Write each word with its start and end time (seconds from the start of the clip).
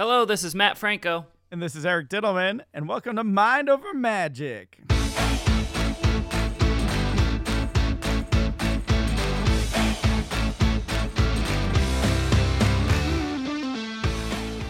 Hello, 0.00 0.24
this 0.24 0.44
is 0.44 0.54
Matt 0.54 0.78
Franco. 0.78 1.26
And 1.52 1.60
this 1.60 1.76
is 1.76 1.84
Eric 1.84 2.08
Dittelman, 2.08 2.62
and 2.72 2.88
welcome 2.88 3.16
to 3.16 3.22
Mind 3.22 3.68
Over 3.68 3.92
Magic. 3.92 4.78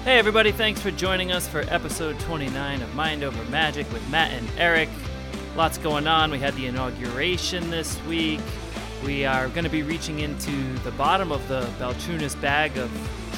Hey, 0.02 0.18
everybody, 0.18 0.50
thanks 0.50 0.82
for 0.82 0.90
joining 0.90 1.30
us 1.30 1.46
for 1.46 1.60
episode 1.68 2.18
29 2.18 2.82
of 2.82 2.92
Mind 2.96 3.22
Over 3.22 3.44
Magic 3.50 3.88
with 3.92 4.02
Matt 4.10 4.32
and 4.32 4.50
Eric. 4.58 4.88
Lots 5.54 5.78
going 5.78 6.08
on. 6.08 6.32
We 6.32 6.40
had 6.40 6.56
the 6.56 6.66
inauguration 6.66 7.70
this 7.70 8.02
week. 8.06 8.40
We 9.04 9.24
are 9.26 9.46
going 9.50 9.62
to 9.62 9.70
be 9.70 9.84
reaching 9.84 10.18
into 10.18 10.76
the 10.78 10.90
bottom 10.90 11.30
of 11.30 11.46
the 11.46 11.70
Balchunas 11.78 12.34
bag 12.40 12.76
of 12.76 12.90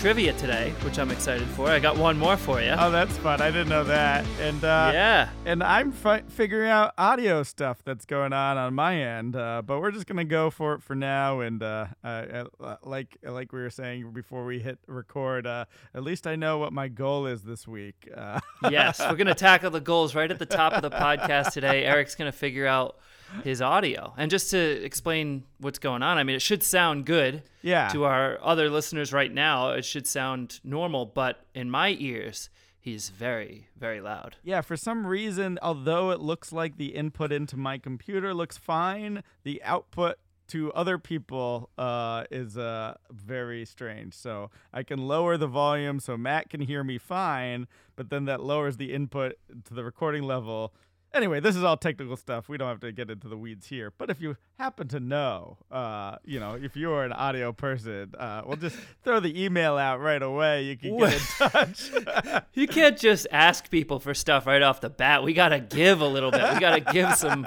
trivia 0.03 0.32
today, 0.32 0.75
which 0.80 0.98
I'm 0.98 1.12
excited 1.12 1.46
for. 1.50 1.69
I 1.69 1.79
got 1.79 1.96
one 1.96 2.19
more 2.19 2.37
for 2.37 2.61
you. 2.61 2.75
Oh, 2.77 2.91
that's 2.91 3.16
fun. 3.19 3.41
I 3.41 3.52
didn't 3.52 3.69
know 3.69 3.84
that. 3.84 4.27
And 4.41 4.65
uh, 4.65 4.91
yeah, 4.93 5.29
and 5.47 5.62
I'm 5.62 5.93
fi- 5.93 6.24
figuring 6.27 6.69
out 6.69 6.93
audio 6.98 7.45
stuff 7.45 7.84
that's 7.84 8.05
going 8.05 8.33
on 8.33 8.59
on 8.59 8.74
my 8.74 9.01
end. 9.01 9.37
Uh, 9.37 9.62
but 9.65 9.79
we're 9.79 9.93
just 9.93 10.09
gonna 10.09 10.24
go 10.24 10.51
for 10.51 10.74
it 10.74 10.83
for 10.83 10.96
now. 10.96 11.38
And 11.38 11.62
uh, 11.62 11.87
uh, 12.02 12.46
like 12.83 13.16
like 13.23 13.52
we 13.52 13.60
were 13.60 13.70
saying 13.70 14.10
before 14.10 14.45
we 14.45 14.59
hit 14.59 14.80
record, 14.88 15.46
uh, 15.46 15.66
at 15.95 16.02
least 16.02 16.27
I 16.27 16.34
know 16.34 16.59
what 16.59 16.73
my 16.73 16.88
goal 16.88 17.27
is 17.27 17.43
this 17.43 17.69
week. 17.69 18.10
Uh, 18.12 18.41
yes, 18.73 18.98
we're 18.98 19.15
gonna 19.15 19.34
tackle 19.37 19.71
the 19.71 19.80
goals 19.80 20.16
right 20.16 20.32
at 20.32 20.41
the 20.41 20.46
top 20.46 20.73
of 20.73 20.82
the 20.82 20.91
podcast 20.91 21.52
today. 21.52 21.84
Eric's 21.84 22.16
gonna 22.16 22.32
figure 22.32 22.66
out 22.66 22.96
his 23.45 23.62
audio. 23.62 24.12
And 24.16 24.30
just 24.30 24.50
to 24.50 24.59
explain 24.59 25.45
what's 25.59 25.78
going 25.78 26.02
on, 26.02 26.18
I 26.18 26.24
mean, 26.24 26.36
it 26.36 26.42
should 26.42 26.62
sound 26.62 27.06
good 27.06 27.42
yeah. 27.62 27.88
to 27.88 28.04
our 28.04 28.38
other 28.42 28.70
listeners 28.70 29.12
right 29.12 29.32
now. 29.32 29.70
It 29.70 29.84
should 29.84 30.06
sound 30.06 30.60
normal, 30.64 31.06
but 31.06 31.45
in 31.54 31.70
my 31.70 31.96
ears, 31.98 32.50
he's 32.80 33.09
very, 33.09 33.68
very 33.76 34.00
loud. 34.00 34.37
Yeah, 34.42 34.60
for 34.60 34.76
some 34.76 35.06
reason, 35.06 35.59
although 35.62 36.10
it 36.10 36.20
looks 36.20 36.52
like 36.52 36.76
the 36.76 36.95
input 36.95 37.32
into 37.32 37.57
my 37.57 37.79
computer 37.79 38.34
looks 38.34 38.59
fine, 38.59 39.23
the 39.45 39.62
output 39.62 40.18
to 40.48 40.73
other 40.73 40.98
people 40.98 41.70
uh, 41.79 42.24
is 42.30 42.59
uh, 42.59 42.95
very 43.10 43.64
strange. 43.64 44.12
So 44.12 44.51
I 44.73 44.82
can 44.82 45.07
lower 45.07 45.38
the 45.38 45.46
volume 45.46 45.98
so 45.98 46.16
Matt 46.16 46.51
can 46.51 46.60
hear 46.60 46.85
me 46.85 46.98
fine, 46.98 47.66
but 47.96 48.10
then 48.10 48.26
that 48.26 48.42
lowers 48.42 48.76
the 48.76 48.92
input 48.92 49.38
to 49.64 49.73
the 49.73 49.85
recording 49.85 50.24
level 50.24 50.74
Anyway, 51.15 51.41
this 51.41 51.57
is 51.57 51.63
all 51.63 51.77
technical 51.77 52.16
stuff. 52.16 52.49
We 52.49 52.57
don't 52.57 52.68
have 52.68 52.80
to 52.80 52.91
get 52.91 53.10
into 53.10 53.29
the 53.29 53.37
weeds 53.37 53.66
here. 53.66 53.93
But 53.99 54.09
if 54.09 54.21
you 54.23 54.37
happen 54.59 54.88
to 54.88 55.01
know, 55.01 55.59
uh, 55.71 56.16
you 56.24 56.41
know, 56.41 56.54
if 56.54 56.74
you're 56.74 57.04
an 57.04 57.13
audio 57.13 57.52
person, 57.52 58.15
uh, 58.19 58.43
we'll 58.46 58.57
just 58.57 58.77
throw 59.04 59.21
the 59.21 59.45
email 59.45 59.77
out 59.77 60.01
right 60.01 60.23
away. 60.23 60.63
You 60.63 60.77
can 60.79 60.96
get 60.96 61.13
in 61.13 61.51
touch. 61.51 61.91
you 62.54 62.66
can't 62.66 62.96
just 62.96 63.27
ask 63.30 63.71
people 63.71 63.99
for 63.99 64.15
stuff 64.15 64.47
right 64.47 64.62
off 64.62 64.81
the 64.81 64.88
bat. 64.88 65.22
We 65.22 65.34
got 65.34 65.50
to 65.50 65.60
give 65.60 66.00
a 66.00 66.09
little 66.09 66.31
bit. 66.31 66.43
We 66.54 66.60
got 66.60 66.75
to 66.77 66.93
give 66.93 67.15
some 67.16 67.47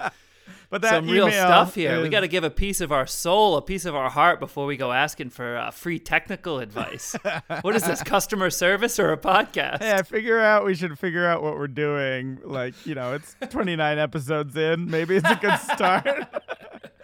but 0.69 0.81
that 0.81 0.91
some 0.91 1.09
real 1.09 1.29
stuff 1.29 1.75
here. 1.75 1.95
Is... 1.95 2.03
We 2.03 2.09
got 2.09 2.21
to 2.21 2.27
give 2.27 2.43
a 2.43 2.49
piece 2.49 2.81
of 2.81 2.91
our 2.91 3.07
soul, 3.07 3.57
a 3.57 3.61
piece 3.61 3.85
of 3.85 3.95
our 3.95 4.09
heart 4.09 4.39
before 4.39 4.65
we 4.65 4.77
go 4.77 4.91
asking 4.91 5.29
for 5.29 5.57
uh, 5.57 5.71
free 5.71 5.99
technical 5.99 6.59
advice. 6.59 7.15
what 7.61 7.75
is 7.75 7.83
this, 7.83 8.03
customer 8.03 8.49
service 8.49 8.99
or 8.99 9.11
a 9.11 9.17
podcast? 9.17 9.81
Yeah, 9.81 10.01
figure 10.01 10.39
out. 10.39 10.65
We 10.65 10.75
should 10.75 10.97
figure 10.99 11.25
out 11.25 11.43
what 11.43 11.55
we're 11.55 11.67
doing. 11.67 12.39
Like, 12.43 12.73
you 12.85 12.95
know, 12.95 13.13
it's 13.13 13.35
29 13.49 13.99
episodes 13.99 14.55
in. 14.55 14.89
Maybe 14.89 15.15
it's 15.15 15.29
a 15.29 15.35
good 15.35 15.59
start. 15.59 16.07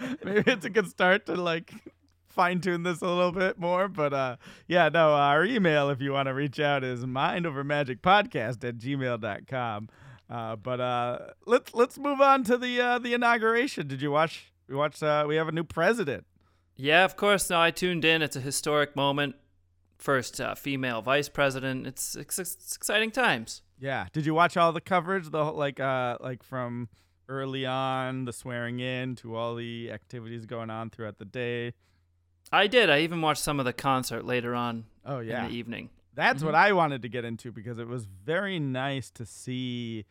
Maybe 0.23 0.51
it's 0.51 0.65
a 0.65 0.69
good 0.69 0.89
start 0.89 1.25
to 1.27 1.35
like 1.35 1.71
fine 2.31 2.61
tune 2.61 2.83
this 2.83 3.01
a 3.01 3.07
little 3.07 3.31
bit 3.31 3.59
more. 3.59 3.87
But 3.87 4.13
uh, 4.13 4.35
yeah, 4.67 4.89
no, 4.89 5.13
our 5.13 5.45
email, 5.45 5.89
if 5.89 6.01
you 6.01 6.13
want 6.13 6.27
to 6.27 6.33
reach 6.33 6.59
out, 6.59 6.83
is 6.83 7.05
mindovermagicpodcast 7.05 8.67
at 8.67 8.77
gmail.com. 8.77 9.89
Uh, 10.31 10.55
but 10.55 10.79
uh, 10.79 11.19
let's 11.45 11.73
let's 11.73 11.97
move 11.97 12.21
on 12.21 12.43
to 12.45 12.57
the 12.57 12.79
uh, 12.79 12.99
the 12.99 13.13
inauguration. 13.13 13.87
Did 13.87 14.01
you 14.01 14.11
watch? 14.11 14.53
We 14.67 14.75
watched. 14.75 15.03
Uh, 15.03 15.25
we 15.27 15.35
have 15.35 15.49
a 15.49 15.51
new 15.51 15.65
president. 15.65 16.25
Yeah, 16.77 17.03
of 17.03 17.17
course. 17.17 17.49
No, 17.49 17.59
I 17.59 17.71
tuned 17.71 18.05
in. 18.05 18.21
It's 18.21 18.37
a 18.37 18.41
historic 18.41 18.95
moment. 18.95 19.35
First 19.97 20.39
uh, 20.39 20.55
female 20.55 21.01
vice 21.01 21.29
president. 21.29 21.85
It's, 21.85 22.15
it's, 22.15 22.39
it's 22.39 22.75
exciting 22.75 23.11
times. 23.11 23.61
Yeah. 23.77 24.07
Did 24.13 24.25
you 24.25 24.33
watch 24.33 24.57
all 24.57 24.71
the 24.71 24.81
coverage? 24.81 25.29
The 25.29 25.43
like 25.43 25.79
uh 25.79 26.17
like 26.21 26.43
from 26.43 26.87
early 27.27 27.65
on, 27.65 28.25
the 28.25 28.33
swearing 28.33 28.79
in 28.79 29.15
to 29.17 29.35
all 29.35 29.55
the 29.55 29.91
activities 29.91 30.45
going 30.45 30.69
on 30.69 30.89
throughout 30.89 31.17
the 31.19 31.25
day. 31.25 31.73
I 32.51 32.67
did. 32.67 32.89
I 32.89 32.99
even 32.99 33.21
watched 33.21 33.43
some 33.43 33.59
of 33.59 33.65
the 33.65 33.73
concert 33.73 34.25
later 34.25 34.55
on. 34.55 34.85
Oh 35.05 35.19
yeah. 35.19 35.43
In 35.43 35.51
the 35.51 35.57
evening. 35.57 35.89
That's 36.13 36.37
mm-hmm. 36.37 36.47
what 36.47 36.55
I 36.55 36.71
wanted 36.73 37.01
to 37.01 37.09
get 37.09 37.25
into 37.25 37.51
because 37.51 37.79
it 37.79 37.87
was 37.87 38.05
very 38.05 38.59
nice 38.59 39.09
to 39.11 39.25
see 39.25 40.05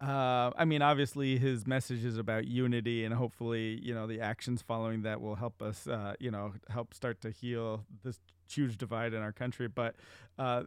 uh, 0.00 0.50
I 0.56 0.64
mean, 0.64 0.80
obviously, 0.80 1.38
his 1.38 1.66
message 1.66 2.04
is 2.04 2.18
about 2.18 2.46
unity, 2.46 3.04
and 3.04 3.12
hopefully, 3.14 3.80
you 3.82 3.94
know, 3.94 4.06
the 4.06 4.20
actions 4.20 4.62
following 4.62 5.02
that 5.02 5.20
will 5.20 5.34
help 5.34 5.60
us, 5.60 5.88
uh, 5.88 6.14
you 6.20 6.30
know, 6.30 6.52
help 6.68 6.94
start 6.94 7.20
to 7.22 7.30
heal 7.30 7.84
this 8.04 8.20
huge 8.48 8.78
divide 8.78 9.12
in 9.12 9.22
our 9.22 9.32
country. 9.32 9.66
But 9.66 9.96
uh, 10.38 10.62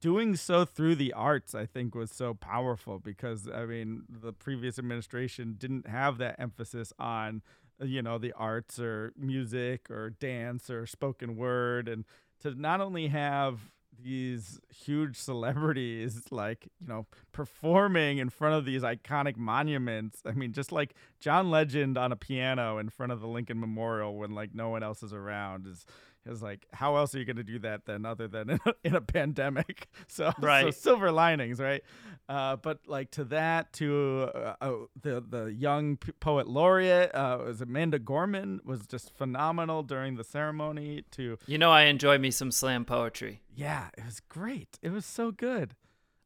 doing 0.00 0.36
so 0.36 0.64
through 0.64 0.94
the 0.96 1.12
arts, 1.12 1.54
I 1.54 1.66
think, 1.66 1.94
was 1.94 2.12
so 2.12 2.34
powerful 2.34 3.00
because, 3.00 3.48
I 3.52 3.66
mean, 3.66 4.04
the 4.08 4.32
previous 4.32 4.78
administration 4.78 5.56
didn't 5.58 5.88
have 5.88 6.18
that 6.18 6.36
emphasis 6.38 6.92
on, 6.98 7.42
you 7.82 8.02
know, 8.02 8.18
the 8.18 8.32
arts 8.34 8.78
or 8.78 9.12
music 9.16 9.90
or 9.90 10.10
dance 10.10 10.70
or 10.70 10.86
spoken 10.86 11.34
word, 11.34 11.88
and 11.88 12.04
to 12.40 12.54
not 12.54 12.80
only 12.80 13.08
have 13.08 13.72
these 14.02 14.60
huge 14.74 15.16
celebrities 15.16 16.22
like 16.30 16.68
you 16.80 16.86
know 16.86 17.06
performing 17.32 18.18
in 18.18 18.30
front 18.30 18.54
of 18.54 18.64
these 18.64 18.82
iconic 18.82 19.36
monuments. 19.36 20.22
I 20.26 20.32
mean 20.32 20.52
just 20.52 20.72
like 20.72 20.94
john 21.20 21.50
legend 21.50 21.96
on 21.98 22.12
a 22.12 22.16
piano 22.16 22.78
in 22.78 22.88
front 22.88 23.12
of 23.12 23.20
the 23.20 23.26
lincoln 23.26 23.58
memorial 23.60 24.16
when 24.16 24.34
like 24.34 24.54
no 24.54 24.68
one 24.68 24.82
else 24.82 25.02
is 25.02 25.12
around 25.12 25.66
is 25.66 25.84
is 26.26 26.42
like 26.42 26.66
how 26.72 26.96
else 26.96 27.14
are 27.14 27.18
you 27.18 27.24
going 27.24 27.36
to 27.36 27.44
do 27.44 27.58
that 27.60 27.86
then 27.86 28.04
other 28.04 28.28
than 28.28 28.50
in 28.50 28.60
a, 28.66 28.72
in 28.84 28.94
a 28.94 29.00
pandemic? 29.00 29.88
So 30.08 30.32
right. 30.40 30.66
so 30.66 30.70
silver 30.70 31.10
linings 31.10 31.60
right? 31.60 31.82
Uh, 32.28 32.56
but 32.56 32.80
like 32.86 33.10
to 33.12 33.24
that 33.24 33.72
to 33.74 34.30
uh, 34.34 34.54
uh, 34.60 34.72
the 35.00 35.24
the 35.26 35.46
young 35.46 35.96
p- 35.96 36.12
poet 36.12 36.48
laureate 36.48 37.14
uh, 37.14 37.38
was 37.44 37.60
amanda 37.60 37.98
gorman 37.98 38.60
was 38.64 38.86
just 38.86 39.16
phenomenal 39.16 39.82
during 39.82 40.16
the 40.16 40.24
ceremony 40.24 41.04
to 41.12 41.38
you 41.46 41.58
know 41.58 41.70
i 41.70 41.82
enjoy 41.82 42.18
me 42.18 42.30
some 42.30 42.50
slam 42.50 42.84
poetry. 42.84 43.42
Yeah 43.54 43.88
it 43.96 44.04
was 44.04 44.20
great. 44.20 44.78
It 44.82 44.90
was 44.90 45.04
so 45.04 45.30
good. 45.30 45.74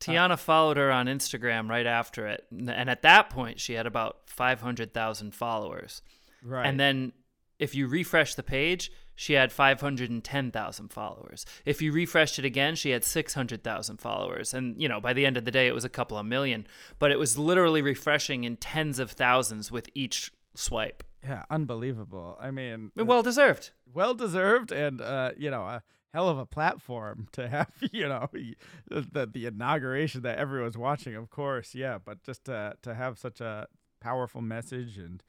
Tiana 0.01 0.39
followed 0.39 0.79
her 0.79 0.91
on 0.91 1.07
Instagram 1.07 1.69
right 1.69 1.87
after 1.87 2.27
it, 2.27 2.47
and 2.51 2.89
at 2.89 3.03
that 3.03 3.29
point, 3.29 3.61
she 3.61 3.75
had 3.75 3.87
about 3.87 4.21
five 4.27 4.61
hundred 4.63 4.95
thousand 4.95 5.35
followers. 5.35 6.03
Right, 6.43 6.67
and 6.67 6.81
then 6.81 7.13
if 7.59 7.75
you 7.75 7.87
refresh 7.87 8.35
the 8.35 8.43
page, 8.43 8.91
she 9.21 9.35
had 9.35 9.53
510,000 9.53 10.89
followers. 10.89 11.45
If 11.67 11.83
you 11.83 11.93
refreshed 11.93 12.39
it 12.39 12.47
again, 12.47 12.75
she 12.75 12.89
had 12.89 13.05
600,000 13.05 13.99
followers. 13.99 14.55
And, 14.55 14.81
you 14.81 14.89
know, 14.89 14.99
by 14.99 15.13
the 15.13 15.27
end 15.27 15.37
of 15.37 15.45
the 15.45 15.51
day, 15.51 15.67
it 15.67 15.75
was 15.75 15.85
a 15.85 15.91
couple 15.91 16.17
of 16.17 16.25
million. 16.25 16.67
But 16.99 17.11
it 17.11 17.19
was 17.19 17.37
literally 17.37 17.83
refreshing 17.83 18.45
in 18.45 18.57
tens 18.57 18.99
of 18.99 19.11
thousands 19.11 19.71
with 19.71 19.91
each 19.93 20.33
swipe. 20.55 21.05
Yeah, 21.23 21.45
unbelievable. 21.51 22.39
I 22.41 22.51
mean, 22.51 22.93
well 22.97 23.23
deserved. 23.23 23.73
Well 23.93 24.15
deserved. 24.15 24.73
And, 24.73 25.03
uh, 25.03 25.33
you 25.37 25.51
know, 25.51 25.65
a 25.65 25.83
hell 26.15 26.31
of 26.31 26.39
a 26.39 26.47
platform 26.47 27.29
to 27.33 27.47
have, 27.47 27.71
you 27.93 28.09
know, 28.09 28.31
the, 28.89 29.29
the 29.31 29.45
inauguration 29.45 30.23
that 30.23 30.39
everyone's 30.39 30.79
watching, 30.79 31.15
of 31.15 31.29
course. 31.29 31.75
Yeah. 31.75 31.99
But 32.03 32.23
just 32.23 32.47
to, 32.47 32.73
to 32.81 32.95
have 32.95 33.19
such 33.19 33.43
a 33.43 33.69
powerful 34.01 34.41
message 34.41 34.97
and, 34.97 35.23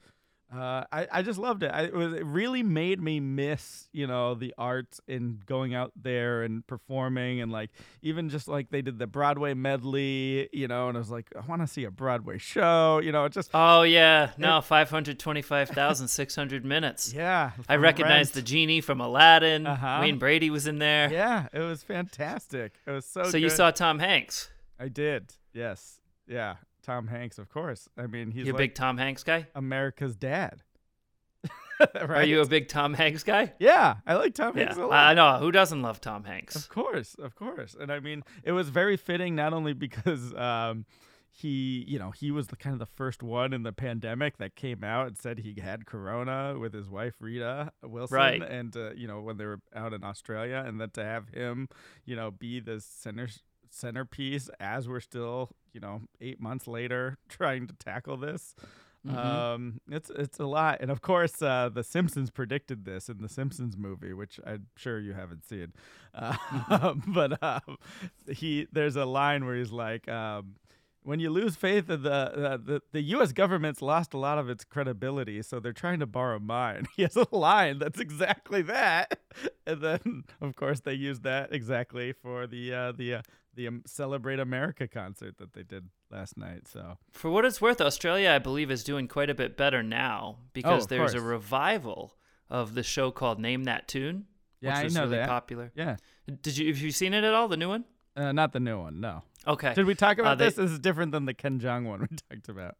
uh, 0.54 0.84
I, 0.92 1.08
I 1.10 1.22
just 1.22 1.38
loved 1.38 1.62
it. 1.62 1.70
I, 1.72 1.84
it, 1.84 1.94
was, 1.94 2.12
it 2.12 2.26
really 2.26 2.62
made 2.62 3.00
me 3.00 3.20
miss, 3.20 3.88
you 3.92 4.06
know, 4.06 4.34
the 4.34 4.54
arts 4.58 5.00
and 5.08 5.44
going 5.46 5.74
out 5.74 5.92
there 5.96 6.42
and 6.42 6.66
performing 6.66 7.40
and 7.40 7.50
like 7.50 7.70
even 8.02 8.28
just 8.28 8.48
like 8.48 8.70
they 8.70 8.82
did 8.82 8.98
the 8.98 9.06
Broadway 9.06 9.54
medley, 9.54 10.48
you 10.52 10.68
know, 10.68 10.88
and 10.88 10.96
I 10.96 11.00
was 11.00 11.10
like, 11.10 11.28
I 11.34 11.44
want 11.46 11.62
to 11.62 11.66
see 11.66 11.84
a 11.84 11.90
Broadway 11.90 12.38
show, 12.38 13.00
you 13.02 13.12
know, 13.12 13.24
it 13.24 13.32
just. 13.32 13.50
Oh 13.54 13.82
yeah, 13.82 14.32
no, 14.36 14.60
five 14.60 14.90
hundred 14.90 15.18
twenty-five 15.18 15.70
thousand 15.70 16.08
six 16.08 16.36
hundred 16.36 16.64
minutes. 16.64 17.12
Yeah, 17.14 17.52
I 17.68 17.76
recognized 17.76 18.36
Rent. 18.36 18.46
the 18.46 18.50
genie 18.50 18.80
from 18.80 19.00
Aladdin. 19.00 19.66
Uh-huh. 19.66 19.98
Wayne 20.02 20.18
Brady 20.18 20.50
was 20.50 20.66
in 20.66 20.78
there. 20.78 21.10
Yeah, 21.10 21.46
it 21.52 21.60
was 21.60 21.82
fantastic. 21.82 22.74
It 22.86 22.90
was 22.90 23.06
so. 23.06 23.22
So 23.24 23.32
good. 23.32 23.42
you 23.42 23.50
saw 23.50 23.70
Tom 23.70 23.98
Hanks. 23.98 24.50
I 24.78 24.88
did. 24.88 25.34
Yes. 25.54 26.00
Yeah. 26.26 26.56
Tom 26.82 27.06
Hanks, 27.06 27.38
of 27.38 27.48
course. 27.48 27.88
I 27.96 28.06
mean, 28.06 28.30
he's 28.30 28.46
you 28.46 28.52
a 28.52 28.54
like 28.54 28.58
big 28.58 28.74
Tom 28.74 28.98
Hanks 28.98 29.22
guy. 29.22 29.46
America's 29.54 30.16
dad. 30.16 30.62
right? 31.80 31.96
Are 32.10 32.24
you 32.24 32.40
a 32.40 32.46
big 32.46 32.68
Tom 32.68 32.94
Hanks 32.94 33.22
guy? 33.22 33.52
Yeah, 33.58 33.96
I 34.06 34.14
like 34.14 34.34
Tom 34.34 34.54
Hanks 34.54 34.76
a 34.76 34.86
lot. 34.86 34.92
I 34.92 35.14
know 35.14 35.38
who 35.38 35.50
doesn't 35.50 35.82
love 35.82 36.00
Tom 36.00 36.24
Hanks. 36.24 36.56
Of 36.56 36.68
course, 36.68 37.14
of 37.14 37.34
course. 37.34 37.76
And 37.78 37.90
I 37.92 38.00
mean, 38.00 38.22
it 38.44 38.52
was 38.52 38.68
very 38.68 38.96
fitting 38.96 39.34
not 39.34 39.52
only 39.52 39.72
because 39.72 40.34
um, 40.34 40.86
he, 41.30 41.84
you 41.88 41.98
know, 41.98 42.10
he 42.10 42.30
was 42.30 42.48
the 42.48 42.56
kind 42.56 42.74
of 42.74 42.78
the 42.78 42.86
first 42.86 43.22
one 43.22 43.52
in 43.52 43.62
the 43.62 43.72
pandemic 43.72 44.36
that 44.36 44.54
came 44.54 44.84
out 44.84 45.06
and 45.06 45.16
said 45.16 45.38
he 45.38 45.60
had 45.60 45.86
corona 45.86 46.56
with 46.58 46.74
his 46.74 46.90
wife 46.90 47.14
Rita 47.20 47.72
Wilson, 47.82 48.16
right? 48.16 48.42
And 48.42 48.76
uh, 48.76 48.92
you 48.94 49.08
know, 49.08 49.20
when 49.20 49.38
they 49.38 49.46
were 49.46 49.60
out 49.74 49.92
in 49.94 50.04
Australia, 50.04 50.62
and 50.66 50.80
then 50.80 50.90
to 50.90 51.02
have 51.02 51.28
him, 51.28 51.68
you 52.04 52.16
know, 52.16 52.30
be 52.30 52.60
the 52.60 52.80
center 52.80 53.28
centerpiece 53.70 54.50
as 54.60 54.88
we're 54.88 55.00
still, 55.00 55.50
you 55.72 55.80
know, 55.80 56.02
eight 56.20 56.40
months 56.40 56.66
later 56.66 57.18
trying 57.28 57.66
to 57.66 57.74
tackle 57.74 58.16
this. 58.16 58.54
Mhm. 59.06 59.16
Um, 59.16 59.80
it's 59.90 60.10
it's 60.10 60.38
a 60.38 60.46
lot, 60.46 60.80
and 60.80 60.88
of 60.88 61.00
course, 61.02 61.42
uh, 61.42 61.68
the 61.74 61.82
Simpsons 61.82 62.30
predicted 62.30 62.84
this 62.84 63.08
in 63.08 63.20
the 63.20 63.28
Simpsons 63.28 63.76
movie, 63.76 64.12
which 64.12 64.38
I'm 64.46 64.68
sure 64.76 65.00
you 65.00 65.12
haven't 65.12 65.44
seen. 65.44 65.72
Uh, 66.14 66.94
but 67.08 67.42
um, 67.42 67.78
he 68.30 68.68
there's 68.70 68.94
a 68.94 69.04
line 69.04 69.44
where 69.44 69.56
he's 69.56 69.72
like, 69.72 70.08
um, 70.08 70.54
"When 71.02 71.20
you 71.20 71.30
lose 71.30 71.56
faith 71.56 71.90
in 71.90 72.02
the, 72.02 72.12
uh, 72.12 72.56
the 72.56 72.82
the 72.92 73.02
U.S. 73.16 73.32
government's 73.32 73.82
lost 73.82 74.14
a 74.14 74.18
lot 74.18 74.38
of 74.38 74.48
its 74.48 74.64
credibility, 74.64 75.42
so 75.42 75.60
they're 75.60 75.72
trying 75.72 76.00
to 76.00 76.06
borrow 76.06 76.38
mine." 76.38 76.86
He 76.96 77.02
has 77.02 77.16
a 77.16 77.26
line 77.34 77.78
that's 77.78 78.00
exactly 78.00 78.62
that, 78.62 79.18
and 79.66 79.80
then 79.80 80.24
of 80.40 80.56
course 80.56 80.80
they 80.80 80.94
used 80.94 81.22
that 81.24 81.52
exactly 81.52 82.12
for 82.12 82.46
the 82.46 82.72
uh, 82.74 82.92
the 82.92 83.14
uh, 83.14 83.22
the 83.54 83.68
um, 83.68 83.82
Celebrate 83.86 84.38
America 84.38 84.88
concert 84.88 85.38
that 85.38 85.52
they 85.52 85.62
did 85.62 85.88
last 86.10 86.36
night. 86.38 86.66
So. 86.68 86.96
For 87.10 87.30
what 87.30 87.44
it's 87.44 87.60
worth, 87.60 87.80
Australia, 87.80 88.30
I 88.30 88.38
believe, 88.38 88.70
is 88.70 88.82
doing 88.84 89.08
quite 89.08 89.28
a 89.30 89.34
bit 89.34 89.56
better 89.56 89.82
now 89.82 90.38
because 90.52 90.84
of 90.84 90.88
there's 90.88 91.14
a 91.14 91.20
revival 91.20 92.16
of 92.48 92.74
the 92.74 92.82
show 92.82 93.10
called 93.10 93.38
Name 93.40 93.64
That 93.64 93.88
Tune, 93.88 94.26
Yeah, 94.60 94.70
which 94.70 94.78
I 94.80 94.84
was 94.84 94.94
know 94.94 95.02
really 95.04 95.16
that. 95.18 95.28
popular. 95.28 95.72
Yeah. 95.74 95.96
Did 96.40 96.56
you 96.56 96.68
have 96.72 96.78
you 96.78 96.92
seen 96.92 97.12
it 97.14 97.24
at 97.24 97.34
all? 97.34 97.48
The 97.48 97.56
new 97.56 97.68
one? 97.68 97.84
Uh, 98.16 98.32
not 98.32 98.52
the 98.52 98.60
new 98.60 98.78
one, 98.78 99.00
no. 99.00 99.22
Okay. 99.46 99.74
Did 99.74 99.86
we 99.86 99.94
talk 99.94 100.18
about 100.18 100.38
they- 100.38 100.46
this? 100.46 100.54
This 100.54 100.70
is 100.70 100.78
different 100.78 101.12
than 101.12 101.24
the 101.26 101.34
Ken 101.34 101.58
Jeong 101.58 101.84
one 101.86 102.00
we 102.10 102.16
talked 102.30 102.48
about. 102.48 102.76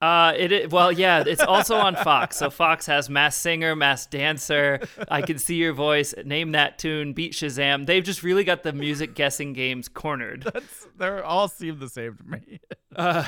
Uh, 0.00 0.32
it, 0.36 0.52
it 0.52 0.70
well, 0.70 0.92
yeah, 0.92 1.24
it's 1.26 1.42
also 1.42 1.74
on 1.74 1.96
Fox. 2.04 2.36
So 2.36 2.50
Fox 2.50 2.86
has 2.86 3.10
Masked 3.10 3.42
Singer, 3.42 3.74
Masked 3.74 4.12
Dancer. 4.12 4.78
I 5.08 5.22
can 5.22 5.38
see 5.38 5.56
your 5.56 5.72
voice. 5.72 6.14
Name 6.24 6.52
that 6.52 6.78
tune. 6.78 7.14
Beat 7.14 7.32
Shazam. 7.32 7.84
They've 7.84 8.04
just 8.04 8.22
really 8.22 8.44
got 8.44 8.62
the 8.62 8.72
music 8.72 9.16
guessing 9.16 9.54
games 9.54 9.88
cornered. 9.88 10.42
That's 10.54 10.86
they 10.96 11.08
all 11.20 11.48
seem 11.48 11.80
the 11.80 11.88
same 11.88 12.16
to 12.16 12.24
me. 12.24 12.60
Uh, 12.94 13.24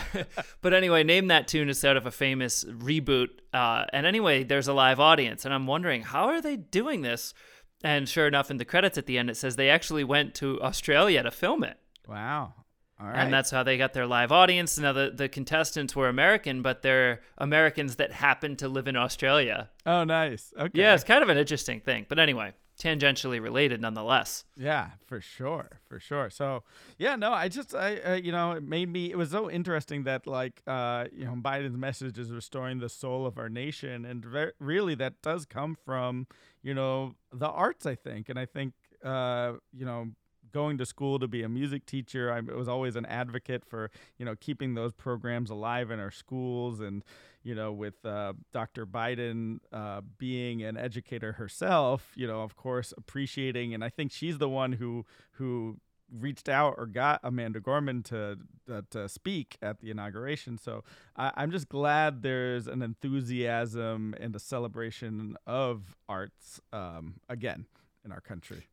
but 0.60 0.72
anyway, 0.72 1.02
name 1.02 1.26
that 1.26 1.48
tune 1.48 1.68
is 1.70 1.84
out 1.84 1.96
of 1.96 2.06
a 2.06 2.12
famous 2.12 2.62
reboot. 2.64 3.30
Uh, 3.52 3.86
and 3.92 4.06
anyway, 4.06 4.44
there's 4.44 4.68
a 4.68 4.72
live 4.72 5.00
audience, 5.00 5.44
and 5.44 5.52
I'm 5.52 5.66
wondering 5.66 6.02
how 6.02 6.26
are 6.26 6.40
they 6.40 6.54
doing 6.56 7.02
this? 7.02 7.34
And 7.82 8.08
sure 8.08 8.28
enough, 8.28 8.48
in 8.48 8.58
the 8.58 8.64
credits 8.64 8.96
at 8.96 9.06
the 9.06 9.18
end, 9.18 9.28
it 9.28 9.36
says 9.36 9.56
they 9.56 9.70
actually 9.70 10.04
went 10.04 10.36
to 10.36 10.62
Australia 10.62 11.24
to 11.24 11.32
film 11.32 11.64
it. 11.64 11.78
wow. 12.06 12.54
Right. 13.00 13.16
And 13.16 13.32
that's 13.32 13.50
how 13.50 13.62
they 13.62 13.78
got 13.78 13.92
their 13.94 14.06
live 14.06 14.30
audience. 14.30 14.78
Now, 14.78 14.92
the, 14.92 15.10
the 15.14 15.28
contestants 15.28 15.96
were 15.96 16.08
American, 16.08 16.60
but 16.60 16.82
they're 16.82 17.20
Americans 17.38 17.96
that 17.96 18.12
happen 18.12 18.56
to 18.56 18.68
live 18.68 18.86
in 18.88 18.96
Australia. 18.96 19.70
oh, 19.86 20.04
nice. 20.04 20.52
Okay. 20.58 20.78
Yeah, 20.78 20.94
it's 20.94 21.04
kind 21.04 21.22
of 21.22 21.28
an 21.30 21.38
interesting 21.38 21.80
thing. 21.80 22.04
But 22.08 22.18
anyway, 22.18 22.52
tangentially 22.78 23.40
related 23.42 23.80
nonetheless. 23.80 24.44
Yeah, 24.56 24.90
for 25.06 25.20
sure, 25.20 25.80
for 25.88 25.98
sure. 25.98 26.30
So, 26.30 26.62
yeah, 26.98 27.16
no, 27.16 27.32
I 27.32 27.48
just, 27.48 27.74
I, 27.74 27.96
uh, 27.98 28.14
you 28.14 28.32
know, 28.32 28.52
it 28.52 28.62
made 28.62 28.88
me. 28.90 29.10
It 29.10 29.16
was 29.16 29.30
so 29.30 29.50
interesting 29.50 30.04
that, 30.04 30.26
like, 30.26 30.62
uh, 30.66 31.06
you 31.12 31.24
know, 31.24 31.34
Biden's 31.36 31.76
message 31.76 32.18
is 32.18 32.30
restoring 32.30 32.80
the 32.80 32.88
soul 32.88 33.26
of 33.26 33.38
our 33.38 33.48
nation, 33.48 34.04
and 34.04 34.24
ver- 34.24 34.52
really, 34.58 34.94
that 34.96 35.22
does 35.22 35.46
come 35.46 35.76
from, 35.84 36.26
you 36.62 36.74
know, 36.74 37.14
the 37.32 37.48
arts. 37.48 37.86
I 37.86 37.94
think, 37.94 38.28
and 38.28 38.38
I 38.38 38.46
think, 38.46 38.74
uh, 39.04 39.52
you 39.72 39.86
know. 39.86 40.08
Going 40.52 40.78
to 40.78 40.86
school 40.86 41.18
to 41.18 41.28
be 41.28 41.42
a 41.42 41.48
music 41.48 41.86
teacher, 41.86 42.32
I 42.32 42.40
was 42.40 42.68
always 42.68 42.96
an 42.96 43.06
advocate 43.06 43.64
for 43.64 43.90
you 44.18 44.24
know 44.24 44.34
keeping 44.36 44.74
those 44.74 44.92
programs 44.92 45.50
alive 45.50 45.90
in 45.90 46.00
our 46.00 46.10
schools, 46.10 46.80
and 46.80 47.04
you 47.42 47.54
know 47.54 47.72
with 47.72 48.04
uh, 48.04 48.32
Dr. 48.52 48.86
Biden 48.86 49.60
uh, 49.72 50.00
being 50.18 50.62
an 50.62 50.76
educator 50.76 51.32
herself, 51.32 52.12
you 52.14 52.26
know 52.26 52.42
of 52.42 52.56
course 52.56 52.92
appreciating, 52.96 53.74
and 53.74 53.84
I 53.84 53.88
think 53.88 54.12
she's 54.12 54.38
the 54.38 54.48
one 54.48 54.72
who 54.72 55.06
who 55.32 55.78
reached 56.12 56.48
out 56.48 56.74
or 56.76 56.86
got 56.86 57.20
Amanda 57.22 57.60
Gorman 57.60 58.02
to 58.04 58.38
uh, 58.70 58.82
to 58.90 59.08
speak 59.08 59.56
at 59.62 59.80
the 59.80 59.90
inauguration. 59.90 60.58
So 60.58 60.84
I, 61.16 61.32
I'm 61.36 61.50
just 61.50 61.68
glad 61.68 62.22
there's 62.22 62.66
an 62.66 62.82
enthusiasm 62.82 64.14
and 64.18 64.34
a 64.34 64.38
celebration 64.38 65.36
of 65.46 65.96
arts 66.08 66.60
um, 66.72 67.20
again 67.28 67.66
in 68.04 68.12
our 68.12 68.20
country. 68.20 68.66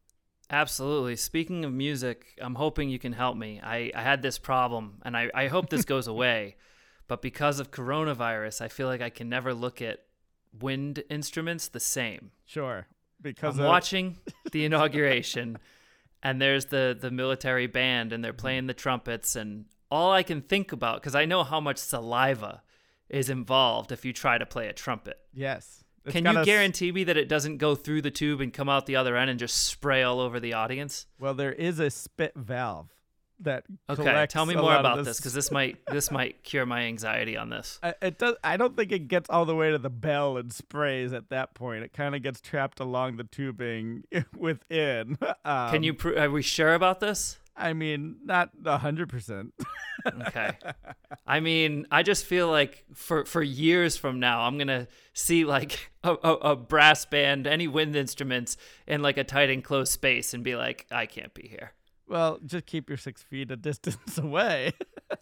Absolutely. 0.50 1.16
Speaking 1.16 1.66
of 1.66 1.74
music, 1.74 2.38
I'm 2.42 2.56
hoping 2.56 2.90
you 2.90 3.00
can 3.00 3.14
help 3.14 3.36
me. 3.36 3.60
I, 3.62 3.92
I 3.94 4.02
had 4.02 4.22
this 4.22 4.38
problem, 4.38 5.02
and 5.04 5.18
I, 5.18 5.30
I 5.34 5.48
hope 5.48 5.70
this 5.70 5.86
goes 5.86 6.08
away. 6.16 6.56
But 7.08 7.22
because 7.22 7.60
of 7.60 7.72
coronavirus, 7.72 8.62
I 8.62 8.68
feel 8.68 8.88
like 8.88 9.02
I 9.02 9.10
can 9.10 9.30
never 9.30 9.54
look 9.54 9.82
at 9.82 10.04
wind 10.58 11.04
instruments 11.10 11.68
the 11.68 11.80
same. 11.80 12.32
Sure, 12.46 12.88
because 13.22 13.56
I'm 13.56 13.66
of, 13.66 13.68
watching 13.68 14.18
the 14.52 14.66
inauguration, 14.66 15.58
and 16.24 16.42
there's 16.42 16.68
the, 16.68 16.98
the 17.00 17.12
military 17.12 17.68
band, 17.68 18.14
and 18.14 18.24
they're 18.24 18.32
mm-hmm. 18.32 18.42
playing 18.42 18.68
the 18.68 18.74
trumpets, 18.74 19.36
and 19.36 19.66
all 19.92 20.12
I 20.12 20.24
can 20.24 20.42
think 20.42 20.72
about, 20.72 21.02
because 21.02 21.16
I 21.16 21.26
know 21.26 21.44
how 21.44 21.60
much 21.60 21.78
saliva 21.78 22.62
is 23.10 23.30
involved 23.30 23.92
if 23.92 24.04
you 24.04 24.12
try 24.12 24.38
to 24.38 24.46
play 24.46 24.68
a 24.68 24.74
trumpet. 24.74 25.18
yes. 25.34 25.84
It's 26.08 26.14
Can 26.14 26.26
you 26.26 26.44
guarantee 26.46 26.92
me 26.92 27.04
that 27.06 27.18
it 27.18 27.28
doesn't 27.30 27.58
go 27.58 27.76
through 27.76 28.02
the 28.02 28.12
tube 28.12 28.42
and 28.42 28.52
come 28.54 28.70
out 28.70 28.86
the 28.86 28.96
other 28.96 29.16
end 29.18 29.30
and 29.30 29.40
just 29.40 29.56
spray 29.66 30.04
all 30.04 30.20
over 30.20 30.40
the 30.40 30.54
audience? 30.54 31.06
Well, 31.20 31.34
there 31.34 31.54
is 31.54 31.80
a 31.80 31.90
spit 31.90 32.34
valve 32.36 32.90
that 33.42 33.66
Okay, 33.88 34.26
tell 34.28 34.48
me 34.48 34.56
more 34.56 34.76
about 34.76 35.04
this 35.06 35.18
because 35.18 35.34
this 35.34 35.52
might 35.52 35.78
this 35.92 36.10
might 36.10 36.44
cure 36.44 36.66
my 36.66 36.82
anxiety 36.82 37.38
on 37.38 37.50
this. 37.50 37.80
I- 37.84 37.94
It 38.02 38.18
does. 38.18 38.36
I 38.44 38.58
don't 38.58 38.76
think 38.76 38.92
it 38.92 39.08
gets 39.08 39.30
all 39.30 39.46
the 39.46 39.56
way 39.56 39.70
to 39.70 39.78
the 39.78 39.90
bell 39.92 40.38
and 40.38 40.52
sprays 40.52 41.14
at 41.14 41.30
that 41.30 41.54
point. 41.54 41.84
It 41.84 41.94
kind 41.94 42.16
of 42.16 42.24
gets 42.24 42.42
trapped 42.42 42.80
along 42.80 43.18
the 43.18 43.26
tubing 43.26 44.06
within. 44.36 45.18
Um, 45.46 45.72
Can 45.72 45.84
you? 45.84 45.94
Pr- 45.94 46.18
are 46.18 46.32
we 46.32 46.42
sure 46.42 46.74
about 46.74 47.00
this? 47.00 47.38
I 47.58 47.74
mean, 47.74 48.18
not 48.24 48.52
a 48.66 48.78
hundred 48.78 49.10
percent. 49.10 49.54
Okay. 50.28 50.52
I 51.26 51.42
mean, 51.42 51.86
I 51.92 52.02
just 52.04 52.24
feel 52.24 52.50
like 52.50 52.86
for 52.94 53.26
for 53.26 53.42
years 53.44 53.98
from 53.98 54.20
now, 54.22 54.42
I'm 54.42 54.58
gonna 54.58 54.88
see 55.14 55.44
like 55.44 55.92
a, 56.04 56.12
a, 56.24 56.34
a 56.52 56.56
brass 56.56 57.04
band, 57.06 57.46
any 57.46 57.68
wind 57.68 57.94
instruments 57.96 58.56
in 58.86 59.02
like 59.02 59.18
a 59.18 59.26
tight 59.26 59.50
enclosed 59.50 59.92
space, 59.92 60.34
and 60.34 60.44
be 60.46 60.56
like, 60.56 60.86
I 60.92 61.08
can't 61.08 61.34
be 61.34 61.48
here. 61.48 61.74
Well, 62.08 62.40
just 62.46 62.68
keep 62.68 62.88
your 62.90 62.98
six 62.98 63.22
feet 63.24 63.52
a 63.52 63.58
distance 63.58 64.18
away. 64.18 64.72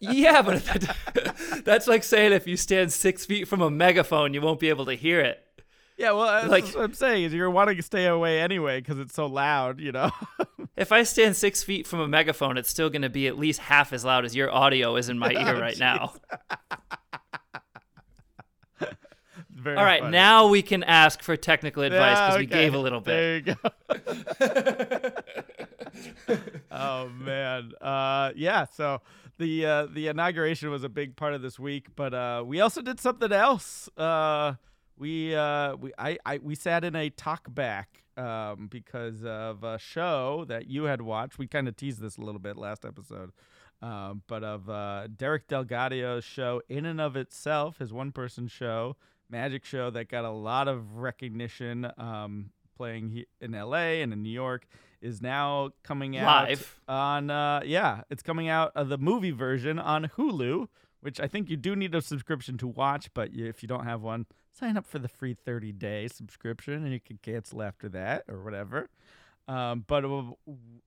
Yeah, 0.02 0.44
but 0.44 0.56
if- 0.58 1.64
that's 1.64 1.88
like 1.88 2.04
saying 2.04 2.34
if 2.34 2.46
you 2.46 2.58
stand 2.58 2.94
six 2.94 3.26
feet 3.26 3.48
from 3.48 3.62
a 3.62 3.72
megaphone, 3.72 4.36
you 4.36 4.42
won't 4.42 4.60
be 4.60 4.70
able 4.70 4.86
to 4.86 4.94
hear 4.96 5.20
it. 5.22 5.40
yeah, 5.98 6.12
well, 6.12 6.26
that's 6.28 6.48
Like- 6.50 6.66
what 6.76 6.84
I'm 6.84 6.94
saying 6.94 7.24
is 7.24 7.34
you're 7.34 7.50
wanting 7.50 7.78
to 7.78 7.82
stay 7.82 8.06
away 8.06 8.40
anyway 8.40 8.82
because 8.82 9.00
it's 9.00 9.16
so 9.16 9.26
loud, 9.26 9.80
you 9.80 9.94
know. 9.94 10.12
If 10.76 10.92
I 10.92 11.04
stand 11.04 11.36
six 11.36 11.64
feet 11.64 11.88
from 11.88 12.00
a 12.02 12.08
megaphone, 12.08 12.58
it's 12.58 12.70
still 12.70 12.90
going 12.90 13.02
to 13.04 13.10
be 13.10 13.28
at 13.28 13.38
least 13.38 13.60
half 13.62 13.94
as 13.94 14.04
loud 14.04 14.26
as 14.26 14.36
your 14.36 14.52
audio 14.54 14.96
is 14.98 15.08
in 15.10 15.18
my 15.18 15.32
ear 15.32 15.56
Oh, 15.56 15.60
right 15.60 15.78
now. 15.80 16.14
Very 19.50 19.78
All 19.78 19.86
right, 19.86 20.02
funny. 20.02 20.12
now 20.12 20.48
we 20.48 20.62
can 20.62 20.84
ask 20.84 21.24
for 21.24 21.36
technical 21.38 21.82
advice 21.82 22.18
because 22.20 22.34
Yeah, 22.34 22.40
we 22.40 22.46
gave 22.46 22.74
a 22.76 22.78
little 22.78 23.00
bit. 23.00 23.46
There 23.46 23.56
you 23.56 23.56
go. 25.00 25.12
oh 26.72 27.10
man, 27.10 27.72
uh, 27.82 28.32
yeah. 28.36 28.66
So 28.72 29.02
the 29.40 29.66
uh, 29.66 29.86
the 29.88 30.08
inauguration 30.10 30.70
was 30.70 30.84
a 30.84 30.90
big 30.90 31.16
part 31.16 31.34
of 31.34 31.42
this 31.42 31.58
week, 31.58 31.88
but 31.96 32.14
uh, 32.14 32.44
we 32.46 32.60
also 32.62 32.82
did 32.82 33.00
something 33.00 33.32
else. 33.32 33.90
Uh, 33.98 34.54
we 34.98 35.34
uh, 35.34 35.76
we 35.78 35.94
I, 35.98 36.18
I 36.26 36.38
we 36.40 36.54
sat 36.54 36.84
in 36.84 36.96
a 36.96 37.10
talk 37.10 37.44
back 37.54 38.04
um, 38.18 38.68
because 38.70 39.24
of 39.24 39.64
a 39.64 39.78
show 39.80 40.46
that 40.48 40.68
you 40.68 40.84
had 40.86 41.02
watched. 41.02 41.38
We 41.38 41.48
kind 41.48 41.68
of 41.68 41.76
teased 41.76 42.02
this 42.02 42.18
a 42.18 42.22
little 42.22 42.40
bit 42.40 42.58
last 42.58 42.86
episode. 42.86 43.32
Um, 43.82 44.22
but 44.28 44.44
of 44.44 44.70
uh, 44.70 45.08
Derek 45.16 45.48
DelGaudio's 45.48 46.24
show, 46.24 46.62
in 46.70 46.86
and 46.86 47.00
of 47.02 47.16
itself, 47.16 47.80
his 47.80 47.92
one-person 47.92 48.48
show, 48.48 48.96
magic 49.30 49.66
show 49.66 49.90
that 49.92 50.10
got 50.10 50.24
a 50.24 50.32
lot 50.32 50.68
of 50.68 50.96
recognition, 50.96 51.92
um, 51.98 52.52
playing 52.78 53.10
he- 53.10 53.28
in 53.42 53.54
L.A. 53.54 54.02
and 54.02 54.14
in 54.14 54.24
New 54.24 54.30
York, 54.30 54.66
is 55.02 55.22
now 55.22 55.72
coming 55.84 56.18
out 56.18 56.48
Live. 56.50 56.80
on. 56.88 57.30
Uh, 57.30 57.62
yeah, 57.66 58.02
it's 58.10 58.24
coming 58.24 58.48
out 58.48 58.72
of 58.76 58.90
the 58.90 58.98
movie 58.98 59.32
version 59.32 59.78
on 59.78 60.06
Hulu, 60.18 60.68
which 61.02 61.20
I 61.20 61.28
think 61.28 61.50
you 61.50 61.58
do 61.58 61.76
need 61.76 61.94
a 61.94 62.02
subscription 62.02 62.58
to 62.60 62.68
watch. 62.68 63.14
But 63.14 63.34
you, 63.34 63.46
if 63.46 63.62
you 63.62 63.68
don't 63.68 63.86
have 63.86 64.02
one, 64.02 64.26
sign 64.56 64.78
up 64.78 64.86
for 64.86 65.00
the 65.00 65.08
free 65.08 65.36
30-day 65.36 66.08
subscription, 66.08 66.84
and 66.84 66.92
you 66.92 67.00
can 67.00 67.20
cancel 67.22 67.62
after 67.62 67.90
that 67.90 68.24
or 68.28 68.44
whatever. 68.44 68.90
Um, 69.48 69.84
but 69.86 70.04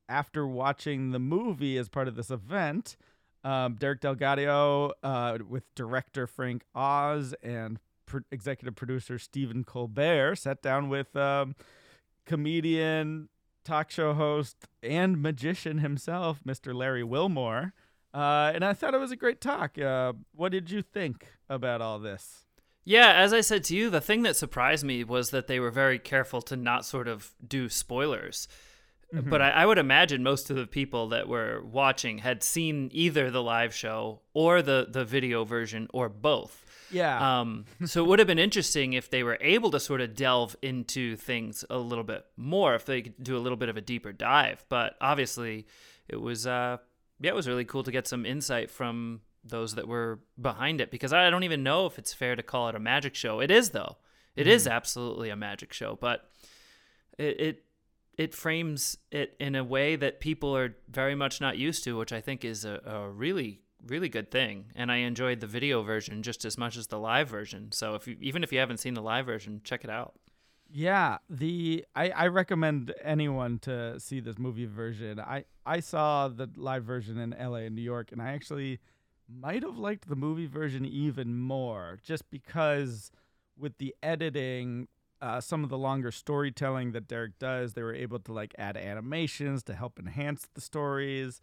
after 0.09 0.47
watching 0.47 1.11
the 1.11 1.19
movie 1.19 1.77
as 1.77 1.89
part 1.89 2.09
of 2.09 2.17
this 2.17 2.31
event, 2.31 2.97
um, 3.45 3.75
Derek 3.75 4.01
DelGaudio 4.01 4.93
uh, 5.03 5.39
with 5.49 5.73
director 5.75 6.27
Frank 6.27 6.65
Oz 6.75 7.35
and 7.43 7.79
pro- 8.05 8.23
executive 8.33 8.75
producer 8.75 9.19
Stephen 9.19 9.63
Colbert 9.63 10.37
sat 10.37 10.61
down 10.61 10.89
with 10.89 11.15
um, 11.15 11.55
comedian, 12.27 13.29
talk 13.65 13.91
show 13.91 14.15
host, 14.15 14.67
and 14.83 15.23
magician 15.23 15.79
himself, 15.79 16.41
Mr. 16.45 16.75
Larry 16.75 17.05
Wilmore. 17.05 17.75
Uh, 18.13 18.51
and 18.55 18.65
I 18.65 18.73
thought 18.73 18.95
it 18.95 18.99
was 18.99 19.13
a 19.13 19.17
great 19.17 19.41
talk. 19.41 19.79
Uh, 19.79 20.15
what 20.35 20.51
did 20.51 20.71
you 20.71 20.83
think 20.83 21.27
about 21.49 21.81
all 21.81 21.99
this? 21.99 22.48
Yeah, 22.89 23.13
as 23.13 23.35
I 23.35 23.43
said 23.43 23.65
to 23.65 23.77
you, 23.77 23.91
the 23.91 24.01
thing 24.01 24.23
that 24.23 24.35
surprised 24.35 24.83
me 24.83 25.05
was 25.05 25.29
that 25.29 25.47
they 25.47 25.61
were 25.61 25.71
very 25.71 25.99
careful 25.99 26.41
to 26.41 26.57
not 26.57 26.87
sort 26.87 27.07
of 27.07 27.35
do 27.47 27.69
spoilers. 27.69 28.49
Mm-hmm. 29.15 29.29
But 29.29 29.43
I, 29.43 29.51
I 29.51 29.67
would 29.67 29.77
imagine 29.77 30.23
most 30.23 30.49
of 30.49 30.57
the 30.57 30.67
people 30.67 31.11
that 31.11 31.29
were 31.29 31.63
watching 31.63 32.17
had 32.17 32.43
seen 32.43 32.89
either 32.95 33.31
the 33.31 33.43
live 33.43 33.75
show 33.75 34.23
or 34.33 34.63
the 34.63 34.87
the 34.89 35.05
video 35.05 35.45
version 35.45 35.89
or 35.93 36.09
both. 36.09 36.65
Yeah. 36.91 37.41
Um, 37.41 37.67
so 37.85 38.03
it 38.03 38.09
would 38.09 38.21
have 38.21 38.29
been 38.29 38.39
interesting 38.39 38.95
if 38.95 39.11
they 39.11 39.23
were 39.23 39.37
able 39.43 39.71
to 39.73 39.81
sort 39.81 40.01
of 40.01 40.15
delve 40.15 40.57
into 40.63 41.15
things 41.17 41.67
a 41.69 41.77
little 41.77 42.05
bit 42.05 42.25
more, 42.39 42.75
if 42.75 42.87
they 42.87 43.03
could 43.03 43.23
do 43.23 43.37
a 43.37 43.39
little 43.39 43.59
bit 43.59 43.69
of 43.69 43.77
a 43.77 43.83
deeper 43.83 44.13
dive. 44.13 44.65
But 44.71 44.97
obviously, 44.99 45.67
it 46.09 46.23
was 46.23 46.47
uh, 46.47 46.79
yeah, 47.21 47.33
it 47.33 47.35
was 47.35 47.47
really 47.47 47.67
cool 47.67 47.83
to 47.83 47.93
get 47.93 48.07
some 48.07 48.25
insight 48.25 48.71
from 48.71 49.21
those 49.45 49.75
that 49.75 49.89
were 49.89 50.21
behind 50.41 50.81
it 50.81 50.91
because 50.91 51.13
I 51.13 51.31
don't 51.31 51.45
even 51.45 51.63
know 51.63 51.87
if 51.87 51.99
it's 51.99 52.13
fair 52.13 52.37
to 52.37 52.43
call 52.43 52.69
it 52.69 52.75
a 52.75 52.81
magic 52.81 53.15
show. 53.15 53.41
It 53.41 53.51
is 53.51 53.71
though. 53.71 53.97
It 54.37 54.47
is 54.47 54.65
mm-hmm. 54.65 54.73
absolutely 54.73 55.31
a 55.31 55.37
magic 55.37 55.73
show, 55.73 55.99
but 56.01 56.31
it, 57.19 57.41
it 57.41 57.65
it 58.17 58.35
frames 58.35 58.99
it 59.11 59.35
in 59.39 59.55
a 59.55 59.65
way 59.65 59.97
that 59.97 60.21
people 60.21 60.57
are 60.57 60.77
very 60.89 61.15
much 61.15 61.41
not 61.41 61.57
used 61.57 61.85
to, 61.85 61.97
which 61.97 62.13
I 62.13 62.21
think 62.21 62.45
is 62.45 62.65
a, 62.65 62.81
a 62.85 63.09
really 63.09 63.63
really 63.87 64.09
good 64.09 64.31
thing. 64.31 64.67
And 64.75 64.91
I 64.91 64.97
enjoyed 64.99 65.41
the 65.41 65.47
video 65.47 65.83
version 65.83 66.23
just 66.23 66.45
as 66.45 66.59
much 66.59 66.77
as 66.77 66.89
the 66.89 66.99
live 66.99 67.29
version. 67.29 67.71
So 67.73 67.95
if 67.95 68.07
you, 68.07 68.17
even 68.21 68.43
if 68.43 68.53
you 68.53 68.59
haven't 68.59 68.79
seen 68.79 68.95
the 68.95 69.03
live 69.03 69.27
version, 69.27 69.61
check 69.65 69.85
it 69.85 69.91
out. 69.91 70.15
Yeah, 70.71 71.19
the 71.31 71.85
I, 71.97 72.11
I 72.11 72.27
recommend 72.27 72.93
anyone 73.03 73.59
to 73.61 73.99
see 73.99 74.21
this 74.21 74.39
movie 74.39 74.67
version. 74.67 75.19
I 75.19 75.45
I 75.65 75.81
saw 75.81 76.29
the 76.29 76.49
live 76.57 76.85
version 76.85 77.19
in 77.19 77.31
LA 77.31 77.67
and 77.67 77.75
New 77.75 77.83
York 77.83 78.13
and 78.13 78.21
I 78.21 78.33
actually 78.33 78.81
might 79.29 79.63
have 79.63 79.79
liked 79.79 80.09
the 80.09 80.17
movie 80.17 80.47
version 80.47 80.85
even 80.85 81.39
more 81.39 81.99
just 82.03 82.31
because 82.31 83.11
with 83.59 83.79
the 83.79 83.95
editing 84.03 84.89
uh, 85.21 85.41
some 85.41 85.65
of 85.65 85.71
the 85.71 85.79
longer 85.79 86.13
storytelling 86.13 86.93
that 86.93 87.09
Derek 87.09 87.39
does, 87.39 87.75
they 87.75 87.83
were 87.83 87.95
able 87.95 88.21
to 88.21 88.33
like 88.33 88.55
add 88.57 88.77
animations 88.77 89.63
to 89.65 89.75
help 89.75 89.99
enhance 89.99 90.49
the 90.55 90.61
stories, 90.61 91.41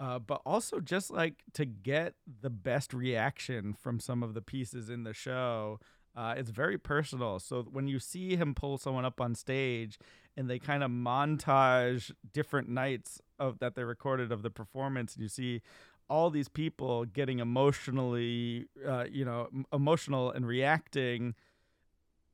uh, 0.00 0.18
but 0.18 0.40
also 0.46 0.80
just 0.80 1.10
like 1.10 1.42
to 1.52 1.66
get 1.66 2.14
the 2.40 2.50
best 2.50 2.94
reaction 2.94 3.74
from 3.74 4.00
some 4.00 4.22
of 4.22 4.34
the 4.34 4.40
pieces 4.40 4.88
in 4.88 5.04
the 5.04 5.12
show. 5.12 5.78
Uh, 6.16 6.34
it's 6.36 6.50
very 6.50 6.78
personal. 6.78 7.38
So 7.38 7.62
when 7.70 7.86
you 7.86 7.98
see 7.98 8.34
him 8.34 8.54
pull 8.54 8.78
someone 8.78 9.04
up 9.04 9.20
on 9.20 9.34
stage 9.34 9.98
and 10.36 10.48
they 10.48 10.58
kind 10.58 10.82
of 10.82 10.90
montage 10.90 12.10
different 12.32 12.68
nights 12.68 13.20
of 13.38 13.58
that 13.58 13.74
they 13.74 13.84
recorded 13.84 14.32
of 14.32 14.42
the 14.42 14.50
performance, 14.50 15.14
and 15.14 15.22
you 15.22 15.28
see 15.28 15.60
all 16.08 16.30
these 16.30 16.48
people 16.48 17.04
getting 17.04 17.38
emotionally, 17.38 18.68
uh, 18.86 19.04
you 19.10 19.24
know, 19.24 19.48
emotional 19.72 20.30
and 20.30 20.46
reacting 20.46 21.34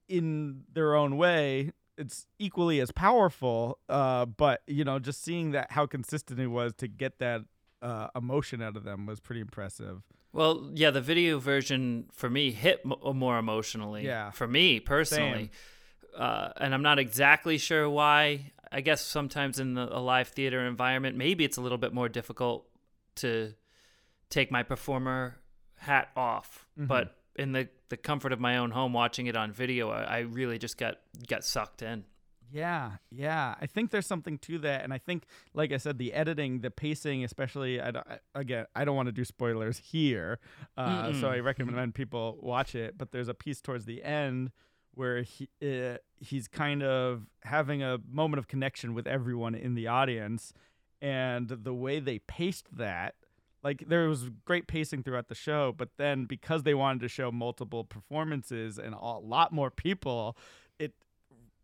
in 0.08 0.62
their 0.72 0.94
own 0.94 1.16
way. 1.16 1.72
It's 1.96 2.26
equally 2.38 2.80
as 2.80 2.90
powerful, 2.90 3.78
uh, 3.88 4.26
but 4.26 4.62
you 4.66 4.84
know, 4.84 4.98
just 4.98 5.22
seeing 5.22 5.52
that 5.52 5.72
how 5.72 5.86
consistent 5.86 6.40
it 6.40 6.48
was 6.48 6.74
to 6.78 6.88
get 6.88 7.18
that 7.20 7.42
uh, 7.82 8.08
emotion 8.16 8.60
out 8.62 8.76
of 8.76 8.84
them 8.84 9.06
was 9.06 9.20
pretty 9.20 9.40
impressive. 9.40 10.02
Well, 10.32 10.70
yeah, 10.74 10.90
the 10.90 11.00
video 11.00 11.38
version 11.38 12.06
for 12.10 12.28
me 12.28 12.50
hit 12.50 12.80
m- 12.84 12.94
uh, 13.04 13.12
more 13.12 13.38
emotionally. 13.38 14.04
Yeah. 14.04 14.32
For 14.32 14.48
me 14.48 14.80
personally. 14.80 15.52
Uh, 16.16 16.50
and 16.56 16.74
I'm 16.74 16.82
not 16.82 16.98
exactly 16.98 17.58
sure 17.58 17.88
why. 17.88 18.52
I 18.72 18.80
guess 18.80 19.04
sometimes 19.04 19.60
in 19.60 19.74
the, 19.74 19.96
a 19.96 20.00
live 20.00 20.28
theater 20.28 20.66
environment, 20.66 21.16
maybe 21.16 21.44
it's 21.44 21.56
a 21.56 21.60
little 21.60 21.78
bit 21.78 21.94
more 21.94 22.08
difficult 22.08 22.66
to 23.16 23.54
take 24.34 24.50
my 24.50 24.62
performer 24.62 25.36
hat 25.76 26.10
off. 26.16 26.66
Mhm. 26.78 26.88
But 26.88 27.16
in 27.36 27.52
the, 27.52 27.68
the 27.88 27.96
comfort 27.96 28.32
of 28.32 28.40
my 28.40 28.56
own 28.56 28.70
home, 28.72 28.92
watching 28.92 29.26
it 29.26 29.36
on 29.36 29.52
video, 29.52 29.90
I, 29.90 30.02
I 30.02 30.18
really 30.20 30.58
just 30.58 30.76
got 30.78 30.98
got 31.28 31.44
sucked 31.44 31.82
in. 31.82 32.04
Yeah, 32.52 32.92
yeah. 33.10 33.54
I 33.60 33.66
think 33.66 33.90
there's 33.90 34.06
something 34.06 34.38
to 34.38 34.58
that, 34.60 34.84
and 34.84 34.92
I 34.92 34.98
think, 34.98 35.24
like 35.54 35.72
I 35.72 35.78
said, 35.78 35.98
the 35.98 36.12
editing, 36.12 36.60
the 36.60 36.70
pacing, 36.70 37.24
especially. 37.24 37.80
I 37.80 37.88
I- 37.88 38.18
again, 38.34 38.66
I 38.76 38.84
don't 38.84 38.94
want 38.94 39.08
to 39.08 39.12
do 39.12 39.24
spoilers 39.24 39.78
here, 39.78 40.38
uh, 40.76 41.12
so 41.20 41.28
I 41.28 41.38
recommend 41.40 41.94
people 42.02 42.38
watch 42.40 42.74
it. 42.76 42.96
But 42.96 43.10
there's 43.12 43.28
a 43.28 43.34
piece 43.34 43.60
towards 43.60 43.84
the 43.86 44.04
end 44.04 44.52
where 44.92 45.22
he 45.22 45.48
uh, 45.62 45.96
he's 46.20 46.46
kind 46.46 46.82
of 46.84 47.26
having 47.42 47.82
a 47.82 47.98
moment 48.08 48.38
of 48.38 48.46
connection 48.46 48.94
with 48.94 49.06
everyone 49.08 49.54
in 49.56 49.74
the 49.74 49.88
audience, 49.88 50.52
and 51.02 51.48
the 51.48 51.74
way 51.74 51.98
they 51.98 52.18
paced 52.20 52.76
that. 52.76 53.14
Like 53.64 53.84
there 53.88 54.08
was 54.08 54.28
great 54.44 54.66
pacing 54.66 55.02
throughout 55.02 55.28
the 55.28 55.34
show, 55.34 55.74
but 55.76 55.88
then 55.96 56.26
because 56.26 56.62
they 56.62 56.74
wanted 56.74 57.00
to 57.00 57.08
show 57.08 57.32
multiple 57.32 57.82
performances 57.82 58.78
and 58.78 58.94
a 58.94 58.98
lot 58.98 59.52
more 59.52 59.70
people, 59.70 60.36
it 60.78 60.92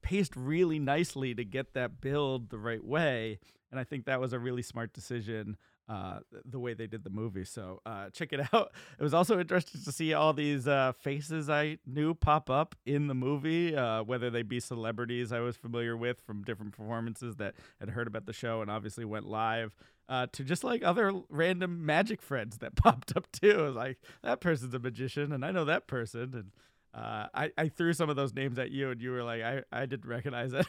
paced 0.02 0.35
really 0.35 0.78
nicely 0.78 1.35
to 1.35 1.45
get 1.45 1.75
that 1.75 2.00
build 2.00 2.49
the 2.49 2.59
right 2.59 2.83
way. 2.83 3.38
And 3.71 3.78
I 3.78 3.85
think 3.85 4.07
that 4.07 4.19
was 4.19 4.33
a 4.33 4.38
really 4.38 4.62
smart 4.62 4.95
decision, 4.95 5.59
uh, 5.90 6.21
the 6.45 6.59
way 6.59 6.73
they 6.73 6.87
did 6.87 7.04
the 7.04 7.11
movie. 7.11 7.45
So 7.45 7.80
uh, 7.85 8.11
check 8.11 8.33
it 8.33 8.40
out. 8.54 8.73
It 8.99 9.02
was 9.02 9.12
also 9.12 9.38
interesting 9.38 9.83
to 9.83 9.92
see 9.92 10.14
all 10.14 10.33
these 10.33 10.66
uh, 10.66 10.92
faces 10.92 11.50
I 11.50 11.78
knew 11.87 12.14
pop 12.14 12.49
up 12.49 12.75
in 12.87 13.09
the 13.09 13.14
movie, 13.14 13.76
uh, 13.76 14.02
whether 14.04 14.30
they 14.30 14.42
be 14.42 14.59
celebrities 14.59 15.33
I 15.33 15.40
was 15.40 15.57
familiar 15.57 15.97
with 15.97 16.21
from 16.23 16.45
different 16.45 16.73
performances 16.73 17.37
that 17.37 17.54
had 17.78 17.90
heard 17.90 18.07
about 18.07 18.26
the 18.26 18.33
show 18.33 18.62
and 18.62 18.71
obviously 18.71 19.04
went 19.04 19.26
live. 19.26 19.75
Uh, 20.11 20.26
to 20.33 20.43
just 20.43 20.64
like 20.64 20.83
other 20.83 21.12
random 21.29 21.87
magic 21.87 22.21
friends 22.21 22.59
that 22.59 22.75
popped 22.85 23.17
up 23.17 23.31
too. 23.31 23.69
Like 23.69 23.97
that 24.25 24.40
person's 24.40 24.75
a 24.75 24.81
magician, 24.81 25.33
and 25.33 25.45
I 25.45 25.52
know 25.52 25.64
that 25.67 25.87
person, 25.87 26.23
and 26.35 26.50
uh, 26.93 27.29
I, 27.33 27.52
I 27.57 27.69
threw 27.69 27.93
some 27.93 28.11
of 28.11 28.17
those 28.17 28.35
names 28.35 28.59
at 28.59 28.73
you, 28.73 28.90
and 28.90 29.00
you 29.00 29.12
were 29.12 29.23
like, 29.23 29.40
I, 29.43 29.62
I 29.71 29.87
didn't 29.87 30.09
recognize 30.09 30.52
it. 30.52 30.67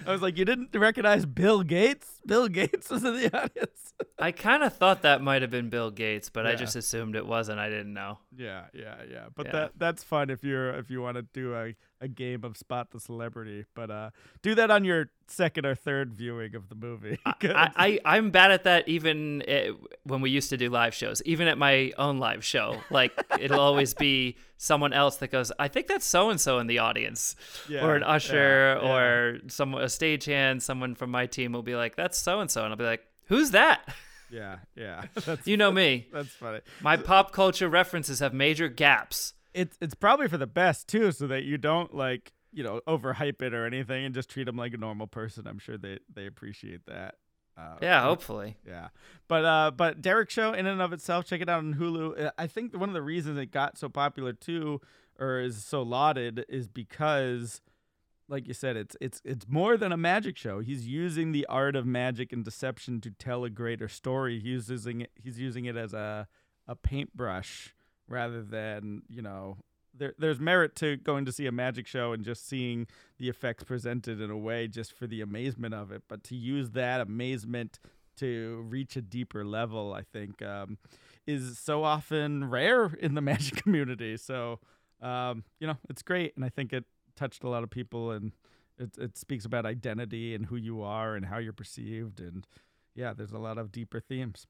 I 0.07 0.11
was 0.13 0.21
like, 0.23 0.37
you 0.37 0.45
didn't 0.45 0.75
recognize 0.75 1.25
Bill 1.27 1.63
Gates? 1.63 2.21
Bill 2.27 2.49
Gates 2.49 2.91
was 2.91 3.05
in 3.05 3.15
the 3.15 3.27
audience. 3.37 3.93
I 4.19 4.33
kind 4.33 4.63
of 4.63 4.75
thought 4.77 5.03
that 5.03 5.23
might 5.23 5.43
have 5.43 5.51
been 5.51 5.69
Bill 5.71 5.91
Gates, 5.91 6.29
but 6.31 6.47
I 6.47 6.55
just 6.57 6.77
assumed 6.77 7.17
it 7.17 7.27
wasn't. 7.27 7.59
I 7.59 7.69
didn't 7.69 7.95
know. 7.95 8.19
yeah, 8.37 8.65
yeah, 8.75 8.97
yeah. 9.11 9.27
But 9.35 9.47
Yeah. 9.47 9.53
that 9.53 9.73
that's 9.79 10.03
fun 10.03 10.31
if 10.31 10.43
you're 10.45 10.71
if 10.75 10.91
you 10.91 11.01
want 11.01 11.17
to 11.17 11.23
do 11.23 11.55
a, 11.55 11.75
a 12.05 12.09
game 12.09 12.45
of 12.45 12.57
spot 12.57 12.91
the 12.91 13.01
celebrity. 13.01 13.65
But 13.75 13.91
uh, 13.91 14.11
do 14.43 14.55
that 14.55 14.71
on 14.71 14.85
your 14.85 15.11
second 15.27 15.65
or 15.65 15.75
third 15.75 16.13
viewing 16.13 16.55
of 16.55 16.69
the 16.69 16.75
movie. 16.75 17.19
I, 17.27 17.41
I 17.75 18.01
I'm 18.05 18.31
bad 18.31 18.53
at 18.53 18.65
that 18.65 18.87
even 18.89 19.43
eh, 19.49 19.71
when 20.05 20.21
we 20.21 20.31
used 20.31 20.51
to 20.51 20.57
do 20.57 20.69
live 20.69 20.95
shows. 20.95 21.23
Even 21.25 21.49
at 21.49 21.57
my 21.59 21.93
own 21.99 22.19
live 22.19 22.45
show, 22.45 22.77
like 22.91 23.13
it'll 23.41 23.61
always 23.61 23.95
be 23.95 24.37
someone 24.59 24.93
else 24.93 25.17
that 25.17 25.33
goes, 25.33 25.51
"I 25.59 25.69
think 25.69 25.87
that's 25.87 26.07
so 26.07 26.31
and 26.31 26.41
so 26.41 26.59
in 26.59 26.67
the 26.67 26.79
audience," 26.79 27.35
Yeah, 27.69 27.85
or 27.85 27.97
an 27.97 28.03
usher, 28.03 28.79
yeah, 28.81 28.87
yeah. 28.87 28.95
or 28.95 29.39
some 29.49 29.75
a 29.75 29.87
stagehand. 29.87 30.63
Someone 30.63 30.95
from 30.95 31.11
my 31.11 31.27
team 31.27 31.53
will 31.53 31.63
be 31.63 31.75
like, 31.75 31.97
"That's 31.97 32.19
so 32.19 32.41
and 32.41 32.51
so," 32.51 32.63
and 32.65 32.71
I'll 32.73 32.77
be 32.79 32.85
like, 32.85 33.05
"Who's 33.27 33.51
that?" 33.53 33.89
yeah, 34.31 34.59
yeah. 34.77 35.05
You 35.45 35.57
know 35.57 35.73
me. 35.73 36.09
that's 36.13 36.31
funny. 36.31 36.61
My 36.83 36.97
pop 36.97 37.33
culture 37.33 37.69
references 37.69 38.19
have 38.21 38.35
major 38.35 38.69
gaps. 38.69 39.33
It's 39.55 39.77
it's 39.81 39.95
probably 39.95 40.29
for 40.29 40.37
the 40.39 40.47
best 40.47 40.89
too, 40.89 41.13
so 41.13 41.27
that 41.29 41.45
you 41.45 41.57
don't 41.59 41.95
like 41.95 42.33
you 42.53 42.63
know 42.63 42.81
overhype 42.87 43.41
it 43.43 43.55
or 43.55 43.67
anything, 43.67 44.05
and 44.05 44.15
just 44.15 44.29
treat 44.29 44.45
them 44.45 44.57
like 44.57 44.75
a 44.75 44.79
normal 44.79 45.07
person. 45.07 45.47
I'm 45.47 45.59
sure 45.59 45.79
they 45.79 45.99
they 46.13 46.27
appreciate 46.27 46.87
that. 46.87 47.17
Uh, 47.57 47.77
Yeah, 47.81 48.03
hopefully. 48.03 48.57
yeah. 48.67 48.89
But 49.29 49.45
uh, 49.45 49.71
but 49.71 50.03
Derek 50.03 50.29
Show 50.31 50.53
in 50.53 50.67
and 50.67 50.83
of 50.83 50.93
itself, 50.93 51.25
check 51.27 51.41
it 51.41 51.49
out 51.49 51.59
on 51.61 51.75
Hulu. 51.75 52.27
Uh, 52.27 52.31
I 52.37 52.47
think 52.49 52.77
one 52.77 52.89
of 52.89 52.95
the 52.95 53.03
reasons 53.03 53.39
it 53.39 53.53
got 53.53 53.79
so 53.79 53.89
popular 53.89 54.33
too, 54.33 54.81
or 55.19 55.39
is 55.39 55.65
so 55.65 55.83
lauded, 55.83 56.45
is 56.49 56.67
because, 56.67 57.61
like 58.29 58.49
you 58.49 58.55
said, 58.55 58.77
it's 58.77 58.97
it's 59.01 59.23
it's 59.25 59.47
more 59.49 59.77
than 59.77 59.93
a 59.93 59.97
magic 59.97 60.37
show. 60.37 60.59
He's 60.59 60.89
using 60.89 61.31
the 61.31 61.47
art 61.47 61.77
of 61.77 61.87
magic 61.87 62.33
and 62.33 62.45
deception 62.45 63.01
to 63.03 63.11
tell 63.13 63.45
a 63.45 63.51
greater 63.51 63.87
story. 63.89 64.41
He's 64.41 64.69
using 64.69 65.03
it. 65.03 65.11
He's 65.15 65.39
using 65.39 65.65
it 65.67 65.77
as 65.77 65.95
a 65.95 66.27
a 66.67 66.75
paintbrush 66.75 67.73
rather 68.09 68.43
than 68.43 69.03
you 69.09 69.23
know. 69.23 69.59
There, 69.97 70.13
there's 70.19 70.41
merit 70.41 70.75
to 70.77 70.97
going 70.97 71.25
to 71.25 71.31
see 71.31 71.47
a 71.47 71.53
magic 71.53 71.87
show 71.87 72.13
and 72.13 72.25
just 72.25 72.49
seeing 72.49 72.89
the 73.19 73.29
effects 73.29 73.63
presented 73.63 74.21
in 74.21 74.29
a 74.29 74.37
way 74.37 74.67
just 74.67 74.93
for 74.93 75.07
the 75.07 75.21
amazement 75.21 75.73
of 75.73 75.93
it. 75.93 76.03
But 76.09 76.25
to 76.25 76.35
use 76.35 76.71
that 76.71 77.01
amazement 77.01 77.79
to 78.17 78.65
reach 78.69 78.97
a 78.97 79.03
deeper 79.03 79.45
level, 79.45 79.93
I 79.93 80.03
think, 80.03 80.43
um, 80.43 80.79
is 81.29 81.59
so 81.59 81.85
often 81.85 82.51
rare 82.51 82.87
in 82.87 83.15
the 83.15 83.21
magic 83.23 83.63
community. 83.63 84.17
So, 84.17 84.59
um, 85.01 85.45
you 85.61 85.67
know, 85.67 85.77
it's 85.89 86.03
great. 86.03 86.35
And 86.35 86.45
I 86.45 86.49
think 86.49 86.73
it 86.73 86.85
touched 87.17 87.45
a 87.45 87.49
lot 87.49 87.63
of 87.63 87.71
people 87.71 88.11
and 88.11 88.33
it, 88.79 88.97
it 88.99 89.17
speaks 89.17 89.45
about 89.45 89.67
identity 89.67 90.35
and 90.35 90.47
who 90.47 90.57
you 90.57 90.83
are 90.83 91.15
and 91.15 91.27
how 91.27 91.39
you're 91.39 91.53
perceived. 91.53 92.21
And 92.21 92.47
yeah, 92.95 93.13
there's 93.13 93.33
a 93.33 93.39
lot 93.39 93.59
of 93.59 93.73
deeper 93.73 94.01
themes. 94.01 94.47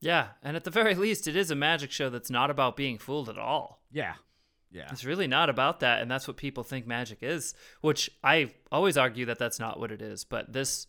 Yeah, 0.00 0.28
and 0.42 0.56
at 0.56 0.64
the 0.64 0.70
very 0.70 0.94
least, 1.06 1.26
it 1.26 1.36
is 1.36 1.50
a 1.50 1.54
magic 1.54 1.90
show 1.90 2.10
that's 2.10 2.30
not 2.30 2.50
about 2.50 2.76
being 2.76 2.98
fooled 2.98 3.28
at 3.28 3.38
all. 3.38 3.82
Yeah. 3.90 4.14
Yeah. 4.70 4.88
It's 4.90 5.04
really 5.04 5.26
not 5.26 5.48
about 5.48 5.80
that, 5.80 6.02
and 6.02 6.10
that's 6.10 6.28
what 6.28 6.36
people 6.36 6.62
think 6.62 6.86
magic 6.86 7.18
is. 7.22 7.54
Which 7.80 8.10
I 8.22 8.52
always 8.70 8.98
argue 8.98 9.24
that 9.26 9.38
that's 9.38 9.58
not 9.58 9.80
what 9.80 9.90
it 9.90 10.02
is. 10.02 10.24
But 10.24 10.52
this, 10.52 10.86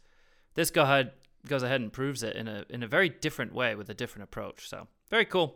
this 0.56 0.72
go 0.72 0.84
ahead 0.84 1.12
goes 1.48 1.64
ahead 1.64 1.80
and 1.80 1.94
proves 1.94 2.24
it 2.24 2.36
in 2.36 2.48
a 2.48 2.66
in 2.70 2.84
a 2.84 2.88
very 2.88 3.08
different 3.08 3.54
way 3.54 3.76
with 3.76 3.90
a 3.90 3.94
different 3.94 4.24
approach. 4.24 4.68
So 4.68 4.88
very 5.10 5.26
cool. 5.26 5.56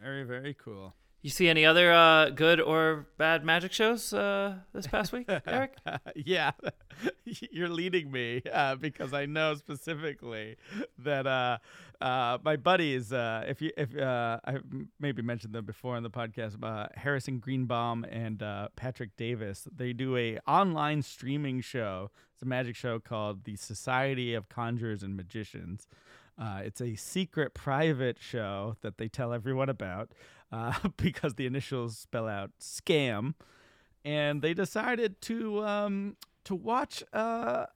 Very, 0.00 0.24
very 0.24 0.54
cool. 0.54 0.94
You 1.22 1.30
see 1.30 1.48
any 1.48 1.64
other 1.64 1.92
uh, 1.92 2.30
good 2.30 2.60
or 2.60 3.06
bad 3.16 3.44
magic 3.44 3.70
shows 3.72 4.12
uh, 4.12 4.56
this 4.74 4.88
past 4.88 5.12
week, 5.12 5.28
Eric? 5.46 5.76
yeah, 6.16 6.50
you're 7.24 7.68
leading 7.68 8.10
me 8.10 8.42
uh, 8.52 8.74
because 8.74 9.12
I 9.14 9.26
know 9.26 9.54
specifically 9.54 10.56
that 10.98 11.28
uh, 11.28 11.58
uh, 12.00 12.38
my 12.44 12.56
buddies, 12.56 13.12
uh, 13.12 13.44
if 13.46 13.62
you 13.62 13.70
if 13.76 13.96
uh, 13.96 14.40
I 14.44 14.56
maybe 14.98 15.22
mentioned 15.22 15.52
them 15.54 15.64
before 15.64 15.94
on 15.94 16.02
the 16.02 16.10
podcast, 16.10 16.56
uh, 16.60 16.88
Harrison 16.96 17.38
Greenbaum 17.38 18.04
and 18.10 18.42
uh, 18.42 18.68
Patrick 18.74 19.16
Davis, 19.16 19.68
they 19.72 19.92
do 19.92 20.16
a 20.16 20.38
online 20.48 21.02
streaming 21.02 21.60
show. 21.60 22.10
It's 22.34 22.42
a 22.42 22.46
magic 22.46 22.74
show 22.74 22.98
called 22.98 23.44
the 23.44 23.54
Society 23.54 24.34
of 24.34 24.48
Conjurers 24.48 25.04
and 25.04 25.16
Magicians. 25.16 25.86
Uh, 26.36 26.62
it's 26.64 26.80
a 26.80 26.96
secret, 26.96 27.54
private 27.54 28.16
show 28.18 28.74
that 28.80 28.96
they 28.98 29.06
tell 29.06 29.32
everyone 29.32 29.68
about 29.68 30.10
uh, 30.52 30.74
because 30.96 31.34
the 31.34 31.46
initials 31.46 31.96
spell 31.98 32.28
out 32.28 32.50
scam, 32.60 33.34
and 34.04 34.42
they 34.42 34.54
decided 34.54 35.20
to 35.22 35.64
um, 35.64 36.16
to 36.44 36.54
watch 36.54 37.02
uh, 37.12 37.66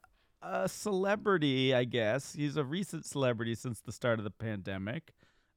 a 0.43 0.69
celebrity. 0.69 1.75
I 1.75 1.85
guess 1.85 2.35
he's 2.35 2.57
a 2.57 2.65
recent 2.65 3.05
celebrity 3.07 3.55
since 3.55 3.81
the 3.81 3.93
start 3.93 4.19
of 4.19 4.25
the 4.25 4.31
pandemic, 4.31 5.13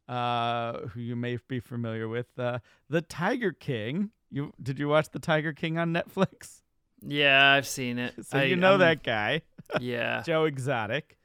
uh, 0.08 0.88
who 0.88 1.02
you 1.02 1.16
may 1.16 1.38
be 1.48 1.60
familiar 1.60 2.08
with, 2.08 2.28
uh, 2.40 2.60
the 2.90 3.02
Tiger 3.02 3.52
King. 3.52 4.12
You 4.32 4.54
did 4.62 4.80
you 4.80 4.88
watch 4.88 5.10
the 5.12 5.20
Tiger 5.20 5.54
King 5.54 5.78
on 5.78 5.94
Netflix? 5.94 6.62
Yeah, 7.02 7.54
I've 7.54 7.66
seen 7.66 7.98
it. 7.98 8.14
So 8.26 8.40
I, 8.40 8.44
you 8.44 8.58
know 8.58 8.78
that 8.80 9.04
guy, 9.04 9.44
Yeah. 9.80 10.22
Joe 10.22 10.44
Exotic. 10.44 11.18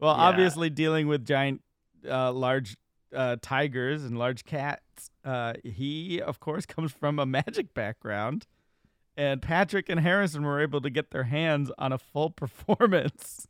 Well, 0.00 0.12
Yeah. 0.16 0.22
obviously 0.24 0.70
dealing 0.70 1.06
with 1.06 1.24
giant, 1.24 1.62
uh, 2.04 2.32
large 2.32 2.76
uh, 3.14 3.36
tigers 3.40 4.02
and 4.02 4.18
large 4.18 4.44
cats. 4.44 5.09
Uh, 5.24 5.54
he, 5.64 6.20
of 6.20 6.40
course, 6.40 6.66
comes 6.74 6.92
from 6.92 7.18
a 7.18 7.26
magic 7.26 7.74
background, 7.74 8.46
and 9.16 9.42
Patrick 9.42 9.88
and 9.88 10.00
Harrison 10.00 10.42
were 10.44 10.60
able 10.60 10.80
to 10.80 10.90
get 10.90 11.10
their 11.10 11.24
hands 11.24 11.70
on 11.78 11.92
a 11.92 11.98
full 11.98 12.30
performance 12.42 13.46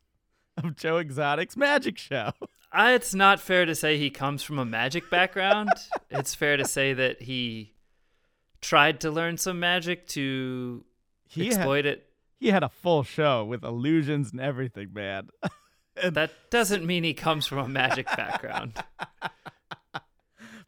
of 0.57 0.77
Joe 0.77 0.97
Exotic's 0.99 1.57
magic 1.57 1.97
show. 1.99 2.33
I, 2.73 2.93
it's 2.93 3.15
not 3.15 3.41
fair 3.41 3.67
to 3.67 3.75
say 3.75 3.99
he 3.99 4.11
comes 4.11 4.43
from 4.43 4.59
a 4.59 4.65
magic 4.65 5.11
background. 5.11 5.71
it's 6.11 6.35
fair 6.35 6.57
to 6.57 6.65
say 6.65 6.93
that 6.93 7.23
he 7.23 7.75
tried 8.61 9.01
to 9.01 9.11
learn 9.11 9.39
some 9.39 9.59
magic 9.59 10.07
to 10.09 10.85
He 11.27 11.47
had, 11.47 11.55
exploit 11.57 11.87
it. 11.87 12.07
he 12.39 12.49
had 12.49 12.63
a 12.63 12.69
full 12.69 13.03
show 13.03 13.45
with 13.45 13.65
illusions 13.65 14.31
and 14.33 14.41
everything, 14.41 14.93
man. 14.93 15.31
And- 16.03 16.15
That 16.15 16.31
doesn't 16.51 16.85
mean 16.87 17.03
he 17.05 17.13
comes 17.15 17.47
from 17.47 17.59
a 17.59 17.69
magic 17.69 18.07
background. 18.17 18.75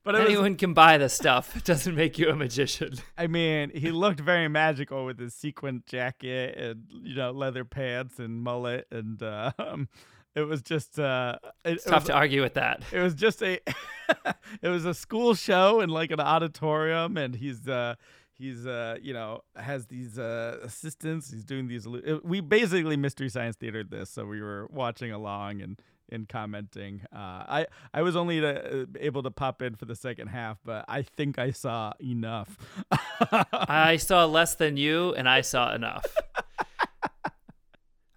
But 0.04 0.14
it 0.14 0.20
was, 0.20 0.28
Anyone 0.28 0.56
can 0.56 0.74
buy 0.74 0.98
the 0.98 1.08
stuff. 1.08 1.56
It 1.56 1.64
doesn't 1.64 1.94
make 1.94 2.18
you 2.18 2.28
a 2.28 2.36
magician. 2.36 2.94
I 3.18 3.26
mean, 3.26 3.70
he 3.74 3.90
looked 3.90 4.20
very 4.20 4.48
magical 4.48 5.04
with 5.04 5.18
his 5.18 5.34
sequin 5.34 5.82
jacket 5.86 6.56
and 6.56 6.84
you 6.90 7.14
know 7.14 7.30
leather 7.30 7.64
pants 7.64 8.18
and 8.18 8.42
mullet, 8.42 8.86
and 8.90 9.22
uh, 9.22 9.52
um, 9.58 9.88
it 10.34 10.42
was 10.42 10.62
just 10.62 10.98
uh, 10.98 11.38
it, 11.64 11.72
It's 11.74 11.86
it 11.86 11.90
tough 11.90 12.02
was, 12.02 12.08
to 12.08 12.14
argue 12.14 12.42
with 12.42 12.54
that. 12.54 12.82
it 12.92 13.00
was 13.00 13.14
just 13.14 13.42
a 13.42 13.60
it 14.62 14.68
was 14.68 14.84
a 14.84 14.94
school 14.94 15.34
show 15.34 15.80
in 15.80 15.90
like 15.90 16.10
an 16.10 16.20
auditorium, 16.20 17.16
and 17.16 17.34
he's 17.34 17.68
uh, 17.68 17.94
he's 18.32 18.66
uh, 18.66 18.96
you 19.00 19.12
know 19.12 19.42
has 19.56 19.86
these 19.86 20.18
uh, 20.18 20.58
assistants. 20.62 21.30
He's 21.30 21.44
doing 21.44 21.68
these. 21.68 21.86
We 22.24 22.40
basically 22.40 22.96
mystery 22.96 23.28
science 23.28 23.56
theatered 23.56 23.90
this, 23.90 24.10
so 24.10 24.26
we 24.26 24.40
were 24.40 24.66
watching 24.70 25.12
along 25.12 25.60
and. 25.60 25.80
And 26.12 26.28
commenting, 26.28 27.00
uh, 27.12 27.16
I 27.16 27.66
I 27.94 28.02
was 28.02 28.16
only 28.16 28.40
to, 28.40 28.82
uh, 28.82 28.86
able 29.00 29.22
to 29.22 29.30
pop 29.30 29.62
in 29.62 29.76
for 29.76 29.86
the 29.86 29.96
second 29.96 30.28
half, 30.28 30.58
but 30.62 30.84
I 30.86 31.02
think 31.02 31.38
I 31.38 31.52
saw 31.52 31.94
enough. 32.00 32.56
I 33.52 33.96
saw 33.96 34.26
less 34.26 34.54
than 34.54 34.76
you, 34.76 35.14
and 35.14 35.26
I 35.28 35.40
saw 35.40 35.74
enough. 35.74 36.06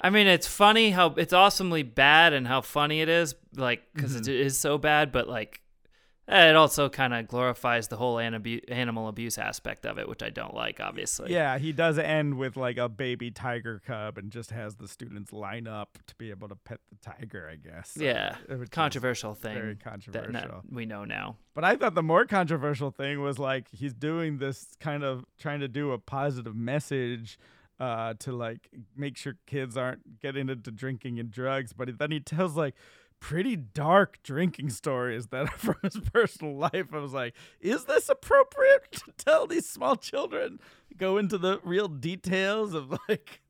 I 0.02 0.10
mean, 0.12 0.28
it's 0.28 0.46
funny 0.46 0.92
how 0.92 1.16
it's 1.18 1.34
awesomely 1.34 1.82
bad 1.82 2.34
and 2.34 2.46
how 2.46 2.62
funny 2.62 3.02
it 3.02 3.10
is, 3.10 3.34
like 3.56 3.82
because 3.94 4.16
it 4.16 4.28
is 4.28 4.58
so 4.58 4.78
bad. 4.78 5.12
But 5.12 5.28
like, 5.28 5.62
it 6.28 6.56
also 6.56 6.90
kind 6.90 7.14
of 7.14 7.28
glorifies 7.28 7.88
the 7.88 7.98
whole 7.98 8.18
animal 8.20 9.08
abuse 9.08 9.38
aspect 9.38 9.86
of 9.86 10.00
it, 10.00 10.10
which 10.10 10.24
I 10.24 10.30
don't 10.32 10.54
like, 10.56 10.80
obviously. 10.80 11.32
Yeah, 11.32 11.58
he 11.60 11.72
does 11.72 12.00
end 12.00 12.38
with 12.38 12.58
like 12.58 12.78
a 12.78 12.90
baby 12.90 13.30
tiger 13.32 13.82
cub 13.86 14.18
and 14.18 14.32
just 14.32 14.50
has 14.52 14.76
the 14.76 14.88
students 14.88 15.32
line 15.32 15.68
up 15.68 16.00
to 16.08 16.16
be 16.16 16.32
able 16.32 16.48
to 16.50 16.56
pet 16.56 16.80
the 16.90 16.98
tiger, 17.12 17.50
I 17.52 17.56
guess. 17.58 17.96
yeah. 18.00 18.38
Uh, 18.50 18.56
which 18.56 18.72
Controversial 18.72 19.36
thing 19.36 19.54
Very 19.54 19.76
controversial. 19.76 20.32
na- 20.34 20.62
we 20.72 20.86
know 20.86 21.06
now. 21.06 21.36
But 21.54 21.64
I 21.64 21.76
thought 21.76 21.94
the 21.96 22.04
more 22.04 22.26
controversial 22.26 22.92
thing 22.92 23.22
was 23.22 23.38
like 23.38 23.68
he's 23.72 23.94
doing 23.94 24.40
this 24.40 24.68
kind 24.80 25.04
of 25.04 25.26
trying 25.38 25.60
to 25.60 25.68
do 25.68 25.92
a 25.92 25.98
positive 26.00 26.56
message 26.56 27.38
uh, 27.80 28.14
to 28.20 28.32
like 28.32 28.70
make 28.96 29.16
sure 29.18 29.36
kids 29.46 29.78
aren't 29.78 30.22
getting 30.22 30.50
into 30.50 30.72
drinking 30.72 31.20
and 31.20 31.30
drugs. 31.30 31.72
But 31.74 31.98
then 32.00 32.10
he 32.12 32.20
tells 32.20 32.56
like 32.56 32.74
pretty 33.26 33.56
dark 33.56 34.22
drinking 34.22 34.70
stories 34.70 35.26
that 35.28 35.48
are 35.48 35.58
from 35.58 35.78
his 35.82 35.98
personal 36.14 36.56
life. 36.56 36.94
I 36.94 37.00
was 37.00 37.12
like, 37.12 37.34
is 37.60 37.86
this 37.86 38.08
appropriate 38.08 38.92
to 38.92 39.12
tell 39.18 39.48
these 39.48 39.68
small 39.68 39.96
children? 39.96 40.60
Go 40.96 41.18
into 41.18 41.40
the 41.40 41.60
real 41.64 41.88
details 41.88 42.76
of 42.76 42.96
like 43.10 43.42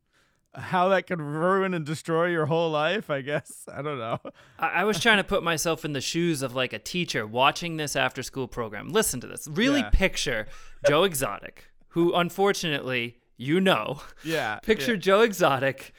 how 0.53 0.87
that 0.87 1.07
could 1.07 1.19
ruin 1.19 1.73
and 1.73 1.85
destroy 1.85 2.27
your 2.27 2.45
whole 2.45 2.71
life, 2.71 3.09
I 3.09 3.19
guess. 3.19 3.67
I 3.69 3.81
don't 3.81 3.99
know. 3.99 4.17
I, 4.59 4.67
I 4.67 4.83
was 4.85 4.97
trying 5.01 5.17
to 5.17 5.25
put 5.25 5.43
myself 5.43 5.83
in 5.83 5.91
the 5.91 5.99
shoes 5.99 6.41
of 6.41 6.55
like 6.55 6.71
a 6.71 6.79
teacher 6.79 7.27
watching 7.27 7.75
this 7.75 7.97
after 7.97 8.23
school 8.23 8.47
program. 8.47 8.93
Listen 8.93 9.19
to 9.19 9.27
this. 9.27 9.45
Really 9.51 9.81
Yeah. 9.81 9.89
picture 9.89 10.47
Joe 10.87 11.03
Exotic, 11.03 11.65
who 11.89 12.13
unfortunately 12.13 13.17
you 13.35 13.59
know. 13.59 14.01
Yeah. 14.23 14.59
Picture 14.59 14.93
yeah. 14.93 14.99
Joe 15.01 15.19
Exotic 15.19 15.93